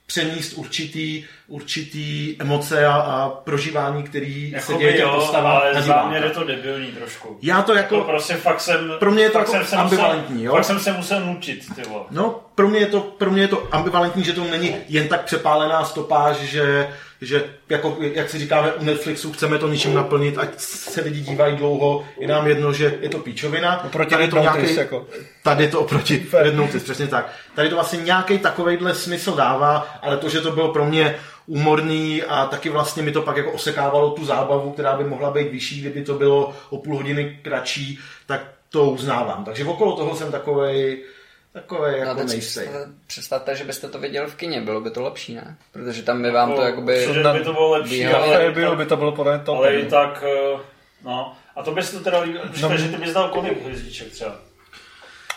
přenést 0.06 0.52
určitý, 0.52 1.24
určitý 1.48 2.36
emoce 2.40 2.86
a, 2.86 2.92
a 2.94 3.28
prožívání, 3.28 4.02
který 4.02 4.54
se 4.58 4.74
děje 4.74 4.90
Jakoby 4.90 4.92
těm 4.92 5.08
jo, 5.08 5.14
postavám 5.14 5.56
ale 5.56 5.82
záměr 5.82 6.22
diváka. 6.22 6.24
je 6.24 6.30
to 6.30 6.44
debilní 6.44 6.86
trošku. 6.86 7.38
Já 7.42 7.62
to 7.62 7.74
Jako 7.74 7.94
jako, 7.94 8.06
prostě 8.10 8.34
fakt 8.34 8.60
jsem... 8.60 8.92
Pro 8.98 9.10
mě 9.10 9.22
je 9.22 9.30
to 9.30 9.38
jako 9.38 9.50
jsem 9.52 9.64
se 9.64 9.76
ambivalentní, 9.76 10.34
musel, 10.34 10.46
jo? 10.46 10.52
Fakt 10.52 10.64
jsem 10.64 10.80
se 10.80 10.92
musel 10.92 11.20
nutit, 11.20 11.74
ty 11.74 11.82
vole. 11.82 12.04
no, 12.10 12.40
pro 12.54 12.68
mě, 12.68 12.78
je 12.80 12.86
to, 12.86 13.00
pro 13.00 13.30
mě 13.30 13.42
je 13.42 13.48
to 13.48 13.68
ambivalentní, 13.72 14.24
že 14.24 14.32
to 14.32 14.44
není 14.44 14.74
jen 14.88 15.08
tak 15.08 15.24
přepálená 15.24 15.84
stopáž, 15.84 16.36
že, 16.36 16.88
že 17.20 17.44
jako, 17.68 17.96
jak 18.00 18.30
si 18.30 18.38
říkáme 18.38 18.72
u 18.72 18.84
Netflixu, 18.84 19.32
chceme 19.32 19.58
to 19.58 19.68
ničím 19.68 19.94
naplnit, 19.94 20.38
ať 20.38 20.48
se 20.58 21.00
lidi 21.00 21.20
dívají 21.20 21.56
dlouho, 21.56 22.04
je 22.20 22.28
nám 22.28 22.46
jedno, 22.46 22.72
že 22.72 22.98
je 23.00 23.08
to 23.08 23.18
píčovina. 23.18 23.84
Oproti 23.84 24.10
Tady 24.10 24.28
to 24.28 24.38
nějaký- 24.38 24.74
jako. 24.76 25.06
Tady 25.42 25.68
to 25.68 25.80
oproti 25.80 26.26
Red 26.32 26.54
Notice, 26.54 26.84
přesně 26.84 27.06
tak. 27.06 27.30
Tady 27.54 27.68
to 27.68 27.74
vlastně 27.74 27.98
nějaký 28.02 28.38
takovejhle 28.38 28.94
smysl 28.94 29.34
dává, 29.36 29.86
ale 30.02 30.16
to, 30.16 30.28
že 30.28 30.40
to 30.40 30.50
bylo 30.50 30.72
pro 30.72 30.84
mě 30.84 31.14
úmorný 31.46 32.22
a 32.22 32.46
taky 32.46 32.68
vlastně 32.70 33.02
mi 33.02 33.12
to 33.12 33.22
pak 33.22 33.36
jako 33.36 33.52
osekávalo 33.52 34.10
tu 34.10 34.24
zábavu, 34.24 34.70
která 34.72 34.96
by 34.96 35.04
mohla 35.04 35.30
být 35.30 35.50
vyšší, 35.52 35.80
kdyby 35.80 36.02
to 36.04 36.14
bylo 36.14 36.54
o 36.70 36.78
půl 36.78 36.96
hodiny 36.96 37.38
kratší, 37.42 37.98
tak 38.26 38.40
to 38.70 38.84
uznávám. 38.90 39.44
Takže 39.44 39.64
okolo 39.64 39.96
toho 39.96 40.16
jsem 40.16 40.32
takovej, 40.32 41.04
takovej 41.52 41.98
jako 41.98 42.08
No, 42.12 42.14
teď 42.20 42.28
si 42.28 42.34
nejistý. 42.34 42.60
představte- 43.06 43.54
že 43.54 43.64
byste 43.64 43.88
to 43.88 43.98
viděli 43.98 44.26
v 44.30 44.34
kině, 44.34 44.60
bylo 44.60 44.80
by 44.80 44.90
to 44.90 45.02
lepší, 45.02 45.34
ne? 45.34 45.56
Protože 45.72 46.02
tam 46.02 46.22
by 46.22 46.30
vám 46.30 46.48
to 46.48 46.60
Jako, 46.62 46.64
jakoby... 46.66 47.00
že 47.14 47.22
by 47.32 47.44
to 47.44 47.52
bylo 47.52 47.70
lepší, 47.70 47.94
výhodné. 47.94 48.18
ale, 48.18 48.36
Ale 48.36 48.50
bylo 48.50 48.76
by 48.76 48.86
to 48.86 48.96
bylo 48.96 49.12
podle 49.12 49.38
toho. 49.38 49.58
ale 49.58 49.74
i 49.74 49.86
tak, 49.86 50.24
eh, 50.26 50.58
no. 51.04 51.32
A 51.56 51.62
to 51.62 51.70
bys 51.72 51.90
to 51.90 52.00
teda 52.00 52.22
no. 52.62 52.76
že 52.76 52.88
ty 52.88 52.96
bys 52.96 53.12
dal 53.12 53.28
kolik 53.28 53.62
hvězdiček 53.64 54.12
třeba? 54.12 54.36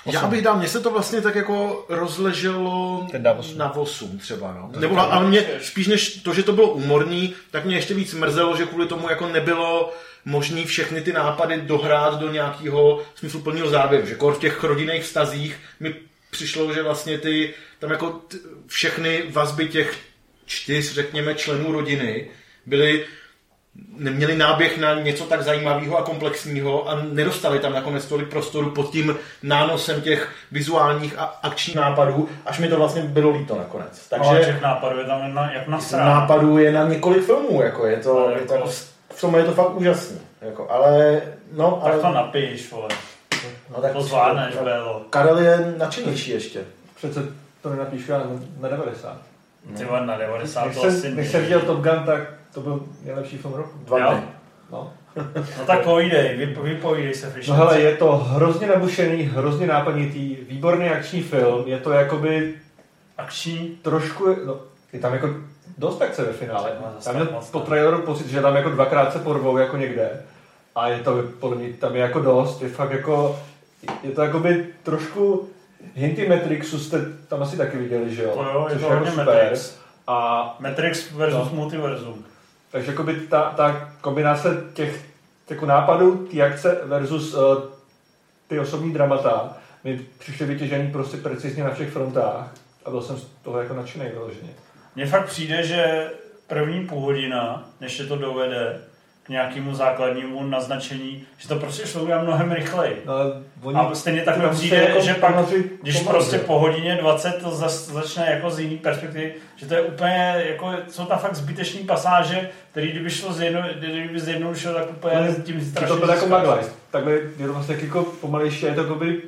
Já 0.05 0.27
bych 0.27 0.41
dal, 0.41 0.57
mně 0.57 0.67
se 0.67 0.79
to 0.79 0.91
vlastně 0.91 1.21
tak 1.21 1.35
jako 1.35 1.85
rozleželo 1.89 3.07
na 3.55 3.75
8 3.75 4.17
třeba, 4.19 4.53
no. 4.53 4.79
Nebo, 4.79 4.99
ale 4.99 5.27
mě 5.27 5.45
spíš 5.61 5.87
než 5.87 6.09
to, 6.17 6.33
že 6.33 6.43
to 6.43 6.53
bylo 6.53 6.71
úmorný, 6.71 7.33
tak 7.51 7.65
mě 7.65 7.75
ještě 7.75 7.93
víc 7.93 8.13
mrzelo, 8.13 8.57
že 8.57 8.65
kvůli 8.65 8.87
tomu 8.87 9.09
jako 9.09 9.27
nebylo 9.27 9.93
možný 10.25 10.65
všechny 10.65 11.01
ty 11.01 11.13
nápady 11.13 11.61
dohrát 11.61 12.19
do 12.19 12.31
nějakého 12.31 13.01
smysluplného 13.15 13.69
záběru. 13.69 14.07
Že 14.07 14.15
kor 14.15 14.33
v 14.33 14.39
těch 14.39 14.63
rodinných 14.63 15.03
vztazích 15.03 15.55
mi 15.79 15.95
přišlo, 16.31 16.73
že 16.73 16.83
vlastně 16.83 17.17
ty, 17.17 17.53
tam 17.79 17.91
jako 17.91 18.09
t- 18.09 18.37
všechny 18.67 19.23
vazby 19.29 19.67
těch 19.67 19.97
čtyř, 20.45 20.93
řekněme, 20.93 21.35
členů 21.35 21.71
rodiny 21.71 22.27
byly 22.65 23.05
neměli 23.97 24.37
náběh 24.37 24.77
na 24.77 24.93
něco 24.93 25.23
tak 25.23 25.41
zajímavého 25.43 25.97
a 25.97 26.01
komplexního 26.03 26.89
a 26.89 27.01
nedostali 27.11 27.59
tam 27.59 27.73
nakonec 27.73 28.05
tolik 28.05 28.29
prostoru 28.29 28.69
pod 28.71 28.91
tím 28.91 29.15
nánosem 29.43 30.01
těch 30.01 30.29
vizuálních 30.51 31.17
a 31.17 31.23
akčních 31.43 31.75
nápadů, 31.75 32.29
až 32.45 32.59
mi 32.59 32.67
to 32.67 32.77
vlastně 32.77 33.01
bylo 33.01 33.29
líto 33.29 33.55
nakonec. 33.57 34.07
Takže... 34.09 34.29
Ale 34.29 34.37
Takže 34.39 34.51
těch 34.53 34.61
nápadů 34.61 34.99
je 34.99 35.05
tam 35.05 35.23
jedna, 35.23 35.51
jak 35.51 35.67
na 35.67 35.79
srán. 35.79 36.07
nápadů 36.07 36.57
je 36.57 36.71
na 36.71 36.83
několik 36.83 37.23
filmů, 37.25 37.61
jako 37.61 37.85
je 37.85 37.97
to, 37.97 38.17
Ale 38.19 38.33
je 38.33 38.41
to 38.47 38.53
jako- 38.53 38.69
v 39.09 39.21
tom 39.21 39.35
je 39.35 39.43
to 39.43 39.51
fakt 39.51 39.75
úžasný. 39.75 40.17
Jako, 40.41 40.71
ale, 40.71 41.21
no, 41.53 41.79
ale, 41.83 41.91
Tak 41.91 42.01
to 42.01 42.13
napiješ, 42.13 42.71
vole. 42.71 42.87
no, 43.75 43.81
tak 43.81 43.91
To 43.93 44.01
zvládneš, 44.01 44.55
Bélo. 44.63 45.01
Karel 45.09 45.37
je 45.39 45.73
nadšenější 45.77 46.31
ještě. 46.31 46.59
Přece 46.95 47.23
to 47.61 47.69
nenapíšu 47.69 48.11
já 48.11 48.17
na, 48.17 48.25
na 48.59 48.69
90. 48.69 49.17
Ty 49.77 49.85
vole, 49.85 50.05
na 50.05 50.17
90 50.17 50.65
Když 50.65 50.77
to 50.77 50.87
asi 50.87 51.11
když 51.11 51.27
jsem 51.31 51.41
viděl 51.41 51.61
Top 51.61 51.77
Gun, 51.79 52.03
tak 52.05 52.19
to 52.59 52.69
byl 52.69 52.83
nejlepší 53.05 53.37
film 53.37 53.53
roku. 53.53 53.79
Dva 53.85 53.99
Jo? 53.99 54.11
dny. 54.11 54.21
No. 54.71 54.93
No 55.35 55.65
tak 55.67 55.83
povídej, 55.83 56.37
vyp, 56.37 56.57
vypovídej 56.57 57.13
se, 57.13 57.29
Frišnici. 57.29 57.49
no 57.59 57.65
hele, 57.65 57.81
je 57.81 57.95
to 57.97 58.17
hrozně 58.17 58.67
nabušený, 58.67 59.23
hrozně 59.23 59.67
nápadnitý, 59.67 60.37
výborný 60.49 60.89
akční 60.89 61.21
film, 61.21 61.63
je 61.67 61.77
to 61.77 61.91
jakoby 61.91 62.53
Akční. 63.17 63.77
trošku, 63.81 64.25
no, 64.45 64.55
je 64.93 64.99
tam 64.99 65.13
jako 65.13 65.29
dost 65.77 66.01
akce 66.01 66.23
ve 66.23 66.33
finále. 66.33 66.71
Tam 67.03 67.27
moc 67.31 67.49
po 67.49 67.59
traileru 67.59 68.01
pocit, 68.01 68.27
že 68.27 68.41
tam 68.41 68.55
jako 68.55 68.69
dvakrát 68.69 69.13
se 69.13 69.19
porvou 69.19 69.57
jako 69.57 69.77
někde. 69.77 70.09
A 70.75 70.87
je 70.89 70.99
to 70.99 71.23
podle 71.39 71.57
mě 71.57 71.73
tam 71.73 71.95
je 71.95 72.01
jako 72.01 72.19
dost, 72.19 72.61
je 72.61 72.69
fakt 72.69 72.91
jako, 72.91 73.39
je 74.03 74.11
to 74.11 74.21
jakoby 74.21 74.65
trošku 74.83 75.49
hinty 75.95 76.29
Matrixu 76.29 76.79
jste 76.79 76.97
tam 77.27 77.41
asi 77.43 77.57
taky 77.57 77.77
viděli, 77.77 78.15
že 78.15 78.23
jo? 78.23 78.31
To 78.33 78.43
jo, 78.43 78.67
je 78.69 78.75
to 78.75 78.85
jako 78.85 78.95
hodně 78.95 79.11
super. 79.11 79.25
Matrix. 79.25 79.77
A 80.07 80.55
Matrix 80.59 81.11
versus 81.11 81.49
No. 81.51 81.55
multiverzum. 81.55 82.25
Takže 82.71 82.91
jakoby 82.91 83.15
ta, 83.15 83.53
ta 83.57 83.91
kombinace 84.01 84.63
těch 84.73 85.05
jako 85.49 85.65
nápadů, 85.65 86.27
ty 86.31 86.41
akce 86.41 86.79
versus 86.83 87.33
uh, 87.33 87.63
ty 88.47 88.59
osobní 88.59 88.93
dramata 88.93 89.57
mi 89.83 90.05
přišly 90.19 90.45
vytěžený 90.45 90.91
prostě 90.91 91.17
precizně 91.17 91.63
na 91.63 91.73
všech 91.73 91.89
frontách 91.89 92.53
a 92.85 92.89
byl 92.89 93.01
jsem 93.01 93.17
z 93.17 93.25
toho 93.43 93.59
jako 93.59 93.73
nadšený 93.73 94.05
vyloženě. 94.09 94.49
Mně 94.95 95.05
fakt 95.05 95.25
přijde, 95.25 95.63
že 95.63 96.11
první 96.47 96.87
půl 96.87 97.01
hodina, 97.01 97.69
než 97.81 97.97
se 97.97 98.05
to 98.05 98.15
dovede 98.15 98.81
k 99.29 99.31
nějakému 99.31 99.75
základnímu 99.75 100.43
naznačení, 100.43 101.23
že 101.37 101.47
to 101.47 101.55
prostě 101.55 101.87
šlo 101.87 102.03
udělat 102.03 102.23
mnohem 102.23 102.51
rychleji. 102.51 103.03
No, 103.05 103.13
oni, 103.63 103.77
A 103.77 103.95
stejně 103.95 104.21
tak 104.21 104.37
mi 104.37 104.49
přijde, 104.49 104.77
jako 104.77 105.01
že 105.01 105.13
pak, 105.13 105.35
když 105.81 105.97
pomalu, 105.97 106.17
prostě 106.17 106.37
po 106.37 106.59
hodině 106.59 106.95
20 107.01 107.31
to 107.43 107.51
začne 107.51 108.31
jako 108.31 108.49
z 108.49 108.59
jiný 108.59 108.77
perspektivy, 108.77 109.33
že 109.55 109.65
to 109.65 109.73
je 109.73 109.81
úplně, 109.81 110.43
jako, 110.49 110.71
jsou 110.89 111.05
tam 111.05 111.19
fakt 111.19 111.35
zbytečné 111.35 111.81
pasáže, 111.87 112.49
který 112.71 112.91
kdyby 112.91 113.09
šlo 113.09 113.33
zjedno, 113.33 113.61
kdyby 113.79 114.19
zjednodušil, 114.19 114.73
tak 114.73 114.89
úplně 114.89 115.15
Ale 115.15 115.35
tím 115.43 115.59
to 115.59 115.65
strašně 115.65 115.95
byl 115.95 116.09
jako 116.09 116.25
získáš. 116.25 116.47
Maglife. 116.47 116.71
Takhle 116.91 117.13
je 117.13 117.47
to 117.47 117.53
vlastně 117.53 117.77
jako 117.81 118.03
pomalejší 118.03 118.65
a 118.65 118.69
je 118.69 118.75
to 118.75 118.81
jakoby 118.81 119.21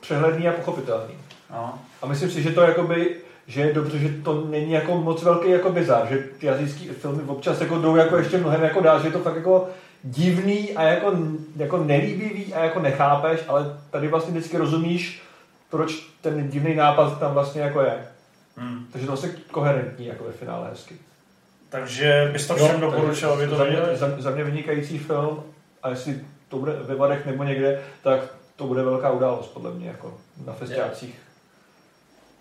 přehledný 0.00 0.48
a 0.48 0.52
pochopitelný. 0.52 1.14
No. 1.50 1.78
A 2.02 2.06
myslím 2.06 2.30
si, 2.30 2.42
že 2.42 2.50
to 2.50 2.62
jakoby, 2.62 3.16
že 3.48 3.60
je 3.60 3.72
dobře, 3.72 3.98
že 3.98 4.08
to 4.08 4.46
není 4.50 4.72
jako 4.72 4.96
moc 4.96 5.22
velký 5.22 5.50
jako 5.50 5.72
bizar, 5.72 6.06
že 6.08 6.18
ty 6.38 6.48
azijský 6.48 6.88
filmy 6.88 7.22
občas 7.22 7.60
jako 7.60 7.78
jdou 7.78 7.96
jako 7.96 8.16
ještě 8.16 8.38
mnohem 8.38 8.62
jako 8.62 8.80
dál, 8.80 9.00
že 9.00 9.08
je 9.08 9.12
to 9.12 9.18
fakt 9.18 9.36
jako 9.36 9.68
divný 10.02 10.72
a 10.72 10.82
jako, 10.82 11.12
jako 11.56 11.84
nelíbivý 11.84 12.54
a 12.54 12.64
jako 12.64 12.80
nechápeš, 12.80 13.40
ale 13.48 13.76
tady 13.90 14.08
vlastně 14.08 14.32
vždycky 14.32 14.56
rozumíš, 14.56 15.22
proč 15.70 16.06
ten 16.20 16.48
divný 16.48 16.74
nápad 16.74 17.20
tam 17.20 17.32
vlastně 17.32 17.60
jako 17.60 17.80
je. 17.80 17.98
Hmm. 18.56 18.86
Takže 18.92 19.06
to 19.06 19.12
vlastně 19.12 19.30
koherentní 19.50 20.06
jako 20.06 20.24
ve 20.24 20.32
finále 20.32 20.68
hezky. 20.70 20.94
Takže 21.68 22.30
bys 22.32 22.46
to 22.46 22.54
všem 22.54 22.80
doporučil, 22.80 23.32
aby 23.32 23.46
to 23.46 23.56
za 23.56 23.64
mě, 23.64 23.76
za, 23.94 24.14
za 24.18 24.30
mě 24.30 24.44
vynikající 24.44 24.98
film 24.98 25.42
a 25.82 25.90
jestli 25.90 26.20
to 26.48 26.58
bude 26.58 26.72
ve 26.72 26.94
Vadech 26.94 27.26
nebo 27.26 27.44
někde, 27.44 27.82
tak 28.02 28.20
to 28.56 28.66
bude 28.66 28.82
velká 28.82 29.10
událost, 29.10 29.48
podle 29.48 29.70
mě, 29.70 29.88
jako 29.88 30.14
na 30.46 30.52
festiácích. 30.52 31.27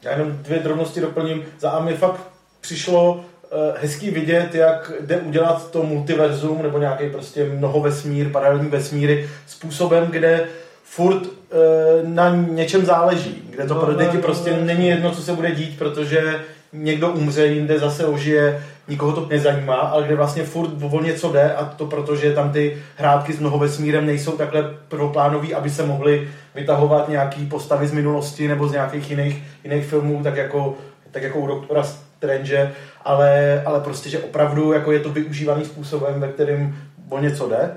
Já 0.07 0.13
jenom 0.13 0.37
dvě 0.41 0.59
drobnosti 0.59 1.01
doplním. 1.01 1.43
Za 1.59 1.69
A 1.69 1.79
mi 1.79 1.93
fakt 1.93 2.19
přišlo 2.61 3.25
eh, 3.43 3.73
hezký 3.81 4.09
vidět, 4.09 4.55
jak 4.55 4.91
jde 5.01 5.17
udělat 5.17 5.71
to 5.71 5.83
multiverzum 5.83 6.63
nebo 6.63 6.79
nějaký 6.79 7.09
prostě 7.09 7.45
mnoho 7.45 7.81
vesmír, 7.81 8.29
paralelní 8.31 8.69
vesmíry 8.69 9.29
způsobem, 9.47 10.07
kde 10.09 10.47
furt 10.83 11.21
eh, 11.23 11.55
na 12.03 12.35
něčem 12.35 12.85
záleží, 12.85 13.43
kde 13.49 13.67
to 13.67 13.73
No, 13.73 13.81
pro 13.81 13.93
děti 13.93 14.17
no, 14.17 14.21
prostě 14.21 14.51
no, 14.51 14.65
není 14.65 14.87
jedno, 14.87 15.11
co 15.11 15.21
se 15.21 15.33
bude 15.33 15.51
dít, 15.51 15.77
protože 15.77 16.39
někdo 16.73 17.09
umře, 17.09 17.47
jinde 17.47 17.79
zase 17.79 18.05
ožije, 18.05 18.63
nikoho 18.88 19.13
to 19.13 19.27
nezajímá, 19.29 19.75
ale 19.75 20.03
kde 20.03 20.15
vlastně 20.15 20.43
furt 20.43 20.69
o 20.91 21.01
něco 21.01 21.31
jde 21.31 21.53
a 21.53 21.65
to 21.65 21.85
proto, 21.85 22.15
že 22.15 22.33
tam 22.33 22.51
ty 22.51 22.77
hrátky 22.95 23.33
s 23.33 23.39
mnoho 23.39 23.59
vesmírem 23.59 24.05
nejsou 24.05 24.31
takhle 24.31 24.63
prvoplánový, 24.88 25.53
aby 25.53 25.69
se 25.69 25.85
mohly 25.85 26.27
vytahovat 26.55 27.09
nějaký 27.09 27.45
postavy 27.45 27.88
z 27.88 27.91
minulosti 27.91 28.47
nebo 28.47 28.67
z 28.67 28.71
nějakých 28.71 29.09
jiných, 29.09 29.43
jiných 29.63 29.85
filmů, 29.85 30.23
tak 30.23 30.35
jako, 30.35 30.75
tak 31.11 31.23
jako 31.23 31.39
u 31.39 31.47
Doktora 31.47 31.83
Strange, 31.83 32.71
ale, 33.05 33.61
ale 33.65 33.79
prostě, 33.79 34.09
že 34.09 34.19
opravdu 34.19 34.73
jako 34.73 34.91
je 34.91 34.99
to 34.99 35.09
využívaný 35.09 35.65
způsobem, 35.65 36.19
ve 36.19 36.27
kterým 36.27 36.77
o 37.09 37.19
něco 37.19 37.49
jde. 37.49 37.71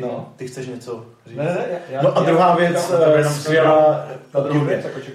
Ty, 0.00 0.06
No. 0.06 0.32
ty 0.36 0.48
chceš 0.48 0.66
něco 0.66 1.04
říct? 1.26 1.36
Ne, 1.36 1.44
ne, 1.44 1.66
já, 1.90 2.02
No 2.02 2.16
a 2.18 2.22
druhá 2.22 2.56
věc, 2.56 2.92
eh, 3.16 3.24
skvělá, 3.24 4.06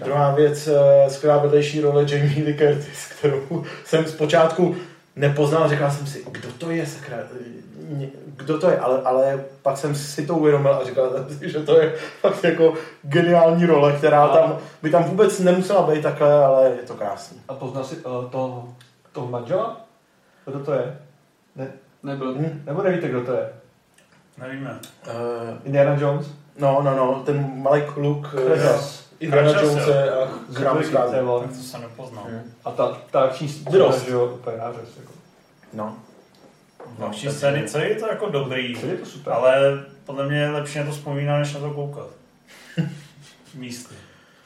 druhá 0.03 0.31
věc, 0.35 0.67
eh, 0.67 1.09
skvělá 1.09 1.37
vedlejší 1.37 1.81
role 1.81 2.05
Jamie 2.09 2.45
Lee 2.45 2.57
Curtis, 2.57 3.05
kterou 3.19 3.63
jsem 3.85 4.05
zpočátku 4.05 4.75
nepoznal, 5.15 5.69
říkal 5.69 5.91
jsem 5.91 6.07
si, 6.07 6.23
kdo 6.31 6.51
to 6.57 6.69
je, 6.71 6.85
sakra, 6.85 7.17
kdo 8.37 8.59
to 8.59 8.69
je, 8.69 8.79
ale, 8.79 9.01
ale 9.01 9.43
pak 9.61 9.77
jsem 9.77 9.95
si 9.95 10.25
to 10.27 10.35
uvědomil 10.35 10.73
a 10.73 10.85
říkal 10.85 11.09
jsem 11.11 11.37
si, 11.39 11.49
že 11.49 11.59
to 11.59 11.79
je 11.81 11.93
fakt 12.21 12.43
jako 12.43 12.73
geniální 13.03 13.65
role, 13.65 13.93
která 13.93 14.27
tam, 14.27 14.57
by 14.81 14.89
tam 14.89 15.03
vůbec 15.03 15.39
nemusela 15.39 15.91
být 15.91 16.01
takhle, 16.03 16.45
ale 16.45 16.65
je 16.69 16.87
to 16.87 16.93
krásný. 16.93 17.37
A 17.47 17.53
poznal 17.53 17.83
si 17.83 17.95
uh, 17.95 18.29
toho, 18.29 18.69
toho 19.11 19.27
manžela? 19.27 19.81
Kdo 20.45 20.59
to 20.59 20.73
je? 20.73 20.97
Ne, 21.55 21.67
Nebyl. 22.03 22.35
Hm? 22.35 22.63
nebo 22.65 22.83
nevíte, 22.83 23.07
kdo 23.07 23.21
to 23.21 23.31
je? 23.31 23.49
Nevíme. 24.37 24.79
Uh, 25.07 25.13
Indiana 25.63 25.97
Jones? 25.99 26.27
no, 26.59 26.81
no, 26.83 26.95
no, 26.95 27.23
ten 27.25 27.51
malý 27.55 27.81
kluk, 27.81 28.27
Kratos. 28.29 29.05
Indiana 29.19 29.61
Jones 29.61 29.87
jo. 29.87 29.93
a 29.93 30.53
chrám 30.53 30.83
zkázy. 30.83 31.15
to. 31.15 31.39
Tak 31.39 31.55
jsem 31.55 31.81
nepoznal. 31.81 32.23
Hm. 32.29 32.51
A 32.65 32.71
ta, 32.71 32.97
ta 33.11 33.21
akční 33.21 33.49
scéna, 33.49 33.97
že 33.97 34.11
jo, 34.11 34.25
úplně 34.25 34.57
nářez. 34.57 34.97
Jako. 34.97 35.11
No. 35.73 35.95
Další 36.99 37.29
scény, 37.29 37.67
co 37.67 37.77
je 37.77 37.95
to 37.95 38.07
jako 38.07 38.29
dobrý, 38.29 38.75
Celý 38.75 38.91
je 38.91 38.97
to 38.97 39.05
super. 39.05 39.33
ale 39.33 39.83
podle 40.05 40.27
mě 40.27 40.37
je 40.37 40.49
lepší 40.49 40.79
na 40.79 40.85
to 40.85 40.91
vzpomínat, 40.91 41.39
než 41.39 41.53
na 41.53 41.59
to 41.59 41.71
koukat. 41.71 42.07
Místy. 43.53 43.95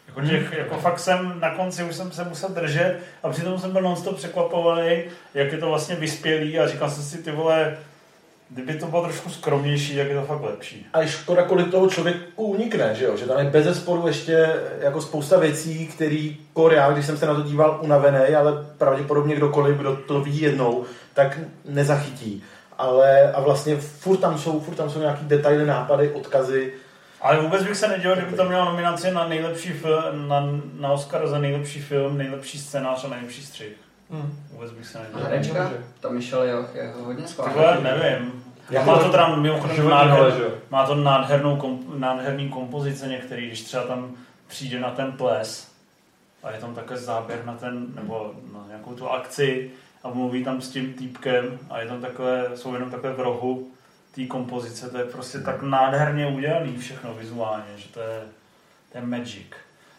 Jako, 0.08 0.22
těch, 0.22 0.54
jako 0.58 0.78
fakt 0.78 1.00
jsem 1.00 1.40
na 1.40 1.56
konci 1.56 1.84
už 1.84 1.96
jsem 1.96 2.12
se 2.12 2.24
musel 2.24 2.50
držet 2.50 3.00
a 3.24 3.30
přitom 3.30 3.60
jsem 3.60 3.72
byl 3.72 3.82
non-stop 3.82 4.16
překvapovaný, 4.16 5.04
jak 5.34 5.52
je 5.52 5.58
to 5.58 5.70
vlastně 5.70 5.96
vyspělý 5.96 6.60
a 6.60 6.68
říkal 6.68 6.90
jsem 6.90 7.04
si, 7.04 7.18
ty 7.24 7.32
vole, 7.32 7.78
kdyby 8.50 8.74
to 8.74 8.86
bylo 8.86 9.04
trošku 9.04 9.30
skromnější, 9.30 9.96
jak 9.96 10.08
je 10.08 10.16
to 10.16 10.22
fakt 10.22 10.42
lepší. 10.42 10.88
A 10.94 11.02
je 11.02 11.08
škoda, 11.08 11.44
kolik 11.44 11.72
toho 11.72 11.90
člověku 11.90 12.46
unikne, 12.46 12.96
že 12.96 13.06
jo? 13.06 13.18
Že 13.18 13.26
tam 13.26 13.40
je 13.40 13.46
bez 13.46 13.66
zesporu 13.66 14.08
ještě 14.08 14.56
jako 14.82 15.02
spousta 15.02 15.40
věcí, 15.40 15.88
který 15.88 16.38
kor 16.54 16.74
já, 16.74 16.92
když 16.92 17.06
jsem 17.06 17.18
se 17.18 17.26
na 17.26 17.36
to 17.36 17.42
díval 17.42 17.80
unavený, 17.82 18.36
ale 18.36 18.52
pravděpodobně 18.78 19.36
kdokoliv, 19.36 19.78
kdo 19.78 19.96
to 19.96 20.22
ví 20.22 20.42
jednou, 20.42 20.86
tak 21.14 21.40
nezachytí. 21.66 22.44
Ale 22.78 23.32
a 23.32 23.42
vlastně 23.42 23.76
furt 23.76 24.18
tam 24.18 24.38
jsou, 24.38 24.60
furt 24.60 24.76
tam 24.76 24.90
jsou 24.90 25.00
nějaký 25.00 25.26
detaily, 25.26 25.66
nápady, 25.66 26.12
odkazy. 26.12 26.74
Ale 27.22 27.42
vůbec 27.42 27.64
bych 27.64 27.78
se 27.78 27.88
nedělal, 27.88 28.18
kdyby 28.18 28.38
to 28.38 28.46
mělo 28.46 28.66
nominaci 28.66 29.12
na 29.12 29.28
nejlepší 29.28 29.70
film, 29.70 30.28
na, 30.28 30.44
na 30.80 30.92
Oscar 30.92 31.28
za 31.28 31.40
nejlepší 31.40 31.82
film, 31.82 32.18
nejlepší 32.18 32.60
scénář 32.60 33.06
a 33.06 33.08
nejlepší 33.08 33.46
střih. 33.46 33.89
Hmm. 34.12 34.44
Vůbec 34.52 34.72
bych 34.72 34.88
se 34.88 35.00
A 35.00 35.02
nedělal. 35.04 35.24
herečka? 35.26 35.72
Ta 36.00 36.10
Michelle 36.10 36.50
Joch 36.50 36.76
je 36.76 36.94
hodně 37.06 37.28
skvělá. 37.28 37.80
nevím. 37.80 38.44
Já 38.70 38.84
má 38.86 39.00
to- 39.00 39.10
teda 39.12 39.36
mimochodem 39.36 39.90
nádher, 39.90 40.52
má 40.70 40.86
to 40.86 40.96
nádhernou, 40.96 41.56
komp, 41.56 41.82
nádherný 42.00 42.50
kompozice 42.50 43.08
některý, 43.08 43.48
když 43.48 43.62
třeba 43.62 43.84
tam 43.84 44.12
přijde 44.48 44.80
na 44.80 44.92
ten 44.92 45.12
ples 45.12 45.72
a 46.44 46.52
je 46.52 46.58
tam 46.60 46.76
takhle 46.76 46.98
záběr 46.98 47.46
na 47.46 47.54
ten, 47.54 47.88
nebo 47.96 48.34
na 48.54 48.64
nějakou 48.68 48.94
tu 48.94 49.10
akci 49.10 49.72
a 50.04 50.10
mluví 50.10 50.44
tam 50.44 50.62
s 50.62 50.70
tím 50.70 50.94
týpkem 50.94 51.60
a 51.70 51.82
je 51.82 51.88
tam 51.88 52.02
takhle, 52.02 52.46
jsou 52.56 52.74
jenom 52.74 52.92
takhle 52.92 53.14
v 53.14 53.20
rohu 53.20 53.72
té 54.16 54.26
kompozice, 54.26 54.90
to 54.90 54.98
je 54.98 55.06
prostě 55.06 55.40
tak 55.40 55.62
nádherně 55.62 56.28
udělaný 56.28 56.78
všechno 56.78 57.14
vizuálně, 57.14 57.64
že 57.76 57.88
to 57.90 58.00
je, 58.00 58.22
to 58.92 58.98
je 58.98 59.04
magic. 59.06 59.48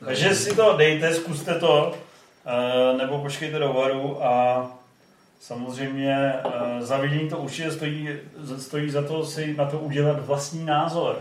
Takže 0.05 0.35
si 0.35 0.57
to 0.57 0.77
dejte, 0.77 1.15
zkuste 1.15 1.55
to, 1.55 1.95
eh, 2.47 2.97
nebo 2.97 3.19
počkejte 3.19 3.59
do 3.59 3.73
varu 3.73 4.25
a 4.25 4.67
samozřejmě 5.41 6.35
eh, 6.35 6.83
za 6.83 6.97
vidění 6.97 7.29
to 7.29 7.39
určitě 7.39 7.71
stojí, 7.71 8.09
stojí 8.59 8.91
za 8.91 9.03
to 9.03 9.27
si 9.27 9.55
na 9.57 9.65
to 9.65 9.79
udělat 9.79 10.27
vlastní 10.27 10.65
názor 10.65 11.19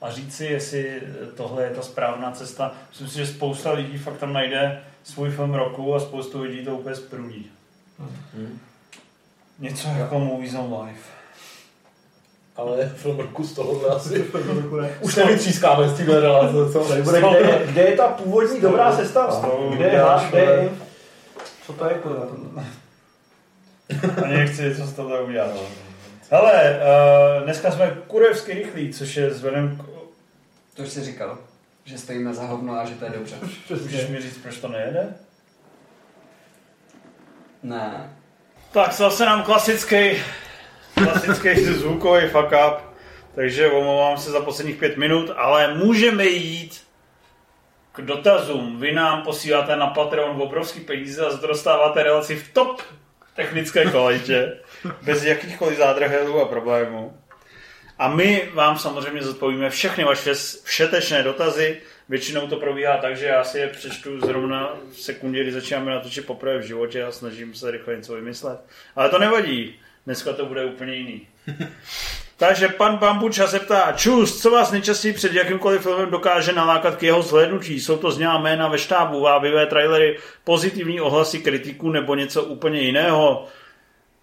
a 0.00 0.10
říct 0.10 0.36
si, 0.36 0.44
jestli 0.46 1.02
tohle 1.36 1.64
je 1.64 1.70
ta 1.70 1.82
správná 1.82 2.32
cesta. 2.32 2.72
Myslím 2.88 3.08
si, 3.08 3.16
že 3.16 3.26
spousta 3.26 3.72
lidí 3.72 3.98
fakt 3.98 4.18
tam 4.18 4.32
najde 4.32 4.82
svůj 5.02 5.30
film 5.30 5.54
roku 5.54 5.94
a 5.94 6.00
spoustu 6.00 6.42
lidí 6.42 6.64
to 6.64 6.76
úplně 6.76 6.96
zprudí. 6.96 7.50
Něco 9.58 9.88
jako 9.88 10.18
Movies 10.18 10.54
on 10.54 10.82
Life. 10.84 11.19
Ale 12.56 12.92
film 12.96 13.18
roku 13.18 13.44
z 13.44 13.54
tohohle 13.54 13.88
asi 13.88 14.24
už 15.00 15.16
nevytřískáme 15.16 15.88
z 15.88 15.96
téhle 15.96 16.20
relace, 16.20 16.72
co? 16.72 16.84
Tady 16.84 17.02
bude, 17.02 17.20
kde, 17.20 17.38
je, 17.38 17.66
kde 17.66 17.82
je 17.82 17.96
ta 17.96 18.08
původní 18.08 18.60
dobrá 18.60 18.96
sestava? 18.96 19.48
Kde 19.70 19.84
je 19.84 20.02
kde 20.30 20.40
je... 20.40 20.70
Co 21.66 21.72
to 21.72 21.88
je, 21.88 21.94
kurva? 21.94 22.26
Ani 24.24 24.36
nechci, 24.36 24.76
co 24.76 24.86
z 24.86 24.92
toho 24.92 25.24
udělat. 25.24 25.50
Hele, 26.30 26.80
uh, 27.38 27.44
dneska 27.44 27.70
jsme 27.70 27.96
kurevsky 28.06 28.54
rychlí, 28.54 28.92
což 28.92 29.16
je 29.16 29.28
vzhledem 29.28 29.76
k... 29.76 29.84
To 30.76 30.82
už 30.82 30.88
jsi 30.88 31.04
říkal, 31.04 31.38
že 31.84 31.98
stojíme 31.98 32.34
za 32.34 32.42
hovno 32.42 32.74
a 32.74 32.84
že 32.84 32.94
to 32.94 33.04
je 33.04 33.10
dobře. 33.10 33.36
Můžeš 33.82 34.08
mi 34.08 34.22
říct, 34.22 34.38
proč 34.38 34.58
to 34.58 34.68
nejede? 34.68 35.14
Ne. 37.62 38.16
Tak 38.72 38.92
zase 38.92 39.26
nám 39.26 39.42
klasický, 39.42 40.10
klasický 41.04 41.64
zvukový 41.64 42.28
fuck 42.28 42.46
up, 42.46 42.78
takže 43.34 43.70
omlouvám 43.70 44.18
se 44.18 44.30
za 44.30 44.40
posledních 44.40 44.76
pět 44.76 44.96
minut, 44.96 45.30
ale 45.36 45.74
můžeme 45.74 46.24
jít 46.24 46.80
k 47.92 48.00
dotazům. 48.00 48.80
Vy 48.80 48.92
nám 48.92 49.22
posíláte 49.22 49.76
na 49.76 49.86
Patreon 49.86 50.42
obrovský 50.42 50.80
peníze 50.80 51.26
a 51.26 51.46
dostáváte 51.46 52.02
relaci 52.02 52.36
v 52.36 52.52
top 52.52 52.82
technické 53.34 53.84
kvalitě, 53.84 54.52
bez 55.02 55.24
jakýchkoliv 55.24 55.78
zádrhelů 55.78 56.40
a 56.40 56.48
problémů. 56.48 57.16
A 57.98 58.08
my 58.08 58.48
vám 58.54 58.78
samozřejmě 58.78 59.22
zodpovíme 59.22 59.70
všechny 59.70 60.04
vaše 60.04 60.34
všetečné 60.64 61.22
dotazy. 61.22 61.80
Většinou 62.08 62.46
to 62.46 62.56
probíhá 62.56 62.96
tak, 62.96 63.16
že 63.16 63.26
já 63.26 63.44
si 63.44 63.58
je 63.58 63.68
přečtu 63.68 64.20
zrovna 64.20 64.76
v 64.90 65.00
sekundě, 65.00 65.42
kdy 65.42 65.52
začínáme 65.52 65.90
natočit 65.90 66.26
poprvé 66.26 66.58
v 66.58 66.66
životě 66.66 67.04
a 67.04 67.12
snažím 67.12 67.54
se 67.54 67.70
rychle 67.70 67.96
něco 67.96 68.14
vymyslet. 68.14 68.60
Ale 68.96 69.08
to 69.08 69.18
nevadí. 69.18 69.80
Dneska 70.10 70.32
to 70.32 70.46
bude 70.46 70.64
úplně 70.64 70.94
jiný. 70.94 71.26
Takže 72.36 72.68
pan 72.68 72.96
Bambuča 72.96 73.46
se 73.46 73.58
ptá, 73.60 73.92
čus, 73.92 74.42
co 74.42 74.50
vás 74.50 74.70
nejčastěji 74.70 75.14
před 75.14 75.32
jakýmkoliv 75.32 75.82
filmem 75.82 76.10
dokáže 76.10 76.52
nalákat 76.52 76.96
k 76.96 77.02
jeho 77.02 77.22
zhlédnutí? 77.22 77.80
Jsou 77.80 77.96
to 77.96 78.10
znělá 78.10 78.38
jména 78.38 78.68
ve 78.68 78.78
štábu, 78.78 79.20
vábivé 79.20 79.66
trailery, 79.66 80.18
pozitivní 80.44 81.00
ohlasy 81.00 81.38
kritiků 81.38 81.90
nebo 81.90 82.14
něco 82.14 82.42
úplně 82.42 82.80
jiného? 82.80 83.46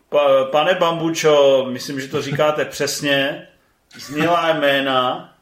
Pa, 0.09 0.45
pane 0.45 0.73
Bambučo, 0.73 1.65
myslím, 1.69 1.99
že 1.99 2.07
to 2.07 2.21
říkáte 2.21 2.65
přesně. 2.75 3.47
Znělá 3.95 4.53
jména, 4.53 5.33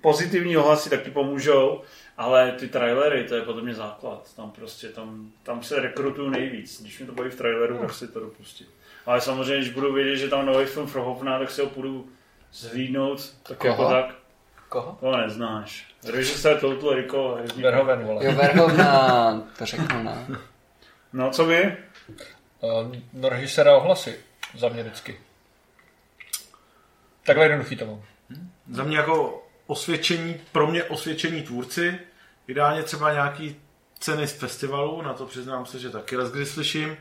pozitivní 0.00 0.56
ohlasy 0.56 0.90
taky 0.90 1.10
pomůžou, 1.10 1.82
ale 2.16 2.52
ty 2.52 2.68
trailery, 2.68 3.24
to 3.24 3.34
je 3.34 3.42
podle 3.42 3.62
mě 3.62 3.74
základ. 3.74 4.34
Tam 4.36 4.50
prostě, 4.50 4.88
tam, 4.88 5.32
tam 5.42 5.62
se 5.62 5.80
rekrutuju 5.80 6.30
nejvíc. 6.30 6.82
Když 6.82 7.00
mi 7.00 7.06
to 7.06 7.12
baví 7.12 7.30
v 7.30 7.36
traileru, 7.36 7.78
tak 7.78 7.94
si 7.94 8.08
to 8.08 8.20
dopustím. 8.20 8.66
Ale 9.06 9.20
samozřejmě, 9.20 9.56
když 9.56 9.74
budu 9.74 9.92
vědět, 9.92 10.16
že 10.16 10.28
tam 10.28 10.46
nový 10.46 10.66
film 10.66 10.86
Frohovna, 10.86 11.38
tak 11.38 11.50
si 11.50 11.60
ho 11.60 11.66
půjdu 11.66 12.08
zhlídnout. 12.52 13.34
Tak 13.42 13.58
Koho? 13.58 13.70
jako 13.70 13.90
tak. 13.90 14.14
Koho? 14.68 14.96
To 15.00 15.16
neznáš. 15.16 15.94
Režisér 16.12 16.60
Total 16.60 16.94
Recall. 16.94 17.38
Verhoeven, 17.56 18.04
vole. 18.04 18.24
Jo, 18.24 18.32
Verhovna, 18.32 19.42
to 19.58 19.66
řeknu, 19.66 20.02
ne. 20.02 20.26
No, 21.12 21.30
co 21.30 21.44
vy? 21.44 21.76
Uh, 22.60 22.96
no, 23.12 23.28
režiséra 23.28 23.76
ohlasy. 23.76 24.20
Za 24.58 24.68
mě 24.68 24.82
vždycky. 24.82 25.20
Takhle 27.26 27.44
jednoduchý 27.44 27.76
to 27.76 27.86
mám. 27.86 28.02
Za 28.70 28.84
mě 28.84 28.96
jako 28.96 29.46
osvědčení, 29.66 30.40
pro 30.52 30.66
mě 30.66 30.84
osvědčení 30.84 31.42
tvůrci, 31.42 31.98
ideálně 32.48 32.82
třeba 32.82 33.12
nějaký 33.12 33.56
ceny 33.98 34.26
z 34.26 34.32
festivalu, 34.32 35.02
na 35.02 35.12
to 35.12 35.26
přiznám 35.26 35.66
se, 35.66 35.78
že 35.78 35.90
taky 35.90 36.16
raz 36.16 36.30
kdy 36.30 36.46
slyším. 36.46 36.96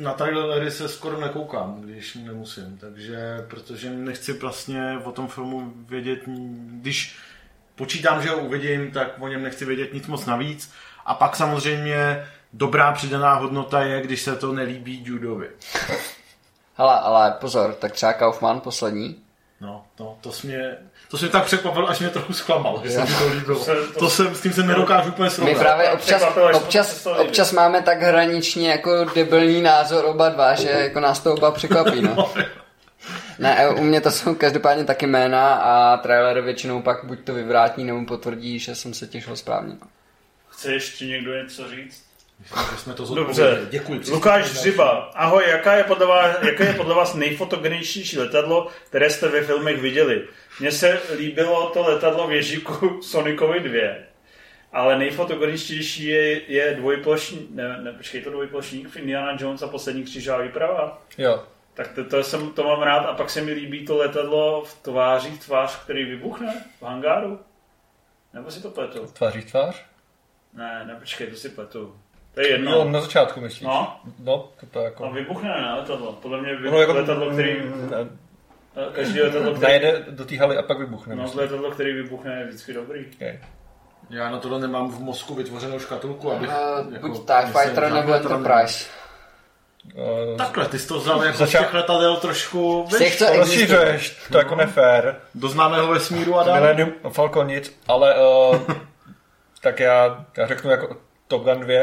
Na 0.00 0.12
trailery 0.12 0.70
se 0.70 0.88
skoro 0.88 1.20
nekoukám, 1.20 1.80
když 1.80 2.14
nemusím, 2.14 2.78
takže, 2.80 3.46
protože 3.48 3.90
nechci 3.90 4.32
vlastně 4.32 4.98
o 5.04 5.12
tom 5.12 5.28
filmu 5.28 5.72
vědět, 5.88 6.20
když 6.66 7.16
počítám, 7.74 8.22
že 8.22 8.28
ho 8.28 8.38
uvidím, 8.38 8.90
tak 8.90 9.08
o 9.18 9.28
něm 9.28 9.42
nechci 9.42 9.64
vědět 9.64 9.94
nic 9.94 10.06
moc 10.06 10.26
navíc. 10.26 10.72
A 11.06 11.14
pak 11.14 11.36
samozřejmě 11.36 12.26
dobrá 12.52 12.92
přidaná 12.92 13.34
hodnota 13.34 13.82
je, 13.82 14.02
když 14.02 14.22
se 14.22 14.36
to 14.36 14.52
nelíbí 14.52 15.02
Judovi. 15.04 15.48
Hele, 16.74 17.00
ale 17.00 17.30
pozor, 17.40 17.74
tak 17.74 17.92
třeba 17.92 18.12
Kaufman 18.12 18.60
poslední. 18.60 19.22
No, 19.60 19.84
no 20.00 20.18
to, 20.20 20.32
jsi 20.32 20.46
mě, 20.46 20.76
to 21.08 21.18
jsi 21.18 21.24
mě 21.24 21.32
tak 21.32 21.44
překvapil, 21.44 21.88
až 21.88 21.98
mě 22.00 22.08
trochu 22.08 22.32
zklamal, 22.32 22.80
že 22.84 22.90
se 22.90 23.00
mi 23.00 23.06
to 23.18 23.28
líbilo. 23.28 23.60
se- 23.64 23.74
to- 23.94 23.98
To 23.98 24.10
jsem, 24.10 24.34
s 24.34 24.40
tím 24.40 24.52
se 24.52 24.62
nedokážu 24.62 25.08
úplně 25.08 25.24
My 25.24 25.30
srovnat. 25.30 25.58
právě 25.58 25.90
občas, 25.90 26.06
překvapilo, 26.22 26.50
občas, 26.58 27.02
to 27.02 27.12
občas 27.16 27.52
máme 27.52 27.82
tak 27.82 28.02
hraničně 28.02 28.70
jako 28.70 29.04
debilní 29.14 29.62
názor 29.62 30.04
oba 30.04 30.28
dva, 30.28 30.54
že 30.54 30.68
jako 30.70 31.00
nás 31.00 31.20
to 31.20 31.34
oba 31.34 31.50
překvapí, 31.50 32.02
no. 32.02 32.32
Ne, 33.38 33.68
u 33.68 33.82
mě 33.82 34.00
to 34.00 34.10
jsou 34.10 34.34
každopádně 34.34 34.84
taky 34.84 35.06
jména 35.06 35.54
a 35.54 35.96
trailer 35.96 36.40
většinou 36.40 36.82
pak 36.82 37.04
buď 37.04 37.18
to 37.24 37.34
vyvrátí 37.34 37.84
nebo 37.84 38.04
potvrdí, 38.06 38.58
že 38.58 38.74
jsem 38.74 38.94
se 38.94 39.06
těšil 39.06 39.36
správně. 39.36 39.74
no. 39.80 39.86
Chce 40.48 40.72
ještě 40.72 41.06
někdo 41.06 41.34
něco 41.42 41.70
říct? 41.70 42.02
Myslím, 42.40 42.58
že 42.72 42.76
jsme 42.76 42.94
to 42.94 43.14
Dobře. 43.14 43.66
Děkuji. 43.70 44.00
Lukáš 44.10 44.50
Hřiba. 44.50 45.10
Ahoj, 45.14 45.44
jaká 45.48 45.74
je, 45.74 45.84
podle 45.84 46.06
vás, 46.06 46.36
jaké 46.42 46.64
je 46.64 46.74
podle 46.74 46.94
vás 46.94 47.14
nejfotogeničtější 47.14 48.18
letadlo, 48.18 48.68
které 48.88 49.10
jste 49.10 49.28
ve 49.28 49.42
filmech 49.42 49.80
viděli? 49.80 50.28
Mně 50.60 50.72
se 50.72 51.00
líbilo 51.16 51.70
to 51.70 51.82
letadlo 51.82 52.26
v 52.26 52.32
Ježíku 52.32 53.02
Sonicovi 53.02 53.60
2. 53.60 53.80
Ale 54.72 54.98
nejfotogeničtější 54.98 56.04
je, 56.04 56.52
je 56.52 56.74
dvojplošní, 56.74 57.48
ne, 57.50 57.78
ne, 57.82 57.92
počkej, 57.92 58.22
to 58.22 58.30
dvojplošník 58.30 58.88
v 58.88 58.96
Indiana 58.96 59.36
Jones 59.40 59.62
a 59.62 59.68
poslední 59.68 60.04
křižová 60.04 60.38
výprava. 60.38 61.02
Jo. 61.18 61.44
Tak 61.74 61.92
to, 61.92 62.04
to, 62.04 62.22
jsem, 62.22 62.50
to 62.50 62.64
mám 62.64 62.82
rád 62.82 63.00
a 63.00 63.14
pak 63.14 63.30
se 63.30 63.40
mi 63.40 63.52
líbí 63.52 63.86
to 63.86 63.96
letadlo 63.96 64.64
v 64.64 64.74
tvářích 64.74 65.44
tvář, 65.44 65.84
který 65.84 66.04
vybuchne 66.04 66.64
v 66.80 66.82
hangáru. 66.82 67.40
Nebo 68.34 68.50
si 68.50 68.62
to 68.62 68.70
pletu? 68.70 69.06
Tváří 69.06 69.40
v 69.40 69.50
tvář? 69.50 69.84
Ne, 70.54 70.84
ne, 70.86 70.96
počkej, 71.00 71.26
to 71.26 71.36
si 71.36 71.48
pletu. 71.48 71.96
To 72.34 72.40
je 72.40 72.48
jedno. 72.50 72.72
Jo, 72.72 72.84
na 72.84 73.00
začátku 73.00 73.40
myslíš. 73.40 73.60
No. 73.62 74.00
No, 74.18 74.48
to, 74.60 74.66
to 74.66 74.80
jako... 74.80 75.04
A 75.04 75.10
vybuchne 75.10 75.48
na 75.48 75.76
letadlo. 75.76 76.12
Podle 76.12 76.40
mě 76.42 76.56
vybuchne 76.56 76.80
jako 76.80 76.92
letadlo, 76.92 77.30
který... 77.30 77.60
mm, 77.62 78.18
Každý 78.92 79.20
letadlo, 79.22 79.50
který... 79.54 79.62
najede 79.62 80.04
do 80.10 80.24
té 80.24 80.36
haly 80.38 80.56
a 80.56 80.62
pak 80.62 80.78
vybuchne. 80.78 81.14
No, 81.16 81.22
myslím. 81.22 81.40
letadlo, 81.40 81.70
který 81.70 81.92
vybuchne, 81.92 82.38
je 82.40 82.46
vždycky 82.46 82.72
dobrý. 82.72 83.06
Okay. 83.16 83.38
Já 84.10 84.30
na 84.30 84.38
tohle 84.38 84.60
nemám 84.60 84.90
v 84.90 85.00
mozku 85.00 85.34
vytvořenou 85.34 85.78
škatulku, 85.78 86.32
abych... 86.32 86.50
Uh, 86.50 86.92
jako, 86.92 87.08
buď 87.08 87.26
TIE 87.26 87.52
Fighter 87.52 87.92
nebo 87.92 88.12
Enterprise. 88.12 88.84
Uh, 89.94 90.36
Takhle, 90.36 90.66
ty 90.68 90.78
jsi 90.78 90.88
to 90.88 90.98
vzal 90.98 91.22
jako 91.24 91.36
z 91.36 91.38
Začal- 91.40 91.64
těch 91.64 91.74
letadel 91.74 92.16
trošku 92.16 92.86
Z 92.90 92.92
víš, 92.98 93.06
existují. 93.06 93.38
rozšiřuješ, 93.38 94.16
to 94.32 94.38
jako 94.38 94.54
nefér. 94.54 95.20
do 95.34 95.48
známého 95.48 95.88
vesmíru 95.88 96.38
a 96.38 96.42
dál. 96.44 96.54
Millennium 96.54 96.92
Falcon 97.12 97.46
nic, 97.46 97.80
ale 97.88 98.14
uh, 98.50 98.56
tak 99.62 99.80
já, 99.80 100.26
já 100.36 100.46
řeknu 100.46 100.70
jako 100.70 100.96
Top 101.28 101.42
Gun 101.44 101.60
2, 101.60 101.74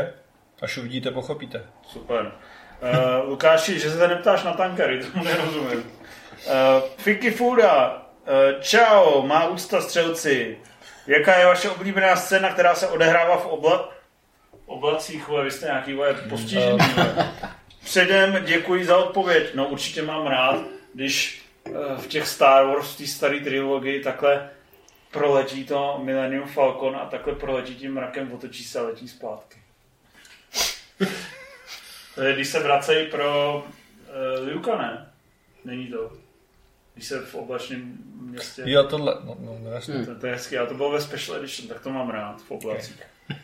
až 0.62 0.78
uvidíte, 0.78 1.12
pochopíte. 1.12 1.64
Super. 1.88 2.32
Uh, 2.82 3.30
Lukáši, 3.30 3.80
že 3.80 3.92
se 3.92 3.98
tady 3.98 4.16
neptáš 4.16 4.44
na 4.44 4.54
tankery, 4.54 5.04
tomu 5.14 5.24
nerozumím. 5.24 5.80
Uh, 5.80 6.54
Fiki 6.98 7.32
Fuda, 7.32 7.92
uh, 7.96 8.62
čau, 8.62 9.22
má 9.22 9.48
úcta 9.48 9.82
střelci. 9.82 10.58
Jaká 11.08 11.40
je 11.40 11.46
vaše 11.46 11.70
oblíbená 11.70 12.16
scéna, 12.16 12.54
která 12.54 12.76
se 12.76 12.88
odehrává 12.88 13.38
v 13.38 13.46
obla... 13.46 13.90
oblacích, 14.66 15.28
vole, 15.28 15.44
vy 15.44 15.52
jste 15.52 15.66
nějaký 15.66 15.94
vole, 15.94 16.14
postižený. 16.14 16.78
Vole. 16.96 17.34
Předem 17.84 18.44
děkuji 18.46 18.86
za 18.86 18.98
odpověď. 18.98 19.56
No 19.56 19.68
určitě 19.68 20.02
mám 20.02 20.28
rád, 20.28 20.60
když 20.94 21.46
uh, 21.70 21.98
v 21.98 22.08
těch 22.08 22.28
Star 22.28 22.66
Wars, 22.66 22.96
té 22.96 23.08
staré 23.08 23.40
trilogii, 23.40 24.04
takhle 24.04 24.50
proletí 25.12 25.66
to 25.66 26.00
Millennium 26.04 26.48
Falcon 26.48 26.96
a 26.96 27.06
takhle 27.06 27.34
proletí 27.34 27.76
tím 27.76 27.94
mrakem, 27.94 28.32
otočí 28.34 28.64
se 28.64 28.80
a 28.80 28.84
letí 28.84 29.08
zpátky. 29.08 29.57
To 32.16 32.24
je, 32.24 32.34
když 32.34 32.48
se 32.48 32.60
vracejí 32.60 33.08
pro 33.08 33.56
uh, 33.58 34.54
Luka, 34.54 34.78
ne? 34.78 35.10
Není 35.66 35.88
to. 35.88 36.12
Když 36.94 37.08
se 37.08 37.20
v 37.20 37.36
oblačném 37.36 37.98
městě... 38.22 38.62
Jo, 38.66 38.84
tohle, 38.84 39.18
no, 39.26 39.38
no, 39.40 39.60
no 39.64 39.72
jasně. 39.72 40.06
To, 40.06 40.16
to 40.16 40.28
je 40.28 40.34
hezky, 40.34 40.58
ale 40.58 40.68
to 40.68 40.74
bylo 40.74 40.92
ve 40.92 41.02
Special 41.02 41.38
Edition, 41.38 41.68
tak 41.68 41.82
to 41.82 41.90
mám 41.90 42.10
rád 42.10 42.42
v 42.42 42.52
oblacích. 42.52 43.04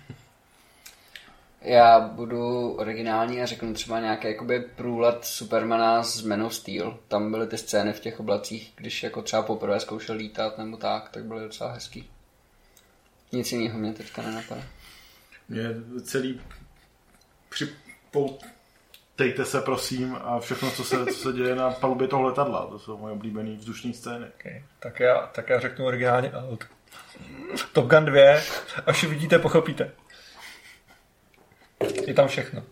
Já 1.62 1.99
budu 1.99 2.72
originální 2.72 3.41
a 3.41 3.45
řeknu 3.45 3.74
třeba 3.74 3.99
nějaký 3.99 4.28
jakoby 4.28 4.60
průlet 4.60 5.26
Supermana 5.26 6.04
z 6.04 6.22
Man 6.22 6.43
of 6.43 6.56
Steel. 6.56 6.99
Tam 7.08 7.32
byly 7.32 7.47
ty 7.47 7.58
scény 7.58 7.93
v 7.93 7.99
těch 7.99 8.20
oblacích, 8.20 8.74
když 8.76 9.04
jako 9.04 9.22
třeba 9.22 9.41
poprvé 9.41 9.80
zkoušel 9.80 10.16
lítat 10.16 10.58
nebo 10.58 10.78
tak, 10.78 11.10
tak 11.10 11.26
byly 11.26 11.43
docela 11.43 11.72
hezký. 11.72 12.10
Nic 13.32 13.51
jiného 13.51 13.80
mě 13.80 13.93
teďka 13.93 14.22
nenapadá. 14.22 14.64
Mě 15.49 15.64
celý 16.04 16.41
připoutejte 17.54 19.45
se 19.45 19.62
prosím 19.62 20.18
a 20.22 20.39
všechno, 20.39 20.72
co 20.72 20.84
se, 20.84 21.06
co 21.06 21.14
se 21.14 21.34
děje 21.34 21.56
na 21.56 21.72
palubě 21.72 22.08
toho 22.08 22.24
letadla. 22.24 22.66
To 22.66 22.80
jsou 22.80 22.97
moje 22.97 23.14
oblíbené 23.14 23.56
vzdušní 23.56 23.93
scény. 23.93 24.26
Okay. 24.39 24.64
Tak, 24.80 24.99
já, 24.99 25.28
tak 25.28 25.49
já 25.49 25.60
řeknu 25.60 25.86
originálně 25.86 26.32
out. 26.32 26.66
Top 27.74 27.86
Gun 27.86 28.06
2, 28.06 28.22
až 28.86 29.04
uvidíte, 29.04 29.39
pochopíte. 29.39 29.91
Je 32.08 32.14
tam 32.14 32.28
všechno. 32.28 32.64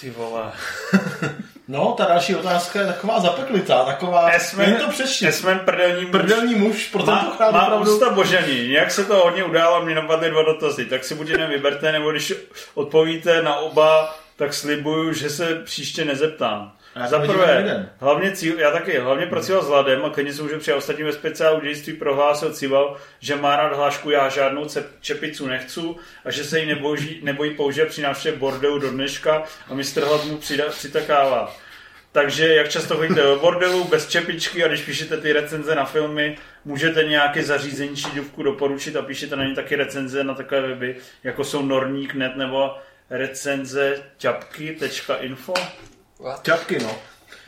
Ty 0.00 0.10
vole. 0.10 0.52
No, 1.68 1.94
ta 1.98 2.04
další 2.04 2.34
otázka 2.36 2.80
je 2.80 2.86
taková 2.86 3.20
zapeklitá, 3.20 3.84
taková... 3.84 4.28
Esmen, 4.30 4.76
to 4.76 4.88
přečti. 4.88 5.26
Esmen 5.28 5.58
prdelní 5.58 6.02
muž. 6.02 6.10
Prdelní 6.10 6.54
muž, 6.54 6.88
pro 6.88 7.06
Má, 7.06 7.18
tentokrát 7.18 7.50
má 7.50 7.62
opravdu... 7.66 7.92
ústa 7.92 8.10
božení. 8.10 8.72
Jak 8.72 8.90
se 8.90 9.04
to 9.04 9.14
hodně 9.14 9.44
událo, 9.44 9.84
mě 9.84 9.94
napadly 9.94 10.30
dva 10.30 10.42
dotazy. 10.42 10.84
Tak 10.84 11.04
si 11.04 11.14
buď 11.14 11.28
jeden 11.28 11.50
vyberte, 11.50 11.92
nebo 11.92 12.10
když 12.10 12.32
odpovíte 12.74 13.42
na 13.42 13.56
oba, 13.56 14.16
tak 14.36 14.54
slibuju, 14.54 15.12
že 15.12 15.30
se 15.30 15.54
příště 15.54 16.04
nezeptám. 16.04 16.72
Za 17.06 17.18
prvé, 17.18 17.54
jeden. 17.56 17.90
hlavně 18.00 18.32
cíl, 18.32 18.58
já 18.58 18.70
taky, 18.70 18.98
hlavně 18.98 19.26
pracoval 19.26 19.62
s 19.62 19.68
Ladem 19.68 20.04
a 20.04 20.10
klidně 20.10 20.32
se 20.32 20.42
může 20.42 20.58
při 20.58 20.72
ostatním 20.72 21.06
ve 21.06 21.12
speciálu 21.12 21.60
dějství 21.60 21.92
prohlásil 21.92 22.52
Cival, 22.52 22.96
že 23.20 23.36
má 23.36 23.56
rád 23.56 23.76
hlášku, 23.76 24.10
já 24.10 24.28
žádnou 24.28 24.66
čepicu 25.00 25.46
nechci 25.46 25.80
a 26.24 26.30
že 26.30 26.44
se 26.44 26.60
jí 26.60 26.66
nebojí, 26.66 27.20
nebojí 27.22 27.54
použít 27.54 27.88
při 27.88 28.02
návštěvě 28.02 28.38
bordelu 28.38 28.78
do 28.78 28.90
dneška 28.90 29.42
a 29.68 29.74
mistr 29.74 30.04
Hlad 30.04 30.24
mu 30.24 30.36
přida, 30.36 30.64
přitakává. 30.68 31.56
Takže 32.12 32.54
jak 32.54 32.68
často 32.68 32.96
chodíte 32.96 33.22
do 33.22 33.38
bordelu 33.38 33.84
bez 33.84 34.08
čepičky 34.08 34.64
a 34.64 34.68
když 34.68 34.82
píšete 34.82 35.16
ty 35.16 35.32
recenze 35.32 35.74
na 35.74 35.84
filmy, 35.84 36.36
můžete 36.64 37.04
nějaké 37.04 37.42
zařízení 37.42 37.96
či 37.96 38.06
důvku 38.14 38.42
doporučit 38.42 38.96
a 38.96 39.02
píšete 39.02 39.36
na 39.36 39.44
ně 39.44 39.54
taky 39.54 39.76
recenze 39.76 40.24
na 40.24 40.34
takové 40.34 40.60
weby, 40.60 40.96
jako 41.24 41.44
jsou 41.44 41.62
Norník.net 41.62 42.36
nebo 42.36 42.76
recenze 43.10 44.02
ťapky.info. 44.18 45.54
Ťapky, 46.42 46.78
no. 46.82 46.90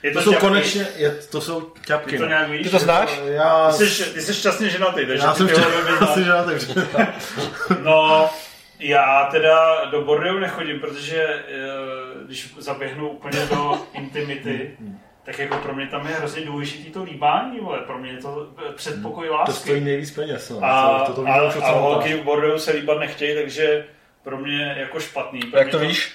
Je 0.03 0.13
To 0.13 0.23
jsou 0.23 0.31
ťapky? 0.31 0.47
konečně, 0.47 0.87
je, 0.97 1.11
to 1.11 1.41
jsou 1.41 1.73
ťapky. 1.87 2.11
Ty 2.11 2.17
to 2.17 2.23
no. 2.23 2.29
nějak 2.29 2.49
víš? 2.49 2.63
Ty 2.63 2.71
to 2.71 2.79
znáš? 2.79 3.21
Já, 3.25 3.73
Ty 3.79 3.87
jsi, 3.87 4.05
ty 4.15 4.21
jsi 4.21 4.35
šťastně 4.35 4.69
ženatý, 4.69 5.07
takže 5.07 5.25
já 5.27 5.33
ty 5.33 5.39
jsem 5.39 5.49
žádný, 6.25 6.53
takže... 6.53 6.75
No, 7.83 8.31
já 8.79 9.29
teda 9.33 9.85
do 9.85 10.03
bordelu 10.03 10.39
nechodím, 10.39 10.81
protože 10.81 11.23
eh, 11.23 12.25
když 12.27 12.55
zaběhnu 12.59 13.09
úplně 13.09 13.47
do 13.47 13.79
intimity, 13.93 14.77
tak 15.25 15.39
jako 15.39 15.57
pro 15.57 15.75
mě 15.75 15.87
tam 15.87 16.07
je 16.09 16.15
hrozně 16.15 16.45
důležitý 16.47 16.91
to 16.91 17.03
líbání, 17.03 17.61
vole. 17.61 17.79
Pro 17.79 17.99
mě 17.99 18.11
je 18.11 18.17
to 18.19 18.49
předpokoj 18.77 19.27
To 19.27 19.35
lásky. 19.35 19.53
stojí 19.53 19.81
nejvíc 19.81 20.11
peněz, 20.11 20.51
no. 20.51 20.59
A, 20.63 21.05
to, 21.07 21.13
to, 21.13 21.23
to 21.23 21.29
a, 21.29 21.65
a 21.65 21.71
holky 21.73 22.15
v 22.15 22.23
bordelu 22.23 22.59
se 22.59 22.71
líbat 22.73 22.99
nechtějí, 22.99 23.35
takže 23.43 23.85
pro 24.23 24.39
mě 24.39 24.75
jako 24.79 25.01
špatný. 25.01 25.41
Pro 25.41 25.59
Jak 25.59 25.67
mě 25.67 25.73
to 25.73 25.79
víš? 25.79 26.13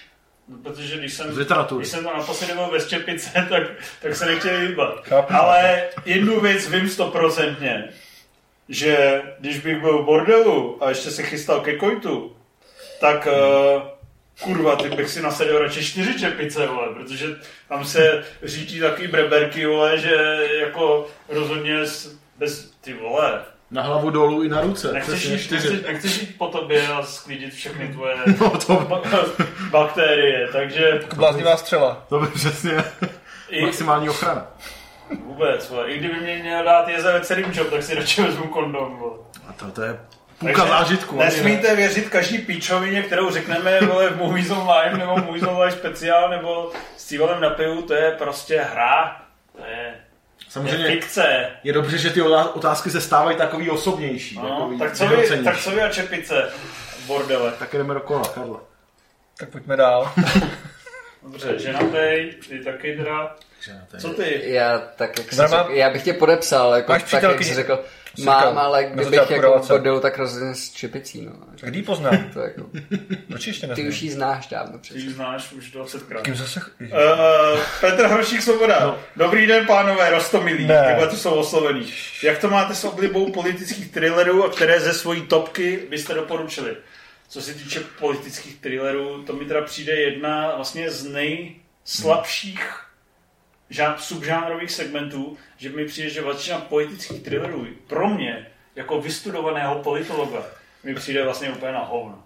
No, 0.49 0.57
Protože 0.63 0.97
když 0.97 1.13
jsem, 1.13 1.37
literatury. 1.37 1.81
když 1.81 1.91
jsem 1.91 2.03
tam 2.03 2.17
naposledy 2.17 2.53
byl 2.53 2.71
bez 2.71 2.87
čepice, 2.87 3.29
tak, 3.49 3.63
tak 4.01 4.15
se 4.15 4.25
nechtěli 4.25 4.67
líbat. 4.67 5.07
Chápu. 5.07 5.33
Ale 5.33 5.83
jednu 6.05 6.39
věc 6.39 6.69
vím 6.69 6.89
stoprocentně, 6.89 7.89
že 8.69 9.21
když 9.39 9.59
bych 9.59 9.81
byl 9.81 10.01
v 10.03 10.05
bordelu 10.05 10.83
a 10.83 10.89
ještě 10.89 11.11
se 11.11 11.23
chystal 11.23 11.61
ke 11.61 11.77
kojtu, 11.77 12.35
tak 12.99 13.27
uh, 13.27 13.81
kurva, 14.41 14.75
ty 14.75 14.89
bych 14.89 15.09
si 15.09 15.21
nasadil 15.21 15.59
radši 15.59 15.85
čtyři 15.85 16.19
čepice, 16.19 16.67
vole, 16.67 16.93
protože 16.93 17.25
tam 17.69 17.85
se 17.85 18.23
řítí 18.43 18.79
taky 18.79 19.07
breberky, 19.07 19.65
vole, 19.65 19.97
že 19.97 20.39
jako 20.59 21.07
rozhodně 21.29 21.79
bez, 22.37 22.71
ty 22.81 22.93
vole, 22.93 23.41
Na 23.71 23.81
hlavu 23.81 24.09
dolů 24.09 24.43
i 24.43 24.49
na 24.49 24.61
ruce. 24.61 24.93
nechceš 24.93 25.23
jít, 25.25 25.51
nechceš, 25.51 25.81
nechceš 25.87 26.21
jít 26.21 26.37
po 26.37 26.47
tobě 26.47 26.87
a 26.87 27.03
sklidit 27.03 27.53
všechny 27.53 27.87
tvoje 27.93 28.15
No, 28.41 28.49
to, 28.49 28.75
ba- 28.75 29.01
bakterie, 29.71 30.47
takže 30.47 30.99
Bláznivá 31.15 31.57
střela. 31.57 32.05
to 32.09 32.19
by 32.19 32.27
přesně 32.27 32.83
i, 33.49 33.61
maximální 33.65 34.09
ochrana. 34.09 34.47
vůbec, 35.25 35.69
vole, 35.69 35.91
i 35.91 35.97
kdyby 35.99 36.19
mě 36.19 36.37
měl 36.37 36.63
dát 36.63 36.87
jezevec 36.87 37.27
celým 37.27 37.51
job, 37.53 37.69
tak 37.69 37.83
si 37.83 37.95
radši 37.95 38.21
vezmu 38.21 38.43
kondom, 38.47 38.95
vole. 38.97 39.17
A 39.49 39.53
to, 39.53 39.71
to 39.71 39.81
je 39.81 39.99
půlka 40.39 40.65
zážitku. 40.65 41.17
Nesmíte 41.19 41.75
věřit 41.75 42.09
každý 42.09 42.37
píčovině, 42.37 43.01
kterou 43.03 43.31
řekneme 43.31 43.79
vole, 43.81 44.09
v 44.09 44.17
Movies 44.17 44.49
Online 44.49 44.97
nebo 44.97 45.17
Movies 45.17 45.43
Online 45.43 45.71
speciál 45.71 46.29
nebo 46.29 46.71
s 46.97 47.05
cívalem 47.05 47.41
na 47.41 47.49
pivu, 47.49 47.81
to 47.81 47.93
je 47.93 48.11
prostě 48.11 48.61
hra. 48.71 49.21
To 49.57 49.65
je, 49.65 49.95
to 50.53 50.59
je 50.59 50.63
Samozřejmě 50.69 50.87
fikce. 50.87 51.49
je 51.63 51.73
dobře, 51.73 51.97
že 51.97 52.09
ty 52.09 52.21
otá- 52.21 52.55
otázky 52.55 52.89
se 52.89 53.01
stávají 53.01 53.37
takový 53.37 53.69
osobnější. 53.69 54.35
No, 54.35 54.49
takový 54.59 54.79
tak, 54.79 54.93
co 54.95 55.07
vy, 55.07 55.43
tak 55.43 55.61
co 55.61 55.71
vy 55.71 55.81
a 55.81 55.89
čepice, 55.89 56.49
bordele. 57.07 57.53
Tak 57.59 57.73
jdeme 57.73 57.93
do 57.93 57.99
kola, 57.99 58.23
Karle. 58.33 58.57
Tak 59.37 59.49
pojďme 59.49 59.77
dál. 59.77 60.11
Dobře, 61.23 61.59
ženatej, 61.59 62.33
ty 62.49 62.59
taky 62.63 62.97
teda. 62.97 63.35
Co 63.97 64.09
ty? 64.13 64.41
Já 64.43 64.77
tak, 64.79 65.17
jak 65.19 65.33
řekl, 65.33 65.65
já 65.69 65.89
bych 65.89 66.03
tě 66.03 66.13
podepsal, 66.13 66.73
jako, 66.75 66.93
tak, 67.11 67.23
jak 67.23 67.43
jsi 67.43 67.53
řekl, 67.53 67.83
mám, 68.25 68.57
ale 68.57 68.83
kdybych 68.83 69.29
jako 69.29 69.61
bordel, 69.67 69.99
tak 69.99 70.17
rozhodně 70.17 70.55
s 70.55 70.71
čepicí, 70.71 71.21
no. 71.25 71.31
Kdy 71.61 71.77
ji 71.79 71.83
poznám? 71.83 72.29
To 72.33 72.39
jako, 72.39 72.61
Proč 73.27 73.47
ještě 73.47 73.67
ty 73.67 73.69
neznám? 73.69 73.87
už 73.87 74.01
ji 74.01 74.11
znáš 74.11 74.47
dávno 74.47 74.73
Ty 74.73 74.79
přece. 74.81 74.99
ji 74.99 75.09
znáš 75.09 75.51
už 75.51 75.73
20krát. 75.75 76.21
Kým 76.21 76.35
zase... 76.35 76.61
Uh, 76.81 76.89
Petr 77.81 78.07
Hrošík 78.07 78.41
Svoboda. 78.41 78.79
No. 78.79 78.97
Dobrý 79.15 79.47
den, 79.47 79.65
pánové, 79.67 80.09
rostomilí. 80.09 80.67
Ne. 80.67 80.85
Tyhle 80.87 81.07
tu 81.07 81.15
jsou 81.17 81.31
oslovený. 81.31 81.93
Jak 82.23 82.37
to 82.37 82.49
máte 82.49 82.75
s 82.75 82.83
oblibou 82.83 83.31
politických 83.31 83.91
thrillerů 83.91 84.43
a 84.45 84.49
které 84.49 84.79
ze 84.79 84.93
svojí 84.93 85.21
topky 85.21 85.79
byste 85.89 86.13
doporučili? 86.13 86.75
Co 87.29 87.41
se 87.41 87.53
týče 87.53 87.79
politických 87.99 88.55
thrillerů, 88.61 89.23
to 89.23 89.33
mi 89.33 89.45
teda 89.45 89.61
přijde 89.61 89.95
jedna 89.95 90.55
vlastně 90.55 90.91
z 90.91 91.03
nejslabších 91.85 92.73
žá- 93.71 93.95
subžánrových 93.97 94.71
segmentů, 94.71 95.37
že 95.57 95.69
mi 95.69 95.85
přijde, 95.85 96.09
že 96.09 96.21
většina 96.21 96.59
politických 96.59 97.23
thrillerů 97.23 97.67
pro 97.87 98.09
mě, 98.09 98.47
jako 98.75 99.01
vystudovaného 99.01 99.75
politologa, 99.83 100.43
mi 100.83 100.95
přijde 100.95 101.23
vlastně 101.23 101.49
úplně 101.49 101.71
na 101.71 101.79
hovno. 101.79 102.23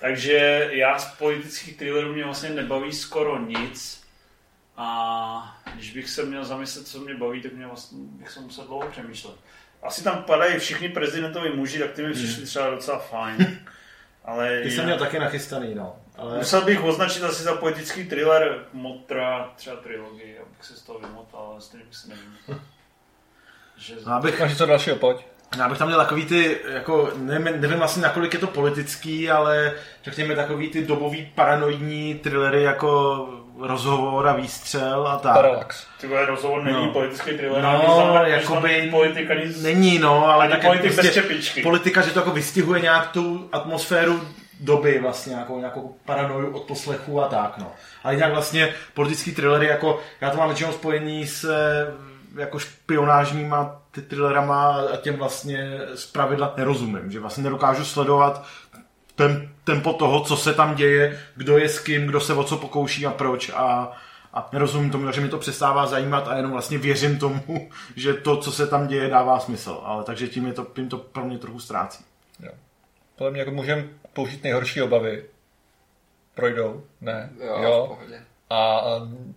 Takže 0.00 0.68
já 0.72 0.98
z 0.98 1.14
politických 1.16 1.76
thrillerů 1.76 2.12
mě 2.12 2.24
vlastně 2.24 2.50
nebaví 2.50 2.92
skoro 2.92 3.38
nic. 3.46 4.06
A 4.76 5.58
když 5.74 5.92
bych 5.92 6.10
se 6.10 6.22
měl 6.24 6.44
zamyslet, 6.44 6.88
co 6.88 7.00
mě 7.00 7.14
baví, 7.14 7.42
tak 7.42 7.52
mě 7.52 7.66
vlastně 7.66 7.98
bych 8.00 8.30
se 8.30 8.40
musel 8.40 8.64
dlouho 8.64 8.88
přemýšlet. 8.88 9.34
Asi 9.82 10.04
tam 10.04 10.22
padají 10.22 10.58
všichni 10.58 10.88
prezidentovi 10.88 11.50
muži, 11.50 11.78
tak 11.78 11.90
ty 11.92 12.02
mi 12.02 12.12
přišli 12.12 12.44
třeba 12.46 12.70
docela 12.70 12.98
fajn. 12.98 13.60
Ale 14.24 14.60
Ty 14.62 14.70
jsem 14.70 14.84
měl 14.84 14.98
taky 14.98 15.18
nachystaný, 15.18 15.74
no. 15.74 15.96
Ale 16.18 16.38
Musel 16.38 16.60
bych 16.60 16.84
označit 16.84 17.22
asi 17.24 17.42
za 17.42 17.54
politický 17.54 18.04
thriller 18.04 18.58
Motra, 18.72 19.50
třeba 19.56 19.76
trilogii, 19.76 20.38
abych 20.38 20.64
se 20.64 20.74
z 20.76 20.82
toho 20.82 20.98
vymotal, 20.98 21.48
ale 21.52 21.60
stejně 21.60 21.84
bych 21.86 21.96
si 21.96 22.08
nevymotal. 22.08 22.54
Že... 23.78 23.94
no, 24.06 24.12
abych, 24.12 24.40
Máš 24.40 24.50
něco 24.50 24.66
dalšího, 24.66 24.96
pojď. 24.96 25.16
já 25.58 25.68
bych 25.68 25.78
tam 25.78 25.88
měl 25.88 25.98
takový 26.00 26.24
ty, 26.26 26.58
jako, 26.68 27.10
nevím, 27.16 27.60
nevím 27.60 27.82
asi 27.82 28.00
nakolik 28.00 28.34
je 28.34 28.40
to 28.40 28.46
politický, 28.46 29.30
ale 29.30 29.72
řekněme 30.04 30.36
takový 30.36 30.68
ty 30.68 30.86
dobový 30.86 31.32
paranoidní 31.34 32.14
thrillery 32.14 32.62
jako 32.62 33.28
rozhovor 33.58 34.28
a 34.28 34.32
výstřel 34.32 35.08
a 35.08 35.18
tak. 35.18 35.34
Parallax. 35.34 35.86
Ty 36.00 36.06
vole, 36.06 36.26
rozhovor 36.26 36.62
není 36.64 36.86
No. 36.86 36.92
politický 36.92 37.30
thriller, 37.30 37.62
No, 37.62 37.94
znamená- 37.94 38.26
jakoby 38.26 38.88
politika 38.90 39.34
nic... 39.34 39.62
není, 39.62 39.98
no, 39.98 40.26
ale 40.26 40.48
tak 40.48 40.62
politik 40.62 40.84
prostě 40.94 41.02
bez 41.02 41.14
čepičky. 41.14 41.62
politika, 41.62 42.00
že 42.02 42.10
to 42.10 42.18
jako 42.18 42.30
vystihuje 42.30 42.80
nějak 42.80 43.08
tu 43.12 43.48
atmosféru 43.52 44.20
doby 44.60 44.98
vlastně, 44.98 45.30
nějakou, 45.30 45.58
nějakou 45.58 45.96
paranoju 46.04 46.56
od 46.56 46.62
poslechu 46.62 47.22
a 47.22 47.28
tak, 47.28 47.58
no. 47.58 47.72
Ale 48.04 48.14
jinak 48.14 48.32
vlastně 48.32 48.74
politický 48.94 49.34
thrillery, 49.34 49.66
jako, 49.66 50.00
já 50.20 50.30
to 50.30 50.36
mám 50.36 50.48
většinou 50.48 50.72
spojení 50.72 51.26
s 51.26 51.50
jako 52.36 52.58
špionážníma 52.58 53.82
ty 53.90 54.02
thrillerama 54.02 54.82
a 54.92 54.96
těm 54.96 55.16
vlastně 55.16 55.80
z 55.94 56.06
pravidla 56.06 56.54
nerozumím, 56.56 57.10
že 57.12 57.20
vlastně 57.20 57.44
nedokážu 57.44 57.84
sledovat 57.84 58.44
ten, 59.14 59.48
tempo 59.64 59.92
toho, 59.92 60.20
co 60.20 60.36
se 60.36 60.54
tam 60.54 60.74
děje, 60.74 61.20
kdo 61.36 61.58
je 61.58 61.68
s 61.68 61.78
kým, 61.78 62.06
kdo 62.06 62.20
se 62.20 62.34
o 62.34 62.44
co 62.44 62.56
pokouší 62.56 63.06
a 63.06 63.10
proč 63.10 63.50
a, 63.54 63.92
a 64.34 64.48
nerozumím 64.52 64.90
tomu, 64.90 65.12
že 65.12 65.20
mi 65.20 65.28
to 65.28 65.38
přestává 65.38 65.86
zajímat 65.86 66.28
a 66.28 66.36
jenom 66.36 66.52
vlastně 66.52 66.78
věřím 66.78 67.18
tomu, 67.18 67.70
že 67.96 68.14
to, 68.14 68.36
co 68.36 68.52
se 68.52 68.66
tam 68.66 68.86
děje, 68.86 69.08
dává 69.08 69.40
smysl. 69.40 69.80
Ale 69.84 70.04
takže 70.04 70.28
tím, 70.28 70.46
je 70.46 70.52
to, 70.52 70.66
tím 70.74 70.88
to 70.88 70.98
pro 70.98 71.24
mě 71.24 71.38
trochu 71.38 71.60
ztrácí. 71.60 72.04
Podle 73.16 73.30
mě 73.30 73.40
jako 73.40 73.50
můžeme 73.50 73.84
použít 74.12 74.44
nejhorší 74.44 74.82
obavy. 74.82 75.24
Projdou? 76.34 76.86
Ne. 77.00 77.30
Jo, 77.62 77.84
v 77.84 77.88
pohodě. 77.88 78.22
A, 78.50 78.82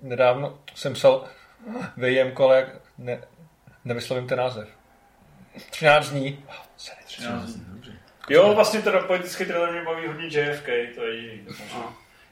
nedávno 0.02 0.60
jsem 0.76 0.94
psal 0.94 1.26
vyjem 1.98 2.32
kole, 2.32 2.68
ne, 2.98 3.22
nevyslovím 3.86 4.28
ten 4.28 4.38
název. 4.38 4.70
13 5.70 6.10
dní. 6.10 6.46
Sorry, 6.78 7.02
13 7.06 7.46
dní. 7.46 8.00
Jo, 8.30 8.54
vlastně 8.56 8.82
teda 8.82 9.00
politický 9.00 9.46
thriller 9.46 9.72
mě 9.72 9.84
baví 9.84 10.08
hodně 10.08 10.26
JFK, 10.26 10.66
to 10.96 11.04
je 11.04 11.16
jediný. 11.16 11.48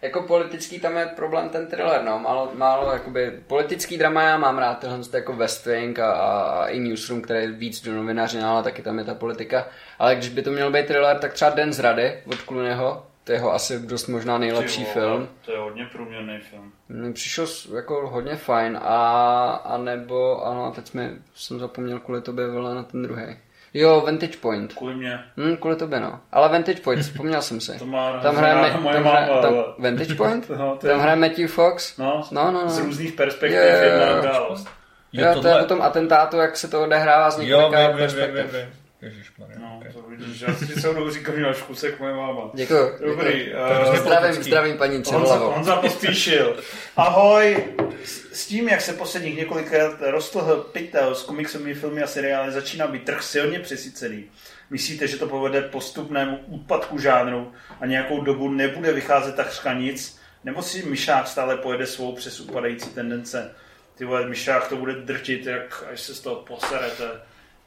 Jako 0.02 0.22
politický 0.22 0.80
tam 0.80 0.98
je 0.98 1.06
problém 1.06 1.50
ten 1.50 1.68
thriller, 1.68 2.04
no, 2.04 2.20
málo, 2.20 2.52
málo 2.54 2.94
jakoby, 2.94 3.32
politický 3.48 3.98
drama 3.98 4.22
já 4.22 4.38
mám 4.38 4.58
rád, 4.58 4.80
tohle 4.80 5.00
to 5.04 5.18
jako 5.18 5.34
West 5.34 5.66
Wing 5.66 6.00
a, 6.00 6.12
a, 6.12 6.68
i 6.68 6.80
Newsroom, 6.80 7.22
který 7.22 7.40
je 7.40 7.52
víc 7.52 7.84
do 7.84 7.94
novinařina, 7.94 8.52
ale 8.52 8.64
taky 8.64 8.82
tam 8.82 9.00
je 9.00 9.06
ta 9.06 9.16
politika. 9.16 9.68
Ale 10.00 10.16
když 10.16 10.30
by 10.30 10.42
to 10.42 10.52
měl 10.52 10.72
být 10.72 10.86
thriller, 10.86 11.18
tak 11.20 11.34
třeba 11.34 11.52
Den 11.52 11.74
z 11.74 11.80
rady 11.80 12.24
od 12.26 12.42
Clooneyho, 12.42 13.06
to 13.24 13.32
je 13.32 13.38
jeho 13.38 13.54
asi 13.54 13.80
dost 13.80 14.08
možná 14.08 14.38
nejlepší 14.38 14.86
Ty 14.86 14.92
vole, 14.94 14.94
film. 14.94 15.30
To 15.46 15.52
je 15.52 15.58
hodně 15.58 15.86
průměrný 15.92 16.40
film. 16.40 16.72
Mně 16.90 17.14
přišel 17.14 17.46
jako 17.76 18.08
hodně 18.08 18.36
fajn 18.36 18.80
a, 18.82 19.52
a 19.52 19.78
nebo, 19.78 20.46
ano, 20.46 20.72
teď 20.76 20.94
mi, 20.94 21.12
jsem 21.36 21.60
zapomněl 21.60 22.00
kvůli 22.00 22.22
tobě 22.22 22.48
vole 22.48 22.76
na 22.76 22.84
ten 22.84 23.04
druhý. 23.04 23.38
Jo, 23.74 24.02
Vantage 24.06 24.38
Point. 24.42 24.74
Kvůli 24.74 24.96
mě. 24.96 25.20
Hm, 25.38 25.58
kvůli 25.58 25.76
tobě, 25.76 26.00
no. 26.00 26.20
Ale 26.32 26.50
Vantage 26.50 26.82
Point, 26.82 27.02
vzpomněl 27.04 27.42
jsem 27.42 27.62
si. 27.62 27.80
To 27.80 27.86
má 27.86 28.20
tam 28.20 28.36
hraje, 28.36 28.54
ráda 28.54 28.68
Ma- 28.68 28.82
moje 28.82 28.94
tam 28.96 29.04
hraje 29.04 29.28
máma, 29.28 29.42
tam, 29.42 29.54
ale- 29.54 29.66
Vantage 29.80 30.16
Point? 30.16 30.50
No, 30.58 30.78
to 30.82 30.88
je- 30.88 30.92
tam 30.94 31.02
hraje 31.02 31.16
Matthew 31.16 31.48
Fox? 31.50 31.98
No, 31.98 32.24
No, 32.32 32.52
no, 32.52 32.64
no. 32.64 32.70
z 32.70 32.80
různých 32.80 33.14
perspektiv 33.14 33.58
Jo, 33.60 33.66
jo, 33.66 33.76
jo, 33.78 33.84
jedna 33.84 34.06
jo. 34.08 34.20
událost. 34.20 34.68
Jo, 35.14 35.42
to 35.42 35.48
je 35.48 35.62
o 35.62 35.66
tom 35.66 35.82
atentátu, 35.82 36.38
jak 36.38 36.58
se 36.58 36.68
to 36.68 36.84
odehrává 36.84 37.30
z 37.32 37.40
Jo, 37.40 37.44
několika 37.58 37.80
vím, 37.80 37.88
vím, 37.88 37.96
vím, 37.98 38.04
perspektiv. 38.06 38.36
vím, 38.54 38.62
vím. 38.62 38.70
Ježišmarja. 39.02 39.56
No, 39.60 39.78
okay. 39.80 39.94
to 39.94 40.02
vidíš, 40.02 40.42
já 40.42 40.56
si 40.56 40.68
celou 40.82 40.94
dobu 40.94 41.12
říkám, 41.12 41.36
že 41.36 41.42
máš 41.42 41.62
kusek 41.62 42.00
moje 42.00 42.14
máma. 42.14 42.52
Děkuji. 42.54 42.92
Dobrý. 43.08 43.34
děkuji. 43.34 43.54
eh, 43.56 43.98
Zdravím, 43.98 44.20
politický. 44.20 44.44
zdravím 44.44 44.78
paní 44.78 45.04
Čerlovou. 45.04 45.52
Honza 45.52 45.76
pospíšil. 45.76 46.58
Ahoj. 46.96 47.66
S, 48.04 48.32
s 48.34 48.46
tím, 48.48 48.70
jak 48.70 48.82
se 48.82 48.94
posledních 48.94 49.38
několik 49.38 49.72
let 49.72 49.94
roztohl 50.00 50.56
pytel 50.56 51.16
s 51.16 51.24
komiksovými 51.24 51.74
filmy 51.74 52.04
a 52.04 52.08
seriály, 52.08 52.52
začíná 52.52 52.88
být 52.88 53.04
trh 53.06 53.24
silně 53.24 53.60
přesycený. 53.60 54.26
Myslíte, 54.70 55.08
že 55.08 55.18
to 55.18 55.28
povede 55.28 55.62
postupnému 55.62 56.38
úpadku 56.38 57.00
žánru 57.00 57.52
a 57.82 57.86
nějakou 57.86 58.22
dobu 58.22 58.50
nebude 58.50 58.94
vycházet 58.94 59.36
takřka 59.36 59.74
nic? 59.74 60.20
Nebo 60.44 60.62
si 60.62 60.86
Myšák 60.86 61.28
stále 61.28 61.58
pojede 61.58 61.86
svou 61.88 62.16
přes 62.16 62.40
upadající 62.40 62.90
tendence? 62.90 63.52
Ty 63.98 64.06
vole, 64.06 64.28
Myšák 64.28 64.68
to 64.68 64.76
bude 64.76 64.94
drtit, 64.94 65.46
jak 65.46 65.84
až 65.94 66.02
se 66.02 66.16
z 66.16 66.20
toho 66.20 66.36
poserete. 66.36 67.04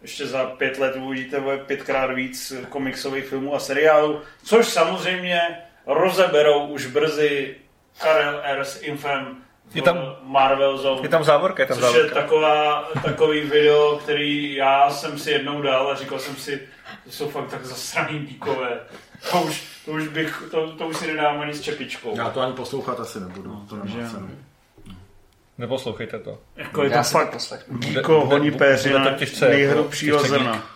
Ještě 0.02 0.26
za 0.26 0.44
pět 0.46 0.78
let 0.78 0.96
uvidíte 0.96 1.42
pětkrát 1.66 2.10
víc 2.10 2.52
komiksových 2.68 3.24
filmů 3.24 3.54
a 3.54 3.58
seriálů, 3.58 4.20
což 4.44 4.66
samozřejmě 4.68 5.40
rozeberou 5.86 6.66
už 6.66 6.86
brzy 6.86 7.56
Karel 7.98 8.40
R. 8.44 8.64
s 8.64 8.82
Infem 8.82 9.36
v 9.70 9.76
Je 9.76 9.82
tam- 9.82 10.16
Marvel 10.22 10.78
Zone. 10.78 11.00
Je 11.02 11.08
tam 11.08 11.24
závorka, 11.24 11.62
je 11.62 11.66
tam 11.66 11.76
Což 11.78 11.86
je 11.86 11.92
závorka. 11.92 12.14
taková, 12.20 12.88
takový 13.04 13.40
video, 13.40 13.96
který 14.02 14.54
já 14.54 14.90
jsem 14.90 15.18
si 15.18 15.30
jednou 15.30 15.62
dal 15.62 15.90
a 15.90 15.94
říkal 15.94 16.18
jsem 16.18 16.36
si, 16.36 16.68
to 17.04 17.10
jsou 17.10 17.28
fakt 17.30 17.50
tak 17.50 17.64
zasraný 17.64 18.18
díkové. 18.18 18.80
To 19.30 19.42
už, 19.42 19.64
to 19.84 19.90
už, 19.90 20.08
bych, 20.08 20.42
to, 20.50 20.72
to 20.72 20.86
už 20.86 20.96
si 20.96 21.06
nedám 21.06 21.40
ani 21.40 21.54
s 21.54 21.60
čepičkou. 21.60 22.16
Já 22.16 22.30
to 22.30 22.40
ani 22.40 22.52
poslouchat 22.52 23.00
asi 23.00 23.20
nebudu. 23.20 23.66
To 23.68 23.76
nemá 23.76 23.86
že- 23.86 24.08
cenu. 24.10 24.30
Neposlouchejte 25.60 26.18
to. 26.18 26.38
Jako 26.56 26.82
je 26.84 26.90
Já 26.90 27.02
to 27.02 27.08
fakt 27.08 27.36
díko, 27.68 28.20
honí 28.26 28.50
péřina, 28.50 29.16
nejhrubšího 29.48 30.22
zrna. 30.22 30.66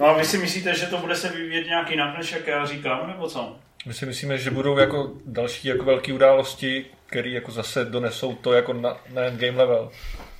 No 0.00 0.06
a 0.06 0.12
vy 0.18 0.24
si 0.24 0.38
myslíte, 0.38 0.74
že 0.74 0.86
to 0.86 0.98
bude 0.98 1.16
se 1.16 1.28
vyvíjet 1.28 1.66
nějak 1.66 1.90
jinak, 1.90 2.18
než 2.18 2.32
jak 2.32 2.46
já 2.46 2.66
říkám, 2.66 3.08
nebo 3.08 3.28
co? 3.28 3.56
My 3.86 3.94
si 3.94 4.06
myslíme, 4.06 4.38
že 4.38 4.50
budou 4.50 4.78
jako 4.78 5.10
další 5.26 5.68
jako 5.68 5.84
velké 5.84 6.12
události, 6.12 6.86
které 7.06 7.28
jako 7.30 7.52
zase 7.52 7.84
donesou 7.84 8.34
to 8.34 8.52
jako 8.52 8.72
na, 8.72 8.96
na 9.14 9.22
game 9.30 9.58
level. 9.58 9.90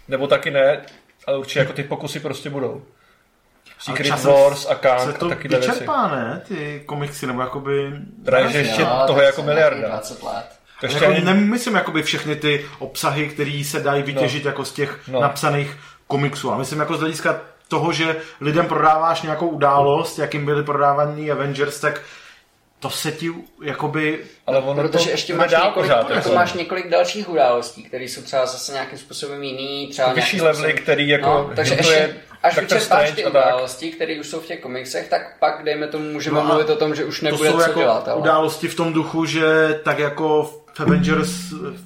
Nebo 0.08 0.26
taky 0.26 0.50
ne, 0.50 0.80
ale 1.26 1.38
určitě 1.38 1.58
jako 1.58 1.72
ty 1.72 1.82
pokusy 1.82 2.20
prostě 2.20 2.50
budou. 2.50 2.82
Secret 3.78 4.06
časem 4.06 4.30
Wars 4.32 4.66
a 4.66 4.74
Se 4.74 4.80
Kang 4.80 5.18
to 5.18 5.26
a 5.26 5.28
taky 5.28 5.48
věci. 5.48 5.70
vyčerpá, 5.70 6.08
ne? 6.08 6.42
Ty 6.48 6.82
komiksy, 6.86 7.26
nebo 7.26 7.40
jakoby... 7.40 7.92
Právě, 8.24 8.50
že 8.52 8.58
ještě 8.58 8.82
Jo, 8.82 9.02
toho 9.06 9.20
jako 9.22 9.42
miliarda. 9.42 9.76
nějakých 9.78 9.94
20 9.94 10.22
let. 10.22 10.59
To 10.80 10.86
ještě 10.86 11.04
Jako 11.04 11.14
ani, 11.16 11.24
nemyslím 11.24 11.74
jakoby 11.74 12.02
všechny 12.02 12.36
ty 12.36 12.64
obsahy, 12.78 13.28
které 13.28 13.62
se 13.64 13.80
dají 13.80 14.02
vytěžit 14.02 14.44
jako 14.44 14.64
z 14.64 14.72
těch 14.72 15.00
No. 15.08 15.20
napsaných 15.20 15.76
komiksů. 16.06 16.52
A 16.52 16.58
myslím 16.58 16.80
jako 16.80 16.96
z 16.96 17.00
hlediska 17.00 17.40
toho, 17.68 17.92
že 17.92 18.16
lidem 18.40 18.66
prodáváš 18.66 19.22
nějakou 19.22 19.48
událost, 19.48 20.18
jakým 20.18 20.44
byly 20.44 20.62
prodávaný 20.62 21.30
Avengers, 21.30 21.80
tak 21.80 22.00
to 22.80 22.90
se 22.90 23.12
ti 23.12 23.30
jakoby... 23.62 24.18
ale 24.46 24.58
ono 24.58 24.82
Protože 24.82 25.04
to 25.04 25.10
ještě 25.10 25.34
máš 25.34 25.50
dál 25.50 25.66
několik, 25.66 25.90
pořád. 25.90 25.98
jako 25.98 26.12
Jako, 26.12 26.32
máš 26.32 26.52
několik 26.52 26.88
dalších 26.90 27.28
událostí, 27.28 27.82
které 27.84 28.04
jsou 28.04 28.22
třeba 28.22 28.46
zase 28.46 28.72
nějakým 28.72 28.98
způsobem 28.98 29.42
jiný. 29.42 29.88
Třeba 29.88 30.12
vyšší 30.12 30.40
levely, 30.40 30.56
způsobem- 30.56 30.82
který 30.82 31.08
jako 31.08 31.28
No, 31.28 31.50
takže 31.56 31.74
ještě, 31.74 32.16
až 32.42 32.58
vyčerpáš 32.58 32.82
Strange 32.82 33.12
ty 33.12 33.26
události, 33.26 33.90
které 33.90 34.20
už 34.20 34.26
jsou 34.28 34.40
v 34.40 34.46
těch 34.46 34.60
komiksech, 34.60 35.08
tak 35.08 35.38
pak, 35.38 35.64
dejme 35.64 35.86
tomu, 35.86 36.04
můžeme 36.12 36.40
No 36.40 36.46
mluvit 36.46 36.70
o 36.70 36.76
tom, 36.76 36.94
že 36.94 37.04
už 37.04 37.18
To 37.20 37.24
nebude 37.24 37.50
jsou 37.50 37.56
co 37.56 37.62
jako 37.62 37.78
dělat. 37.80 38.08
Ale... 38.08 38.16
události 38.20 38.68
v 38.68 38.74
tom 38.74 38.92
duchu, 38.92 39.24
že 39.26 39.44
tak 39.84 39.98
jako 39.98 40.42
v 40.42 40.59
Avengers, 40.80 41.30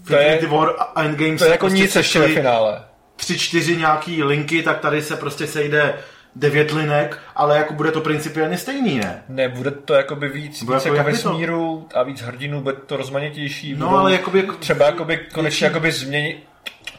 To 0.09 0.14
je- 0.16 0.22
Infinity 0.22 0.47
War 0.47 0.74
a 0.78 1.01
Endgame 1.03 1.36
To 1.38 1.45
je 1.45 1.51
jako 1.51 1.66
prostě 1.66 1.82
nic 1.82 1.97
ještě 1.97 2.18
ve 2.18 2.28
finále. 2.28 2.82
tři, 3.16 3.38
čtyři 3.38 3.76
nějaký 3.76 4.22
linky, 4.22 4.62
tak 4.62 4.78
tady 4.78 5.03
se 5.03 5.16
prostě 5.16 5.47
sejde 5.47 5.95
devět 6.36 6.70
linek, 6.70 7.18
ale 7.36 7.57
jako 7.59 7.74
bude 7.74 7.90
to 7.92 8.01
principiálně 8.01 8.59
stejný, 8.59 8.99
ne? 8.99 9.22
Ne, 9.28 9.49
bude 9.49 9.70
to 9.70 9.95
jakoby 9.95 10.28
víc, 10.28 10.62
Bude 10.62 10.76
víc 10.76 10.84
jako 10.84 10.97
jako 10.97 11.09
jak 11.09 11.16
by 11.16 11.22
to- 11.22 11.28
vesmíru 11.28 11.88
a 11.95 12.03
víc 12.03 12.20
hrdinů, 12.22 12.61
bude 12.61 12.76
to 12.86 12.97
rozmanitější. 12.97 13.74
No 13.76 13.86
budou 13.88 13.99
ale 14.01 14.12
jakoby... 14.12 14.38
Jako, 14.38 14.53
třeba 14.53 14.86
jakoby 14.86 15.16
konečně 15.34 15.66
jakoby 15.66 15.92
změnit 15.92 16.45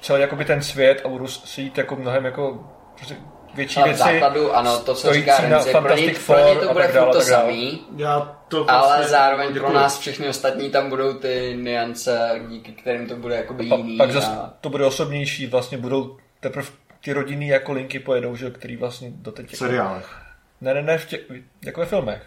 celý 0.01 0.21
jakoby 0.21 0.45
ten 0.45 0.61
svět 0.61 1.01
a 1.05 1.07
budou 1.07 1.27
si 1.27 1.61
jít 1.61 1.77
jako 1.77 1.95
mnohem 1.95 2.25
jako 2.25 2.63
prostě 2.95 3.15
větší 3.55 3.83
věci. 3.83 3.99
základu, 3.99 4.55
ano, 4.55 4.77
to, 4.77 4.83
co 4.93 4.95
stojící 4.95 5.19
říká 5.21 5.41
na 5.41 5.49
Renzi, 5.49 5.71
pro 5.71 5.95
ně, 5.95 6.13
pro 6.25 6.35
to 6.35 6.69
a 6.69 6.73
bude 6.73 6.85
tak 6.85 6.95
dále, 6.95 7.11
to 7.13 7.19
tak 7.19 7.27
dále. 7.29 7.43
samý, 7.43 7.81
já 7.97 8.37
to 8.47 8.71
ale 8.71 8.87
vlastně- 8.87 9.07
zároveň 9.07 9.47
děkuju. 9.47 9.63
pro 9.71 9.73
nás 9.73 9.99
všechny 9.99 10.27
ostatní 10.27 10.69
tam 10.69 10.89
budou 10.89 11.13
ty 11.13 11.57
niance, 11.61 12.41
díky 12.49 12.71
kterým 12.71 13.07
to 13.07 13.15
bude 13.15 13.35
jakoby 13.35 13.65
Pa, 13.67 13.75
jiný. 13.75 13.97
pak 13.97 14.11
zase 14.11 14.27
a... 14.27 14.53
to 14.61 14.69
bude 14.69 14.85
osobnější, 14.85 15.47
vlastně 15.47 15.77
budou 15.77 16.17
teprve 16.39 16.67
ty 17.03 17.13
rodinný 17.13 17.47
jako 17.47 17.71
linky 17.73 17.99
pojedou, 17.99 18.35
že, 18.35 18.51
který 18.51 18.75
vlastně 18.77 19.11
doteď... 19.15 19.53
V 19.53 19.57
seriálech. 19.57 20.15
Ne, 20.61 20.73
ne, 20.73 20.81
ne, 20.81 20.97
v 20.97 21.05
tě, 21.05 21.19
jako 21.65 21.79
ve 21.79 21.85
filmech. 21.85 22.23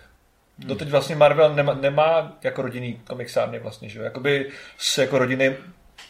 Doteď 0.58 0.88
vlastně 0.88 1.16
Marvel 1.16 1.54
nemá, 1.54 1.74
nemá 1.74 2.32
jako 2.42 2.62
rodinný 2.62 3.00
komiksárny 3.08 3.58
vlastně, 3.58 3.88
že 3.88 3.98
jo? 3.98 4.04
Jakoby 4.04 4.50
s 4.78 4.98
jako 4.98 5.18
rodiny, 5.18 5.56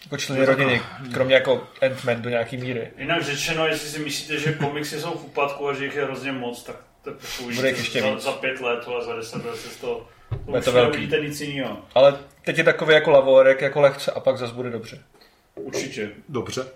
jako 0.08 0.16
členy 0.16 0.44
rodiny, 0.44 0.82
kromě 1.14 1.34
jako 1.34 1.66
Ant-Man 1.80 2.20
do 2.20 2.30
nějaký 2.30 2.56
míry. 2.56 2.90
Jinak 2.98 3.22
řečeno, 3.22 3.66
jestli 3.66 3.88
si 3.88 3.98
myslíte, 3.98 4.38
že 4.40 4.52
komiksy 4.52 5.00
jsou 5.00 5.10
v 5.10 5.24
úpadku 5.24 5.68
a 5.68 5.74
že 5.74 5.84
jich 5.84 5.96
je 5.96 6.04
hrozně 6.04 6.32
moc, 6.32 6.62
tak 6.62 6.76
to 7.02 7.10
Bude 7.42 7.68
ještě 7.68 8.00
za, 8.00 8.10
víc. 8.10 8.22
za 8.22 8.32
pět 8.32 8.60
let 8.60 8.84
a 8.98 9.04
za 9.04 9.16
deset 9.16 9.44
let 9.44 9.56
se 9.56 9.80
to, 9.80 10.06
to 10.30 10.36
Bude 10.36 10.60
to 10.60 10.72
velký. 10.72 11.08
nic 11.22 11.40
jiného. 11.40 11.78
Ale 11.94 12.18
teď 12.44 12.58
je 12.58 12.64
takový 12.64 12.94
jako 12.94 13.10
lavorek, 13.10 13.60
jako 13.60 13.80
lehce 13.80 14.12
a 14.12 14.20
pak 14.20 14.38
zase 14.38 14.54
bude 14.54 14.70
dobře. 14.70 15.02
Určitě. 15.54 16.10
Dobře. 16.28 16.66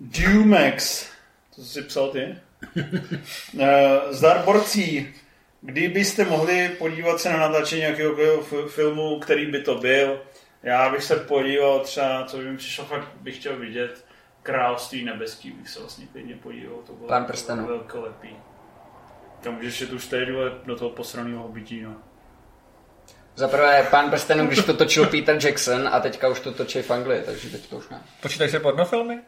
Dumex. 0.00 1.06
To 1.56 1.62
jsi 1.62 1.82
psal 1.82 2.08
ty? 2.08 2.34
Eh, 3.60 3.98
Zdar 4.10 4.44
borcí. 4.44 5.14
Kdybyste 5.60 6.24
mohli 6.24 6.68
podívat 6.68 7.20
se 7.20 7.30
na 7.32 7.36
natáčení 7.38 7.80
nějakého 7.80 8.42
filmu, 8.68 9.18
který 9.20 9.46
by 9.46 9.62
to 9.62 9.74
byl, 9.74 10.20
já 10.66 10.88
bych 10.90 11.04
se 11.04 11.16
podíval 11.16 11.80
třeba, 11.80 12.24
co 12.24 12.36
by 12.36 12.44
mi 12.44 12.56
přišlo, 12.56 12.84
fakt 12.84 13.08
bych 13.20 13.36
chtěl 13.36 13.56
vidět, 13.56 14.04
Království 14.42 15.04
nebeský 15.04 15.50
bych 15.50 15.68
se 15.68 15.80
vlastně 15.80 16.06
klidně 16.06 16.34
podíval. 16.34 16.76
To 16.86 16.92
bylo, 16.92 17.08
Pán 17.08 17.24
to 17.24 17.28
prstenů. 17.28 17.64
bylo 17.64 17.78
velkolepý. 17.78 18.36
Tam 19.40 19.54
můžeš 19.54 19.80
jít 19.80 19.92
už 19.92 20.06
tady 20.06 20.26
do, 20.26 20.50
do 20.64 20.76
toho 20.76 20.90
posraného 20.90 21.48
bytí, 21.48 21.80
no. 21.82 21.96
Za 23.34 23.48
prvé, 23.48 23.86
pán 23.90 24.10
prstenů, 24.10 24.46
když 24.46 24.64
to 24.64 24.74
točil 24.74 25.06
Peter 25.06 25.46
Jackson 25.46 25.88
a 25.92 26.00
teďka 26.00 26.28
už 26.28 26.40
to 26.40 26.52
točí 26.52 26.82
v 26.82 26.90
Anglii, 26.90 27.22
takže 27.22 27.50
teď 27.50 27.66
to 27.66 27.76
už 27.76 27.88
ne. 27.88 28.00
Počítají 28.22 28.50
se 28.50 28.60
pornofilmy? 28.60 29.20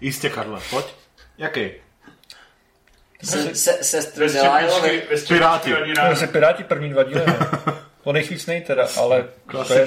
Jistě, 0.00 0.30
Karle, 0.30 0.60
pojď. 0.70 0.86
Jaký? 1.38 1.70
Se, 3.22 3.54
se, 3.54 3.84
sestry 3.84 4.28
ve 4.28 4.28
střepičky 4.30 5.34
Piráti. 5.34 5.74
To 6.10 6.16
se 6.16 6.26
Piráti 6.26 6.64
první 6.64 6.90
dva 6.90 7.02
díly, 7.02 7.24
ne? 8.06 8.10
O 8.10 8.12
nich 8.12 8.30
víc 8.30 8.46
nej 8.46 8.60
teda, 8.60 8.86
ale 8.98 9.24
to 9.66 9.74
je 9.74 9.86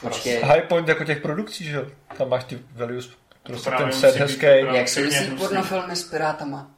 Počkej, 0.00 0.40
High 0.44 0.60
point 0.68 0.88
jako 0.88 1.04
těch 1.04 1.20
produkcí, 1.20 1.64
že 1.64 1.76
jo? 1.76 1.86
Tam 2.18 2.28
máš 2.28 2.44
ty 2.44 2.58
values, 2.72 3.10
prostě 3.42 3.70
ten 3.70 3.92
set 3.92 4.14
být 4.14 4.20
hezký. 4.20 4.40
právě- 4.40 4.76
jak 4.76 4.88
se 4.88 5.00
myslí 5.00 5.36
pornofilmy 5.36 5.96
s 5.96 6.04
pirátama? 6.04 6.70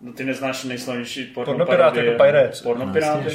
No 0.00 0.12
ty 0.12 0.24
neznáš 0.24 0.64
nejslavnější 0.64 1.24
porno 1.24 1.44
Pornopirát 1.52 1.92
parodie. 1.92 2.12
jako 2.12 2.24
Pirates. 2.24 2.62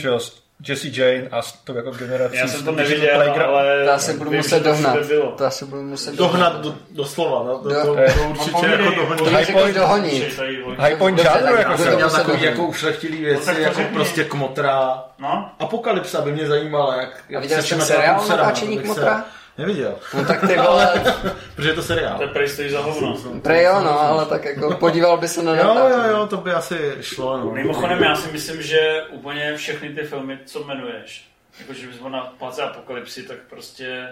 Jo, 0.04 0.20
s 0.20 0.45
Jesse 0.68 0.88
Jane 0.88 1.28
a 1.32 1.42
s 1.42 1.52
tou 1.52 1.76
jako 1.76 1.92
generací. 1.92 2.36
Já 2.38 2.48
jsem 2.48 2.66
to 2.66 2.72
neviděl, 2.72 3.16
Playground- 3.16 3.42
ale 3.48 3.86
To 3.86 3.92
asi 3.92 4.14
budu 4.14 4.32
muset 4.32 4.60
to 4.60 4.70
dohnat. 4.70 4.98
To 5.38 5.46
asi 5.46 5.66
budu 5.66 5.82
muset 5.82 6.16
Dohnat 6.16 6.62
do, 6.62 6.76
doslova, 6.92 7.44
no, 7.44 7.60
to, 7.60 7.70
Do- 7.70 7.76
to, 7.76 7.96
to 7.96 8.30
určitě 8.30 8.66
jako 8.66 8.90
dohnat. 8.96 9.18
povídej. 9.18 9.44
High 9.46 9.52
point, 9.54 9.76
dohonit. 9.76 10.40
High 10.78 10.96
point 10.96 11.22
tak 11.24 11.42
jako 11.58 11.78
se 11.78 11.90
to 11.90 11.96
Měl 11.96 12.10
takový 12.10 12.44
jako 12.44 12.64
ušlechtilý 12.68 13.18
No, 13.22 13.26
věci, 13.28 13.54
to 13.56 13.62
jako 13.62 13.82
prostě 13.94 14.24
kmotra. 14.24 15.04
No, 15.20 15.50
Apokalypsa 15.60 16.22
by 16.22 16.32
mě 16.32 16.48
zajímala, 16.48 16.96
jak, 17.02 17.24
jak 17.30 17.42
viděl 17.42 17.62
se 17.62 17.68
těma 17.68 17.86
seriál 17.86 18.20
se 18.20 18.30
Natáčení 18.30 18.76
to 18.76 18.82
se- 18.82 18.84
kmotra? 18.86 19.26
Neviděl, 19.58 19.96
No 20.14 20.26
tak 20.26 20.40
ty 20.48 20.58
vole, 20.58 20.94
protože 21.56 21.70
je 21.70 21.74
to 21.74 21.84
seriál. 21.84 22.18
to 22.18 22.24
je 22.24 22.30
prej 22.30 22.50
stojí 22.50 22.70
za 22.70 22.80
hovno. 22.80 23.18
prej 23.42 23.64
jo, 23.64 23.80
no, 23.84 24.00
ale 24.00 24.26
tak 24.26 24.46
jako 24.46 24.76
podíval 24.76 25.18
by 25.18 25.28
se 25.28 25.44
na 25.44 25.56
Jo, 25.56 25.76
jo, 25.90 26.04
jo, 26.10 26.28
to 26.28 26.38
by 26.38 26.52
asi 26.52 26.96
šlo, 27.02 27.38
no. 27.38 27.52
Mimochodem, 27.52 28.04
já 28.04 28.16
si 28.16 28.32
myslím, 28.32 28.62
že 28.62 29.04
úplně 29.12 29.58
všechny 29.58 29.90
ty 29.90 30.04
filmy, 30.04 30.40
co 30.46 30.60
jmenuješ, 30.64 31.26
jakože 31.60 31.88
bys 31.88 31.98
byl 31.98 32.10
na 32.10 32.22
place 32.40 32.62
apokalypsy, 32.64 33.24
tak 33.24 33.38
prostě 33.50 34.08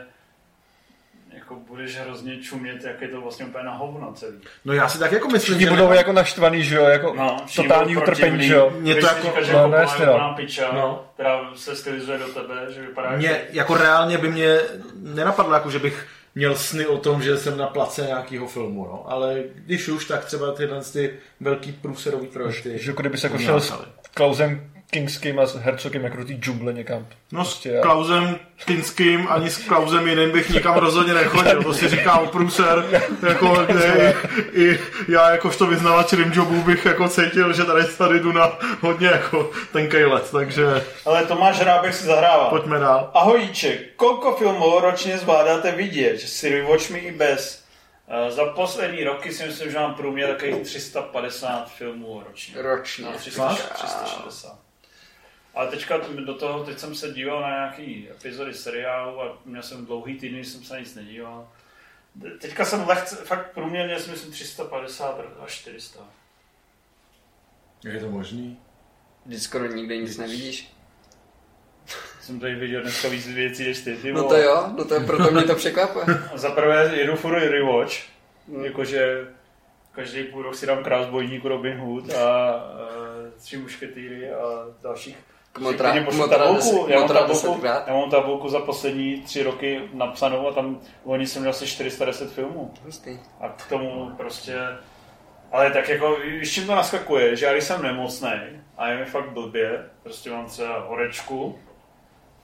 jako 1.36 1.56
budeš 1.56 2.00
hrozně 2.00 2.38
čumět, 2.38 2.84
jak 2.84 3.02
je 3.02 3.08
to 3.08 3.22
vlastně 3.22 3.46
úplně 3.46 3.64
na 3.64 3.74
hovno 3.74 4.14
celý. 4.14 4.38
No 4.66 4.74
já 4.74 4.88
si 4.90 5.00
tak 5.00 5.12
jako 5.12 5.28
myslím, 5.28 5.56
Všichni 5.56 5.64
že 5.64 5.70
budou 5.82 5.92
jako 5.94 6.12
naštvaný, 6.14 6.64
že 6.64 6.76
jo, 6.76 6.84
jako 6.84 7.14
No, 7.18 7.46
totální 7.56 7.98
utrpení, 7.98 8.48
že 8.48 8.54
jo. 8.54 8.74
Mě 8.80 8.96
to 8.96 9.06
jako- 9.08 9.22
říkáš, 9.28 9.46
že 9.46 9.52
no, 9.54 9.58
jako 9.60 9.72
no, 9.72 9.78
jasně, 9.78 10.06
no. 10.06 10.34
piča, 10.36 10.72
No. 10.74 11.06
která 11.14 11.40
se 11.56 11.76
stylizuje 11.76 12.18
do 12.18 12.28
tebe, 12.28 12.66
že 12.70 12.82
vypadá 12.82 13.12
mě, 13.12 13.28
jako... 13.28 13.46
jako 13.52 13.78
reálně 13.78 14.18
by 14.18 14.30
mě 14.32 14.58
nenapadlo, 14.96 15.54
jako 15.54 15.72
že 15.72 15.80
bych 15.80 16.08
měl 16.36 16.56
sny 16.56 16.86
o 16.88 16.98
tom, 16.98 17.22
že 17.22 17.38
jsem 17.38 17.58
na 17.58 17.68
place 17.68 18.02
nějakého 18.02 18.48
filmu, 18.48 18.86
no. 18.86 19.06
Ale 19.08 19.40
když 19.56 19.88
už, 19.90 20.06
tak 20.06 20.26
třeba 20.26 20.52
tyhle 20.52 20.82
ty 20.84 21.14
velký 21.40 21.72
průserový 21.72 22.28
projekty. 22.28 22.78
Že 22.78 22.92
jako 22.92 23.02
kdyby 23.02 23.18
se 23.18 23.28
jako 23.28 23.38
šel 23.38 23.62
s. 23.62 23.74
Klausem 24.14 24.70
Kingským 24.98 25.40
a 25.40 25.46
s 25.46 25.56
Hercogem 25.56 26.04
jako 26.04 26.18
do 26.18 26.26
té 26.26 26.34
džungle 26.34 26.74
někam. 26.74 27.08
No 27.32 27.46
s 27.46 27.48
Prostě, 27.48 27.80
Klausem 27.82 28.40
Kinským 28.66 29.28
ani 29.32 29.50
s 29.50 29.58
Klausem 29.58 30.08
jiným 30.08 30.32
bych 30.32 30.50
nikam 30.50 30.76
rozhodně 30.76 31.14
nechodil. 31.14 31.64
To 31.64 31.74
si 31.74 31.88
říká 31.90 32.20
o 32.20 32.26
průser, 32.28 32.86
jako, 33.30 33.66
kde 33.66 34.16
i, 34.54 34.64
i, 34.64 34.80
já 35.08 35.32
jakožto 35.32 35.68
vyznavač 35.68 36.14
rimjobů 36.14 36.62
bych 36.64 36.86
jako 36.86 37.08
cítil, 37.10 37.54
že 37.54 37.64
tady, 37.64 37.86
tady 37.98 38.20
jdu 38.20 38.32
na 38.32 38.52
hodně 38.82 39.08
jako 39.08 39.52
tenkej 39.72 40.06
let, 40.06 40.30
takže 40.32 40.66
Ale 41.06 41.26
Tomáš 41.26 41.60
Hrábek 41.60 41.94
si 41.94 42.04
zahrává. 42.06 42.50
pojďme 42.50 42.80
dál. 42.80 43.12
Ahojíček, 43.14 43.96
kolko 43.96 44.32
filmů 44.36 44.80
ročně 44.80 45.18
zvládáte 45.18 45.72
vidět? 45.72 46.20
Si 46.22 46.62
Watch 46.62 46.90
Me 46.90 46.98
i 47.00 47.12
bez. 47.12 47.64
Eh, 48.28 48.32
Za 48.32 48.46
poslední 48.46 49.04
roky 49.04 49.34
si 49.34 49.46
myslím, 49.48 49.72
že 49.72 49.78
mám 49.80 49.94
průměr 49.94 50.30
takových 50.30 50.56
350 50.64 51.70
filmů 51.72 52.24
ročně. 52.28 52.62
Ročně. 52.62 53.06
No, 53.06 53.12
300, 53.18 53.48
360. 53.74 54.63
Ale 55.54 55.68
teďka 55.68 55.98
do 55.98 56.36
toho, 56.36 56.64
teď 56.64 56.80
jsem 56.80 56.96
se 56.96 57.12
díval 57.12 57.42
na 57.42 57.50
nějaký 57.50 58.10
epizody 58.12 58.54
seriálu 58.54 59.22
a 59.22 59.38
měl 59.46 59.64
jsem 59.64 59.86
dlouhý 59.86 60.20
týden, 60.20 60.44
jsem 60.44 60.64
se 60.64 60.74
na 60.74 60.80
nic 60.80 60.96
nedíval. 60.96 61.50
Teďka 62.40 62.66
jsem 62.66 62.88
lehce, 62.88 63.16
fakt 63.16 63.52
průměrně 63.54 64.00
si 64.00 64.12
myslím 64.12 64.32
350 64.32 65.22
až 65.46 65.52
400. 65.52 66.00
Jak 67.84 67.94
je 67.94 68.00
to 68.00 68.10
možný? 68.10 68.60
Vždyť 69.26 69.42
skoro 69.42 69.66
nikdy 69.66 69.98
nic 69.98 70.18
nevidíš. 70.18 70.74
Jsem 72.22 72.40
tady 72.40 72.56
viděl 72.56 72.82
dneska 72.82 73.08
víc 73.10 73.28
věcí 73.28 73.68
než 73.68 73.82
ty. 73.82 73.98
ty 73.98 74.14
No 74.14 74.24
to 74.24 74.38
jo, 74.38 74.70
no 74.78 74.86
to 74.86 75.02
proto 75.02 75.32
mě 75.32 75.44
to 75.44 75.56
překvapuje. 75.56 76.06
Za 76.36 76.50
prvé 76.50 76.96
jedu 76.96 77.16
furt 77.16 77.40
rewatch, 77.40 77.94
jakože 78.62 79.28
každý 79.92 80.24
půl 80.24 80.42
rok 80.42 80.56
si 80.56 80.66
dám 80.66 80.84
krásbojníku 80.84 81.48
Robin 81.48 81.78
Hood 81.78 82.14
a 82.14 82.56
uh, 82.56 83.42
tři 83.42 83.58
mušketýry 83.58 84.32
a 84.32 84.66
dalších. 84.82 85.18
Kmotra- 85.54 86.06
kmotra 86.06 86.38
tabulku. 86.38 86.86
já, 86.90 87.00
mám 87.00 87.08
tabulku 87.08 87.62
já 87.88 87.94
mám 87.94 88.10
tabulku 88.10 88.50
za 88.50 88.60
poslední 88.60 89.22
tři 89.22 89.44
roky 89.44 89.90
napsanou 89.94 90.48
a 90.48 90.54
tam 90.54 90.80
oni 91.04 91.28
jsem 91.28 91.42
měl 91.42 91.50
asi 91.52 91.68
410 91.68 92.32
filmů. 92.34 92.74
Hustý. 92.86 93.20
A 93.40 93.50
k 93.50 93.70
tomu 93.70 94.12
prostě... 94.18 94.58
Ale 95.52 95.72
tak 95.72 95.90
jako, 95.90 96.16
víš, 96.16 96.54
čím 96.54 96.68
to 96.68 96.76
naskakuje, 96.76 97.36
že 97.36 97.46
já 97.46 97.52
když 97.54 97.64
jsem 97.64 97.82
nemocný 97.84 98.32
a 98.78 98.88
je 98.88 98.98
mi 98.98 99.06
fakt 99.06 99.30
blbě, 99.30 99.90
prostě 100.04 100.32
mám 100.32 100.46
třeba 100.46 100.80
horečku, 100.80 101.60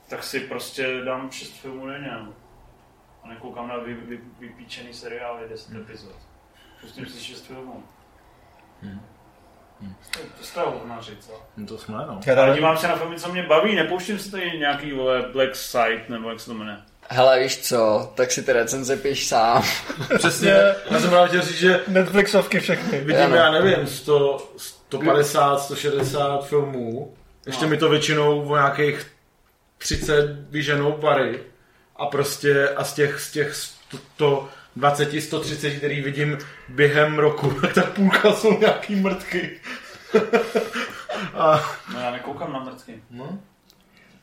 tak 0.08 0.22
si 0.24 0.40
prostě 0.40 1.00
dám 1.04 1.30
6 1.30 1.50
filmů 1.50 1.86
denně. 1.86 2.10
A 3.22 3.28
nekoukám 3.28 3.68
na 3.68 3.76
vy, 3.76 3.94
vy, 3.94 4.20
vypíčený 4.38 4.94
seriál, 4.94 5.38
je 5.42 5.48
10 5.48 5.76
epizod. 5.76 6.16
Pustím 6.80 7.06
si 7.06 7.24
6 7.24 7.46
filmů. 7.46 7.82
To, 8.82 8.88
to 10.38 10.44
jste 10.44 10.60
hovnaři, 10.60 11.16
co? 11.20 11.32
No 11.56 11.66
to 11.66 11.78
jsme, 11.78 11.94
no. 11.94 12.20
Já 12.26 12.32
Ale 12.36 12.46
tady, 12.46 12.54
dívám 12.58 12.76
se 12.76 12.88
na 12.88 12.96
filmy, 12.96 13.16
co 13.16 13.32
mě 13.32 13.42
baví, 13.42 13.74
nepouštím 13.74 14.18
si 14.18 14.30
tady 14.30 14.58
nějaký 14.58 14.92
vole 14.92 15.22
Black 15.32 15.56
Site, 15.56 16.04
nebo 16.08 16.30
jak 16.30 16.40
se 16.40 16.46
to 16.46 16.54
jmenuje. 16.54 16.76
Hele, 17.08 17.40
víš 17.42 17.58
co, 17.58 18.12
tak 18.14 18.30
si 18.32 18.42
ty 18.42 18.52
recenze 18.52 18.96
píš 18.96 19.26
sám. 19.26 19.62
Přesně, 20.18 20.54
já 20.90 21.00
jsem 21.00 21.10
právě 21.10 21.28
chtěl 21.28 21.42
říct, 21.42 21.58
že 21.58 21.80
Netflixovky 21.88 22.60
všechny. 22.60 23.00
vidím, 23.00 23.22
Ano. 23.22 23.36
já 23.36 23.50
nevím, 23.50 23.86
100, 23.86 24.52
150, 24.56 25.58
160 25.60 26.46
filmů, 26.46 27.14
ještě 27.46 27.66
mi 27.66 27.76
to 27.76 27.88
většinou 27.88 28.42
o 28.48 28.56
nějakých 28.56 29.06
30 29.78 30.36
vyženou 30.50 30.92
pary 30.92 31.42
a 31.96 32.06
prostě 32.06 32.68
a 32.68 32.84
z 32.84 32.94
těch, 32.94 33.20
z 33.20 33.32
těch 33.32 33.54
to, 33.90 33.98
to 34.16 34.48
120, 34.76 35.20
130, 35.20 35.70
který 35.70 36.00
vidím 36.00 36.38
během 36.68 37.18
roku, 37.18 37.50
tak 37.74 37.88
půlka 37.88 38.32
jsou 38.32 38.58
nějaký 38.58 38.96
mrtky. 38.96 39.50
a, 41.34 41.76
No 41.94 42.00
já 42.00 42.10
nekoukám 42.10 42.52
na 42.52 42.60
mrtky. 42.60 43.02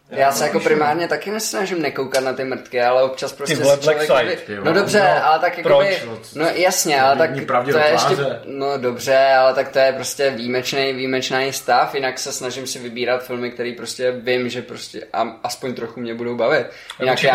Já 0.09 0.31
se 0.31 0.43
jako 0.43 0.59
primárně 0.59 1.07
taky 1.07 1.31
nesnažím 1.31 1.81
nekoukat 1.81 2.23
na 2.23 2.33
ty 2.33 2.43
mrtky, 2.43 2.81
ale 2.81 3.03
občas 3.03 3.33
prostě 3.33 3.55
Ty 3.55 3.63
vole, 3.63 3.75
si 3.75 3.81
člověk... 3.81 4.07
Black 4.07 4.21
Side, 4.21 4.35
ty 4.35 4.55
no 4.63 4.73
dobře, 4.73 4.99
No, 4.99 5.25
ale 5.25 5.39
tak 5.39 5.61
proč? 5.61 5.85
jakoby... 5.85 6.19
No 6.35 6.45
jasně, 6.45 7.01
ale 7.01 7.15
tak 7.15 7.29
to 7.71 7.77
je 7.77 7.91
ještě... 7.91 8.15
No 8.45 8.77
dobře, 8.77 9.17
ale 9.17 9.53
tak 9.53 9.69
to 9.69 9.79
je 9.79 9.93
prostě 9.93 10.29
výjimečný, 10.29 10.93
výjimečný 10.93 11.53
stav, 11.53 11.95
jinak 11.95 12.19
se 12.19 12.31
snažím 12.31 12.67
si 12.67 12.79
vybírat 12.79 13.23
filmy, 13.23 13.51
který 13.51 13.73
prostě 13.73 14.11
vím, 14.11 14.49
že 14.49 14.61
prostě 14.61 15.07
a, 15.13 15.21
aspoň 15.43 15.73
trochu 15.73 15.99
mě 15.99 16.13
budou 16.13 16.35
bavit. 16.35 16.57
Jako 16.57 16.71
Jinak 16.99 17.19
Chip 17.19 17.31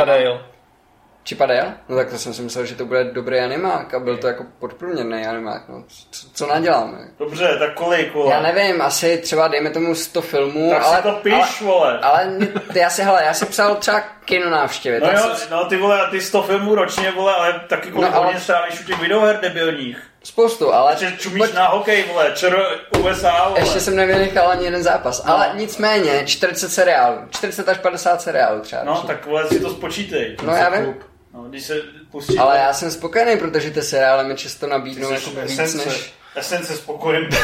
Dale? 1.31 1.75
No 1.89 1.97
tak 1.97 2.11
to 2.11 2.19
jsem 2.19 2.35
si 2.35 2.43
myslel, 2.43 2.67
že 2.67 2.75
to 2.75 2.85
bude 2.85 3.05
dobrý 3.05 3.39
animák 3.41 3.95
a 3.95 3.99
byl 3.99 4.17
to 4.17 4.27
jako 4.27 4.45
podprůměrný 4.59 5.27
animák, 5.27 5.63
no. 5.69 5.85
Co, 6.11 6.27
co 6.35 6.47
naděláme? 6.47 6.99
Dobře, 7.19 7.57
tak 7.59 7.75
kolik, 7.75 8.15
vole? 8.15 8.33
Já 8.35 8.41
nevím, 8.43 8.83
asi 8.83 9.19
třeba 9.19 9.49
dejme 9.49 9.71
tomu 9.71 9.95
100 9.95 10.23
filmů, 10.23 10.71
Tak 10.71 10.83
ale... 10.83 10.97
si 10.97 11.03
to 11.03 11.13
píš, 11.13 11.35
ale, 11.35 11.49
vole. 11.71 11.99
ale 11.99 12.27
mě- 12.27 12.49
já 12.75 12.91
si, 12.91 13.03
hele, 13.03 13.23
já 13.25 13.35
si 13.35 13.47
psal 13.47 13.75
třeba 13.75 14.01
kino 14.25 14.51
návštěvy. 14.51 15.01
No 15.01 15.07
tak 15.07 15.17
jo, 15.17 15.23
jsem- 15.35 15.51
no 15.51 15.65
ty 15.65 15.77
vole, 15.77 16.01
a 16.03 16.11
ty 16.11 16.21
100 16.21 16.43
filmů 16.43 16.75
ročně, 16.75 17.11
vole, 17.11 17.35
ale 17.35 17.61
taky 17.69 17.91
kolik 17.91 18.11
No, 18.11 18.17
ale- 18.17 18.41
strávíš 18.41 18.81
u 18.81 18.85
těch 18.85 19.01
videoher 19.01 19.41
debilních. 19.41 19.99
Spoustu, 20.25 20.73
ale... 20.75 20.97
Že 20.97 21.13
čumíš 21.19 21.53
na 21.53 21.69
hokej, 21.69 22.05
vole, 22.13 22.33
čer 22.35 22.57
USA, 23.01 23.49
vole. 23.49 23.61
Ještě 23.61 23.81
jsem 23.81 23.97
nevynechal 23.97 24.49
ani 24.49 24.65
jeden 24.65 24.83
zápas. 24.83 25.25
No. 25.25 25.35
Ale 25.35 25.51
nicméně, 25.55 26.27
40 26.27 26.69
seriálů. 26.69 27.17
40 27.31 27.69
až 27.69 27.79
50 27.79 28.23
seriálů 28.23 28.61
třeba. 28.61 28.83
No, 28.85 29.03
tak 29.07 29.27
vole, 29.27 29.49
si 29.49 29.61
to 29.61 29.71
spočítej. 29.71 30.37
no 30.43 30.57
já 30.57 30.69
vím. 30.69 30.95
No, 31.35 31.43
když 31.43 31.65
se 31.65 31.83
pustí... 32.11 32.39
Ale 32.39 32.59
já 32.59 32.73
jsem 32.73 32.91
spokojený, 32.91 33.37
protože 33.41 33.71
ty 33.71 33.83
seriály 33.83 34.29
mi 34.29 34.37
často 34.37 34.67
nabídnou 34.67 35.11
jako 35.11 35.31
víc 35.31 35.39
esence, 35.39 35.89
než... 35.89 36.15
esence 36.35 36.77
spokojen. 36.77 37.29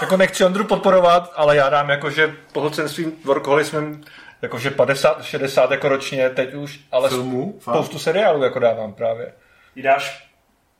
Jako 0.00 0.16
nechci 0.16 0.44
Ondru 0.44 0.64
podporovat, 0.64 1.32
ale 1.36 1.56
já 1.56 1.68
dám 1.68 1.90
jako, 1.90 2.10
že 2.10 2.36
pohlcen 2.52 2.88
svým 2.88 3.12
workoholismem 3.24 4.00
jakože 4.42 4.70
50, 4.70 5.22
60 5.24 5.70
jako 5.70 5.88
ročně 5.88 6.30
teď 6.30 6.54
už, 6.54 6.80
ale 6.92 7.08
Filmů? 7.08 7.58
Fakt? 7.60 7.74
spoustu 7.74 7.98
seriálů 7.98 8.42
jako 8.42 8.58
dávám 8.58 8.92
právě. 8.92 9.32
Jí 9.76 9.82
dáš 9.82 10.28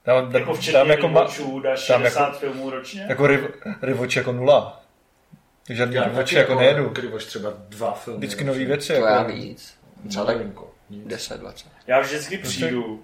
Dám, 0.07 0.35
jako 0.35 0.55
včetně 0.55 0.73
dám 0.73 0.91
jako, 0.91 1.09
ma, 1.09 1.21
dáš 1.63 1.89
dám 1.89 2.01
60 2.03 2.21
jako- 2.27 2.39
filmů 2.39 2.71
ročně? 2.71 3.07
jako 3.09 3.27
riv, 3.27 3.41
rivoč 3.83 4.17
jako 4.17 4.33
nula. 4.33 4.83
Takže 5.67 5.89
Já 5.91 6.05
rivoč 6.05 6.25
taky 6.25 6.37
jako 6.37 6.55
nejedu. 6.55 6.91
Krivoš 6.91 7.25
třeba 7.25 7.53
dva 7.69 7.93
filmy. 7.93 8.19
Vždycky 8.19 8.45
nový 8.45 8.65
věci. 8.65 8.97
To 8.97 9.05
já 9.05 9.19
Jako, 9.19 9.33
víc. 9.33 9.75
Třeba 10.09 10.25
tak 10.25 10.37
Malinko. 10.37 10.71
Nic. 10.91 11.07
10, 11.07 11.41
20. 11.41 11.67
Já 11.89 12.01
vždycky 12.01 12.39
přijdu, 12.39 13.03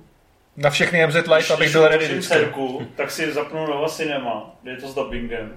na 0.56 0.70
všechny 0.70 1.06
MZ 1.06 1.14
Live, 1.14 1.54
abych 1.54 1.72
byl 1.72 1.88
ready 1.88 2.22
dcerku, 2.22 2.86
tak 2.96 3.10
si 3.10 3.32
zapnu 3.32 3.66
Nova 3.66 3.88
Cinema, 3.88 4.56
kde 4.62 4.70
je 4.70 4.76
to 4.76 4.88
s 4.88 4.94
dubbingem. 4.94 5.56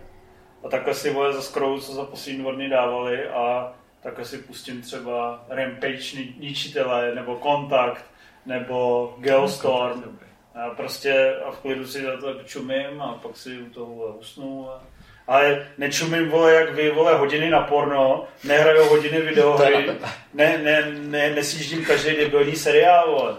A 0.64 0.70
takhle 0.70 0.94
si 0.94 1.10
vole 1.10 1.34
za 1.34 1.42
scrollu, 1.42 1.82
co 1.82 1.94
za 1.94 2.04
poslední 2.04 2.42
dva 2.42 2.52
dny 2.52 2.70
dávali 2.70 3.28
a 3.28 3.74
takhle 4.04 4.26
si 4.26 4.38
pustím 4.38 4.82
třeba 4.82 5.46
Rampage 5.50 6.18
ni- 6.18 6.36
ničitele, 6.40 7.16
nebo 7.16 7.36
Kontakt, 7.36 8.06
nebo 8.46 9.14
Geostorm. 9.20 10.20
A 10.56 10.70
prostě 10.70 11.36
a 11.46 11.52
v 11.52 11.60
klidu 11.60 11.88
si 11.88 12.04
za 12.04 12.18
to 12.18 12.44
čumím 12.44 13.02
a 13.02 13.14
pak 13.14 13.38
si 13.38 13.58
u 13.62 13.70
toho 13.70 14.18
usnu. 14.20 14.70
A... 14.72 14.84
Ale 15.28 15.68
nečumím, 15.78 16.30
vole, 16.30 16.54
jak 16.54 16.74
vy, 16.76 16.92
vole, 16.92 17.16
hodiny 17.16 17.50
na 17.50 17.60
porno, 17.62 18.26
nehraju 18.44 18.84
hodiny 18.90 19.22
videohry, 19.22 19.90
ne, 20.34 20.58
ne, 20.64 20.88
ne, 20.98 21.30
nesjíždím 21.36 21.86
každý 21.86 22.16
debilní 22.16 22.56
seriál, 22.56 23.12
vole. 23.12 23.36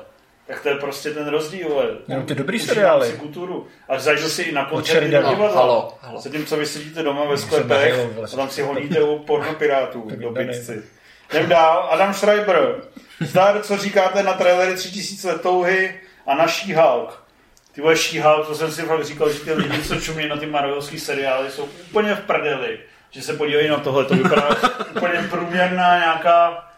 Tak 0.46 0.60
to 0.62 0.68
je 0.68 0.74
prostě 0.74 1.10
ten 1.10 1.28
rozdíl, 1.28 1.68
vole. 1.68 1.86
Jenom 2.08 2.26
ty 2.26 2.34
dobrý 2.34 2.56
Užívám 2.56 2.74
seriály. 2.74 3.06
si 3.06 3.12
kulturu. 3.16 3.66
A 3.88 3.98
zajdu 3.98 4.28
si 4.28 4.42
i 4.42 4.52
na 4.52 4.64
koncerty 4.64 4.92
Sheridan. 4.92 5.22
do 5.22 5.28
No, 5.28 5.34
divadla. 5.34 5.60
halo, 5.60 5.98
halo. 6.00 6.20
Zatímco 6.20 6.56
vy 6.56 6.66
sedíte 6.66 7.02
doma 7.02 7.24
ve 7.24 7.38
sklepech 7.38 7.94
a 8.32 8.36
tam 8.36 8.50
si 8.50 8.62
honíte 8.62 9.02
u 9.02 9.18
pornopirátů 9.18 10.02
Tak 10.10 10.18
do 10.18 10.30
pixci. 10.30 10.82
Jdem 11.32 11.48
dál, 11.48 11.88
Adam 11.90 12.14
Schreiber. 12.14 12.74
Zdar, 13.20 13.62
co 13.62 13.76
říkáte 13.76 14.22
na 14.22 14.32
trailery 14.32 14.74
3000 14.74 15.28
let 15.28 15.40
touhy 15.42 16.00
a 16.26 16.34
na 16.34 16.46
She-Hulk. 16.46 17.08
Ty 17.72 17.80
vole 17.80 17.94
She-Hulk, 17.94 18.46
to 18.46 18.54
jsem 18.54 18.72
si 18.72 18.82
fakt 18.82 19.04
říkal, 19.04 19.32
že 19.32 19.40
ty 19.40 19.52
lidi, 19.52 19.82
co 19.82 20.00
čumí 20.00 20.28
na 20.28 20.36
ty 20.36 20.46
Marvelovský 20.46 20.98
seriály, 20.98 21.50
jsou 21.50 21.68
úplně 21.90 22.14
v 22.14 22.20
prdeli. 22.20 22.80
Že 23.10 23.22
se 23.22 23.34
podívají 23.34 23.68
na 23.68 23.78
tohle, 23.78 24.04
to 24.04 24.14
vypadá 24.14 24.48
úplně 24.96 25.28
průměrná 25.30 25.98
nějaká 25.98 26.68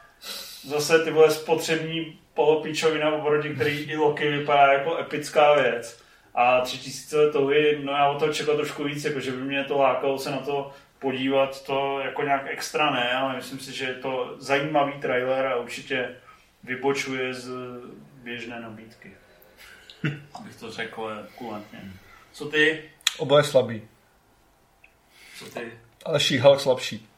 zase 0.63 1.05
ty 1.05 1.11
vole 1.11 1.31
spotřební 1.31 2.19
polopíčovina 2.35 3.11
oproti 3.13 3.49
který 3.49 3.79
i 3.79 3.97
Loki 3.97 4.31
vypadá 4.31 4.73
jako 4.73 4.99
epická 4.99 5.55
věc. 5.55 6.01
A 6.35 6.61
tři 6.61 6.79
tisíce 6.79 7.31
touhy, 7.33 7.81
no 7.83 7.93
já 7.93 8.09
od 8.09 8.19
toho 8.19 8.33
čekal 8.33 8.57
trošku 8.57 8.85
víc, 8.85 9.05
jako 9.05 9.21
že 9.21 9.31
by 9.31 9.43
mě 9.43 9.65
to 9.65 9.79
lákalo 9.79 10.19
se 10.19 10.31
na 10.31 10.39
to 10.39 10.71
podívat, 10.99 11.65
to 11.65 12.01
jako 12.05 12.23
nějak 12.23 12.43
extra 12.47 12.91
ne, 12.91 13.13
ale 13.13 13.37
myslím 13.37 13.59
si, 13.59 13.73
že 13.73 13.85
je 13.85 13.95
to 13.95 14.35
zajímavý 14.39 14.93
trailer 14.93 15.47
a 15.47 15.57
určitě 15.57 16.09
vybočuje 16.65 17.35
z 17.35 17.51
běžné 18.23 18.61
nabídky. 18.61 19.13
Abych 20.35 20.57
to 20.57 20.73
řekl 20.73 21.23
kulantně. 21.39 21.79
Co 22.33 22.45
ty? 22.45 22.83
Oboje 23.19 23.45
slabý, 23.45 23.83
Co 25.39 25.45
ty? 25.45 25.73
ale 26.05 26.19
She-Hulk 26.19 26.59
slabší. 26.59 27.09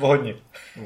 O 0.00 0.06
hodně. 0.06 0.34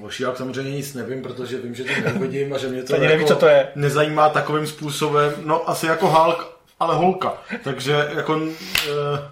O 0.02 0.06
She-Hulk 0.08 0.36
samozřejmě 0.36 0.72
nic 0.72 0.94
nevím, 0.94 1.22
protože 1.22 1.58
vím, 1.58 1.74
že 1.74 1.84
to 1.84 1.90
neuvidím 2.04 2.54
a 2.54 2.58
že 2.58 2.68
mě 2.68 2.82
to 2.82 2.94
Ani 2.94 3.04
jako 3.04 3.14
neví, 3.16 3.26
co 3.28 3.36
to 3.36 3.46
je. 3.46 3.68
nezajímá 3.74 4.28
takovým 4.28 4.66
způsobem, 4.66 5.34
no 5.44 5.70
asi 5.70 5.86
jako 5.86 6.08
Hulk, 6.08 6.58
ale 6.80 6.94
holka. 6.94 7.42
Takže 7.64 7.92
jako, 8.16 8.40
eh, 8.88 9.28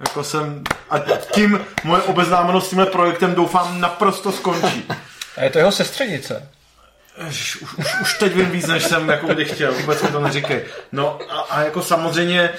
jako 0.00 0.24
jsem, 0.24 0.64
a 0.90 0.98
tím 1.32 1.66
moje 1.84 2.02
obeznámenost 2.02 2.66
s 2.66 2.70
tímhle 2.70 2.86
projektem 2.86 3.34
doufám 3.34 3.80
naprosto 3.80 4.32
skončí. 4.32 4.84
A 5.36 5.42
je 5.44 5.50
to 5.50 5.58
jeho 5.58 5.72
sestřenice. 5.72 6.50
Už, 7.28 7.56
už, 7.62 7.74
už, 7.78 8.00
už 8.02 8.18
teď 8.18 8.34
vím 8.34 8.50
víc, 8.50 8.66
než 8.66 8.84
jsem 8.84 9.08
jako 9.08 9.26
kdy 9.26 9.44
chtěl, 9.44 9.72
vůbec 9.72 10.02
mi 10.02 10.08
to 10.08 10.20
neříkej. 10.20 10.64
No 10.92 11.18
a, 11.28 11.40
a 11.40 11.62
jako 11.62 11.82
samozřejmě 11.82 12.50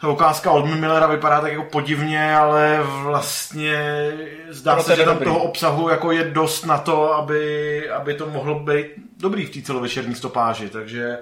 ta 0.00 0.08
ukázka 0.08 0.50
od 0.50 0.66
Millera 0.66 1.06
vypadá 1.06 1.40
tak 1.40 1.52
jako 1.52 1.64
podivně, 1.64 2.36
ale 2.36 2.80
vlastně 2.82 4.10
zdá 4.50 4.74
Proto 4.74 4.90
se, 4.90 4.96
že 4.96 5.04
tam 5.04 5.14
dobrý. 5.14 5.24
toho 5.24 5.42
obsahu 5.42 5.88
jako 5.88 6.12
je 6.12 6.24
dost 6.24 6.64
na 6.64 6.78
to, 6.78 7.14
aby, 7.14 7.90
aby 7.90 8.14
to 8.14 8.26
mohlo 8.26 8.58
být 8.60 8.86
dobrý 9.16 9.46
v 9.46 9.50
té 9.50 9.62
celovečerní 9.62 10.14
stopáži, 10.14 10.68
takže 10.68 11.18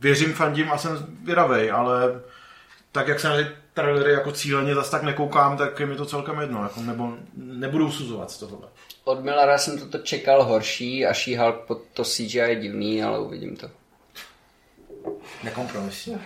věřím, 0.00 0.32
fandím 0.32 0.72
a 0.72 0.78
jsem 0.78 1.06
vědavej, 1.24 1.70
ale 1.70 2.20
tak 2.92 3.08
jak 3.08 3.20
se 3.20 3.28
na 3.28 3.36
ty 3.36 3.46
trailery 3.74 4.12
jako 4.12 4.32
cíleně 4.32 4.74
zase 4.74 4.90
tak 4.90 5.02
nekoukám, 5.02 5.56
tak 5.56 5.80
je 5.80 5.86
mi 5.86 5.96
to 5.96 6.06
celkem 6.06 6.40
jedno, 6.40 6.62
jako 6.62 6.80
nebo 6.80 7.12
nebudu 7.36 7.86
usuzovat 7.86 8.30
z 8.30 8.38
tohohle. 8.38 8.68
Od 9.10 9.24
Millara 9.24 9.58
jsem 9.58 9.78
toto 9.78 9.98
čekal 9.98 10.44
horší 10.44 11.06
a 11.06 11.12
She-Hulk 11.12 11.54
pod 11.66 11.82
to 11.92 12.04
CGI 12.04 12.38
je 12.38 12.54
divný, 12.56 13.02
ale 13.02 13.18
uvidím 13.18 13.56
to. 13.56 13.70
Nekompromisní. 15.44 16.20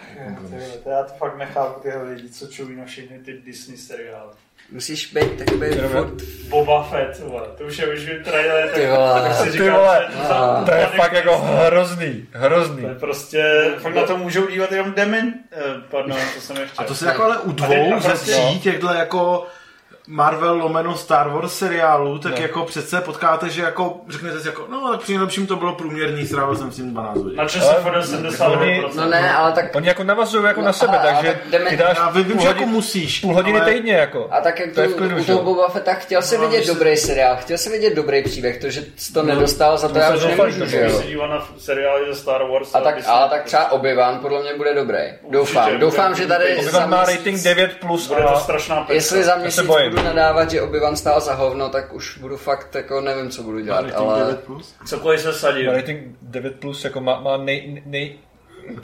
To 0.84 0.90
já 0.90 1.02
to 1.02 1.14
fakt 1.14 1.38
nechápu 1.38 1.80
tyhle 1.80 2.02
lidi, 2.02 2.28
co 2.28 2.46
čují 2.46 2.76
na 2.76 2.84
všechny 2.84 3.18
ty 3.18 3.32
Disney 3.32 3.76
seriály. 3.78 4.32
Musíš 4.70 5.12
být 5.12 5.38
takový 5.38 5.70
furt... 5.92 6.22
Boba 6.48 6.82
Fett, 6.82 7.18
vole. 7.18 7.48
to 7.58 7.64
už 7.64 7.78
je 7.78 7.94
už 7.94 8.00
je 8.02 8.18
trailer, 8.20 8.66
tak, 8.68 8.74
Ty 8.74 8.86
vole. 8.86 9.22
tak 9.22 9.34
si 9.34 9.44
Ty 9.44 9.50
říkám, 9.52 9.72
vole, 9.74 10.08
že 10.10 10.28
to, 10.28 10.64
To 10.66 10.74
je 10.74 10.86
fakt 10.86 11.12
jako 11.12 11.38
hrozný, 11.38 12.26
hrozný. 12.32 12.82
to 12.82 12.88
je 12.88 12.94
prostě, 12.94 13.70
fakt 13.78 13.94
na 13.94 14.06
to 14.06 14.16
můžou 14.16 14.46
dívat 14.46 14.72
jenom 14.72 14.92
demen, 14.92 15.34
eh, 15.52 15.62
pardon, 15.90 16.18
to 16.34 16.40
jsem 16.40 16.56
nechtěl. 16.56 16.84
A 16.84 16.88
to 16.88 16.94
se 16.94 17.06
jako 17.06 17.22
ale 17.24 17.38
u 17.38 17.52
dvou 17.52 18.00
ze 18.00 18.08
prostě- 18.08 18.30
tří 18.32 18.60
těchto 18.60 18.92
jako 18.92 19.46
Marvel 20.08 20.56
lomeno 20.56 20.96
Star 20.96 21.28
Wars 21.28 21.58
seriálů, 21.58 22.18
tak 22.18 22.36
No. 22.36 22.42
jako 22.42 22.62
přece 22.64 23.00
potkáte, 23.00 23.48
že 23.48 23.62
jako 23.62 23.96
řeknete 24.08 24.40
si 24.40 24.46
jako, 24.48 24.66
no 24.70 24.90
tak 24.92 25.00
při 25.00 25.12
nejlepším 25.12 25.46
to 25.46 25.56
bylo 25.56 25.72
průměrný, 25.74 26.26
strávil 26.26 26.56
jsem 26.56 26.72
s 26.72 26.76
tím 26.76 26.90
12 26.90 27.16
hodin. 27.18 27.36
Na 27.38 27.48
čase 27.48 27.66
Ale- 27.68 27.80
fodel 27.82 28.02
72%. 28.02 28.90
No 28.96 29.06
ne, 29.08 29.32
ale 29.34 29.52
tak... 29.52 29.64
Oni 29.76 29.88
jako 29.88 30.04
navazují 30.04 30.44
jako 30.44 30.60
No, 30.60 30.66
na 30.66 30.72
sebe, 30.72 30.98
ale- 30.98 31.10
ale 31.10 31.12
takže 31.22 31.32
tak 31.40 31.50
jdeme- 31.50 31.70
ty 31.70 31.76
dáš 31.76 31.96
Já 31.96 32.10
vím, 32.10 32.24
půl, 32.24 32.40
že 32.40 32.48
jako 32.48 32.66
musíš. 32.66 33.20
půl 33.20 33.34
hodiny 33.34 33.60
ale- 33.60 33.72
týdně 33.72 33.92
jako. 33.92 34.28
A 34.30 34.40
tak 34.40 34.58
jak 34.60 34.72
To 34.72 34.80
je 34.80 34.88
tu, 34.88 35.04
u 35.04 35.18
že 35.18 35.24
toho? 35.26 35.42
Boba 35.42 35.68
Fetta 35.68 35.94
chtěl 35.94 36.22
si 36.22 36.36
No, 36.38 36.42
vidět 36.42 36.56
když 36.56 36.66
se- 36.66 36.74
dobrý 36.74 36.96
seriál, 36.96 37.36
chtěl 37.40 37.58
si 37.58 37.70
vidět 37.70 37.94
dobrý 37.94 38.22
příběh, 38.22 38.60
to, 38.60 38.70
že 38.70 38.84
jsi 38.96 39.12
to 39.12 39.22
nedostal, 39.22 39.78
za 39.78 39.88
to 39.88 39.94
to 39.94 40.00
já 40.00 40.08
se 40.08 40.14
už 40.16 40.36
nemůžu, 40.36 40.66
že 40.66 40.80
jo. 40.80 40.98
se 40.98 41.04
dívá 41.06 41.26
na 41.26 41.46
seriály 41.58 42.00
ze 42.14 42.20
Star 42.20 42.42
Wars. 42.52 42.74
A 42.74 42.80
tak, 42.80 42.94
ale 43.06 43.28
tak 43.30 43.44
třeba 43.44 43.72
Obi-Wan 43.72 44.18
podle 44.18 44.42
mě 44.42 44.54
bude 44.56 44.74
dobrý. 44.74 44.98
Doufám, 45.30 45.78
doufám, 45.78 46.14
že 46.14 46.26
tady 46.26 46.44
Obi-Wan 46.56 46.88
má 46.88 47.04
rating 47.04 47.42
9 47.42 47.70
plus 47.80 48.08
Bude 48.08 48.22
to 48.22 48.38
strašná. 48.38 48.86
Jestli 48.88 49.24
za 49.24 49.32
se 49.32 49.38
měsíc 49.38 49.62
bojím. 49.66 49.93
Budu 49.94 50.06
nadávat, 50.06 50.50
že 50.50 50.62
Obi-Wan 50.62 50.94
stál 50.96 51.20
za 51.20 51.34
hovno, 51.34 51.68
tak 51.68 51.92
už 51.92 52.18
budu 52.18 52.36
fakt 52.36 52.74
jako 52.74 53.00
nevím, 53.00 53.30
co 53.30 53.42
budu 53.42 53.60
dělat, 53.60 53.80
Rating 53.80 53.96
ale 53.96 54.18
9 54.24 54.40
plus? 54.44 54.74
Cokoliv 54.86 55.20
se 55.20 55.32
sadí. 55.32 55.66
má 55.66 55.72
rating 55.72 56.16
9 56.22 56.60
plus 56.60 56.84
jako 56.84 57.00
má, 57.00 57.20
má 57.20 57.36
nej, 57.36 57.82
nej, 57.86 58.14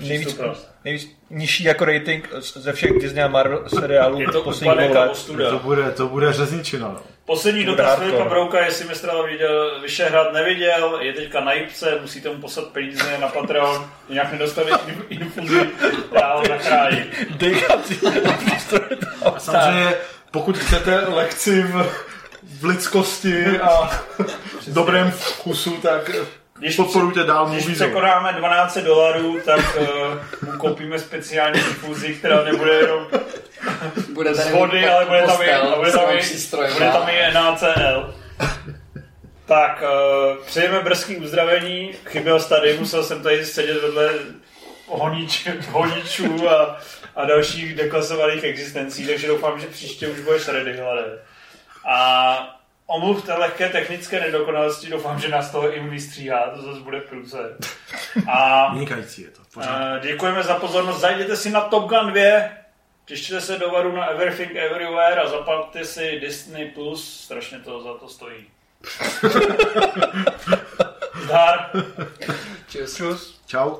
nejvíc, 0.00 0.40
nejvíc 0.84 1.16
nižší 1.30 1.64
jako 1.64 1.84
rating 1.84 2.28
ze 2.40 2.72
všech 2.72 2.92
Disney 2.92 3.24
a 3.24 3.28
Marvel 3.28 3.64
seriálů 3.68 4.20
Je 4.20 4.26
to 4.28 4.40
úpadek 4.42 4.90
dvou 4.90 5.00
a 5.00 5.10
ostuda. 5.10 5.50
To 5.50 5.58
bude, 5.58 5.90
to 5.90 6.08
bude 6.08 6.32
řezničina. 6.32 6.88
No. 6.88 7.00
Poslední 7.26 7.64
dotaz. 7.64 7.98
Filipa 7.98 8.24
Brouka, 8.24 8.64
jestli 8.64 8.88
Mistrala 8.88 9.26
viděl 9.26 9.80
Vyšehrad 9.82 10.32
neviděl, 10.32 10.98
je 11.00 11.12
teďka 11.12 11.40
na 11.40 11.52
jipce, 11.52 11.98
musíte 12.00 12.28
mu 12.28 12.40
poslat 12.40 12.66
peníze 12.68 13.18
na 13.20 13.28
Patreon, 13.28 13.90
jinak 14.08 14.32
nedostavit 14.32 14.74
in- 14.88 15.04
infuzi, 15.20 15.70
já 16.12 16.34
ho 16.36 16.44
zachrání. 16.48 17.02
Dechací 17.30 17.98
přístroje 18.46 18.96
tam. 18.96 19.32
A 19.34 19.38
samozřejmě, 19.40 19.94
pokud 20.30 20.58
chcete 20.58 21.00
lekci 21.08 21.62
v, 21.62 21.92
v 22.60 22.64
lidskosti 22.64 23.46
a 23.60 23.90
dobrém 24.68 25.10
vkusu, 25.10 25.76
tak 25.76 26.10
Když 26.58 26.76
podporujte 26.76 27.24
dál 27.24 27.48
Když 27.48 27.64
Zone. 27.64 27.74
překonáme 27.74 28.32
12 28.32 28.78
dolarů, 28.78 29.40
tak 29.44 29.78
uh, 29.80 29.86
mu 30.52 30.58
koupíme 30.58 30.98
speciální 30.98 31.58
infuzi, 31.60 32.14
která 32.14 32.44
nebude 32.44 32.72
jenom 32.72 33.06
Bude 34.12 34.34
z 34.34 34.50
vody, 34.50 34.88
ale 34.88 35.06
bude 35.06 35.22
tam 35.22 35.42
i, 35.42 35.76
bude 35.76 35.92
tam 35.92 36.10
i, 36.10 36.22
bude 36.72 36.90
tam 36.90 37.08
i 37.08 37.34
NaCl. 37.34 38.14
Tak, 39.46 39.82
uh, 39.82 40.44
přejeme 40.46 40.80
brzký 40.80 41.16
uzdravení. 41.16 41.92
Chyběl 42.04 42.40
jsi 42.40 42.48
tady, 42.48 42.78
musel 42.78 43.04
jsem 43.04 43.22
tady 43.22 43.46
sedět 43.46 43.82
vedle 43.82 44.10
honič, 44.86 45.48
honičů 45.70 46.50
a, 46.50 46.78
a 47.16 47.24
dalších 47.24 47.74
deklasovaných 47.74 48.44
existencí, 48.44 49.06
takže 49.06 49.28
doufám, 49.28 49.60
že 49.60 49.66
příště 49.66 50.08
už 50.08 50.20
budeš 50.20 50.48
ready, 50.48 50.76
hlade. 50.76 51.18
A 51.88 52.56
omluv 52.86 53.24
té 53.26 53.34
lehké 53.34 53.68
technické 53.68 54.20
nedokonalosti, 54.20 54.90
doufám, 54.90 55.20
že 55.20 55.28
nás 55.28 55.50
toho 55.50 55.76
i 55.76 55.80
vystříhá, 55.80 56.50
to 56.50 56.62
zase 56.62 56.80
bude 56.80 57.00
průse. 57.00 57.56
A 58.32 58.72
Vynikající 58.74 59.22
je 59.22 59.28
to. 59.30 59.40
Pořád. 59.54 59.96
Eh, 59.96 60.00
Děkujeme 60.00 60.42
za 60.42 60.54
pozornost. 60.54 61.00
Zajděte 61.00 61.36
si 61.36 61.50
na 61.50 61.60
Top 61.60 61.88
Gun 61.88 62.12
2, 62.12 62.42
těšte 63.04 63.40
se 63.40 63.58
do 63.58 63.70
varu 63.70 63.96
na 63.96 64.06
Everything 64.06 64.56
Everywhere 64.56 65.20
a 65.20 65.28
zaplaťte 65.28 65.84
si 65.84 66.20
Disney+, 66.20 66.66
Plus, 66.74 67.20
strašně 67.24 67.58
to 67.58 67.82
za 67.82 67.94
to 67.94 68.08
stojí. 68.08 68.46
Zdar. 71.24 71.70
Čus. 72.68 72.96
Čus. 72.96 73.40
Čau. 73.46 73.76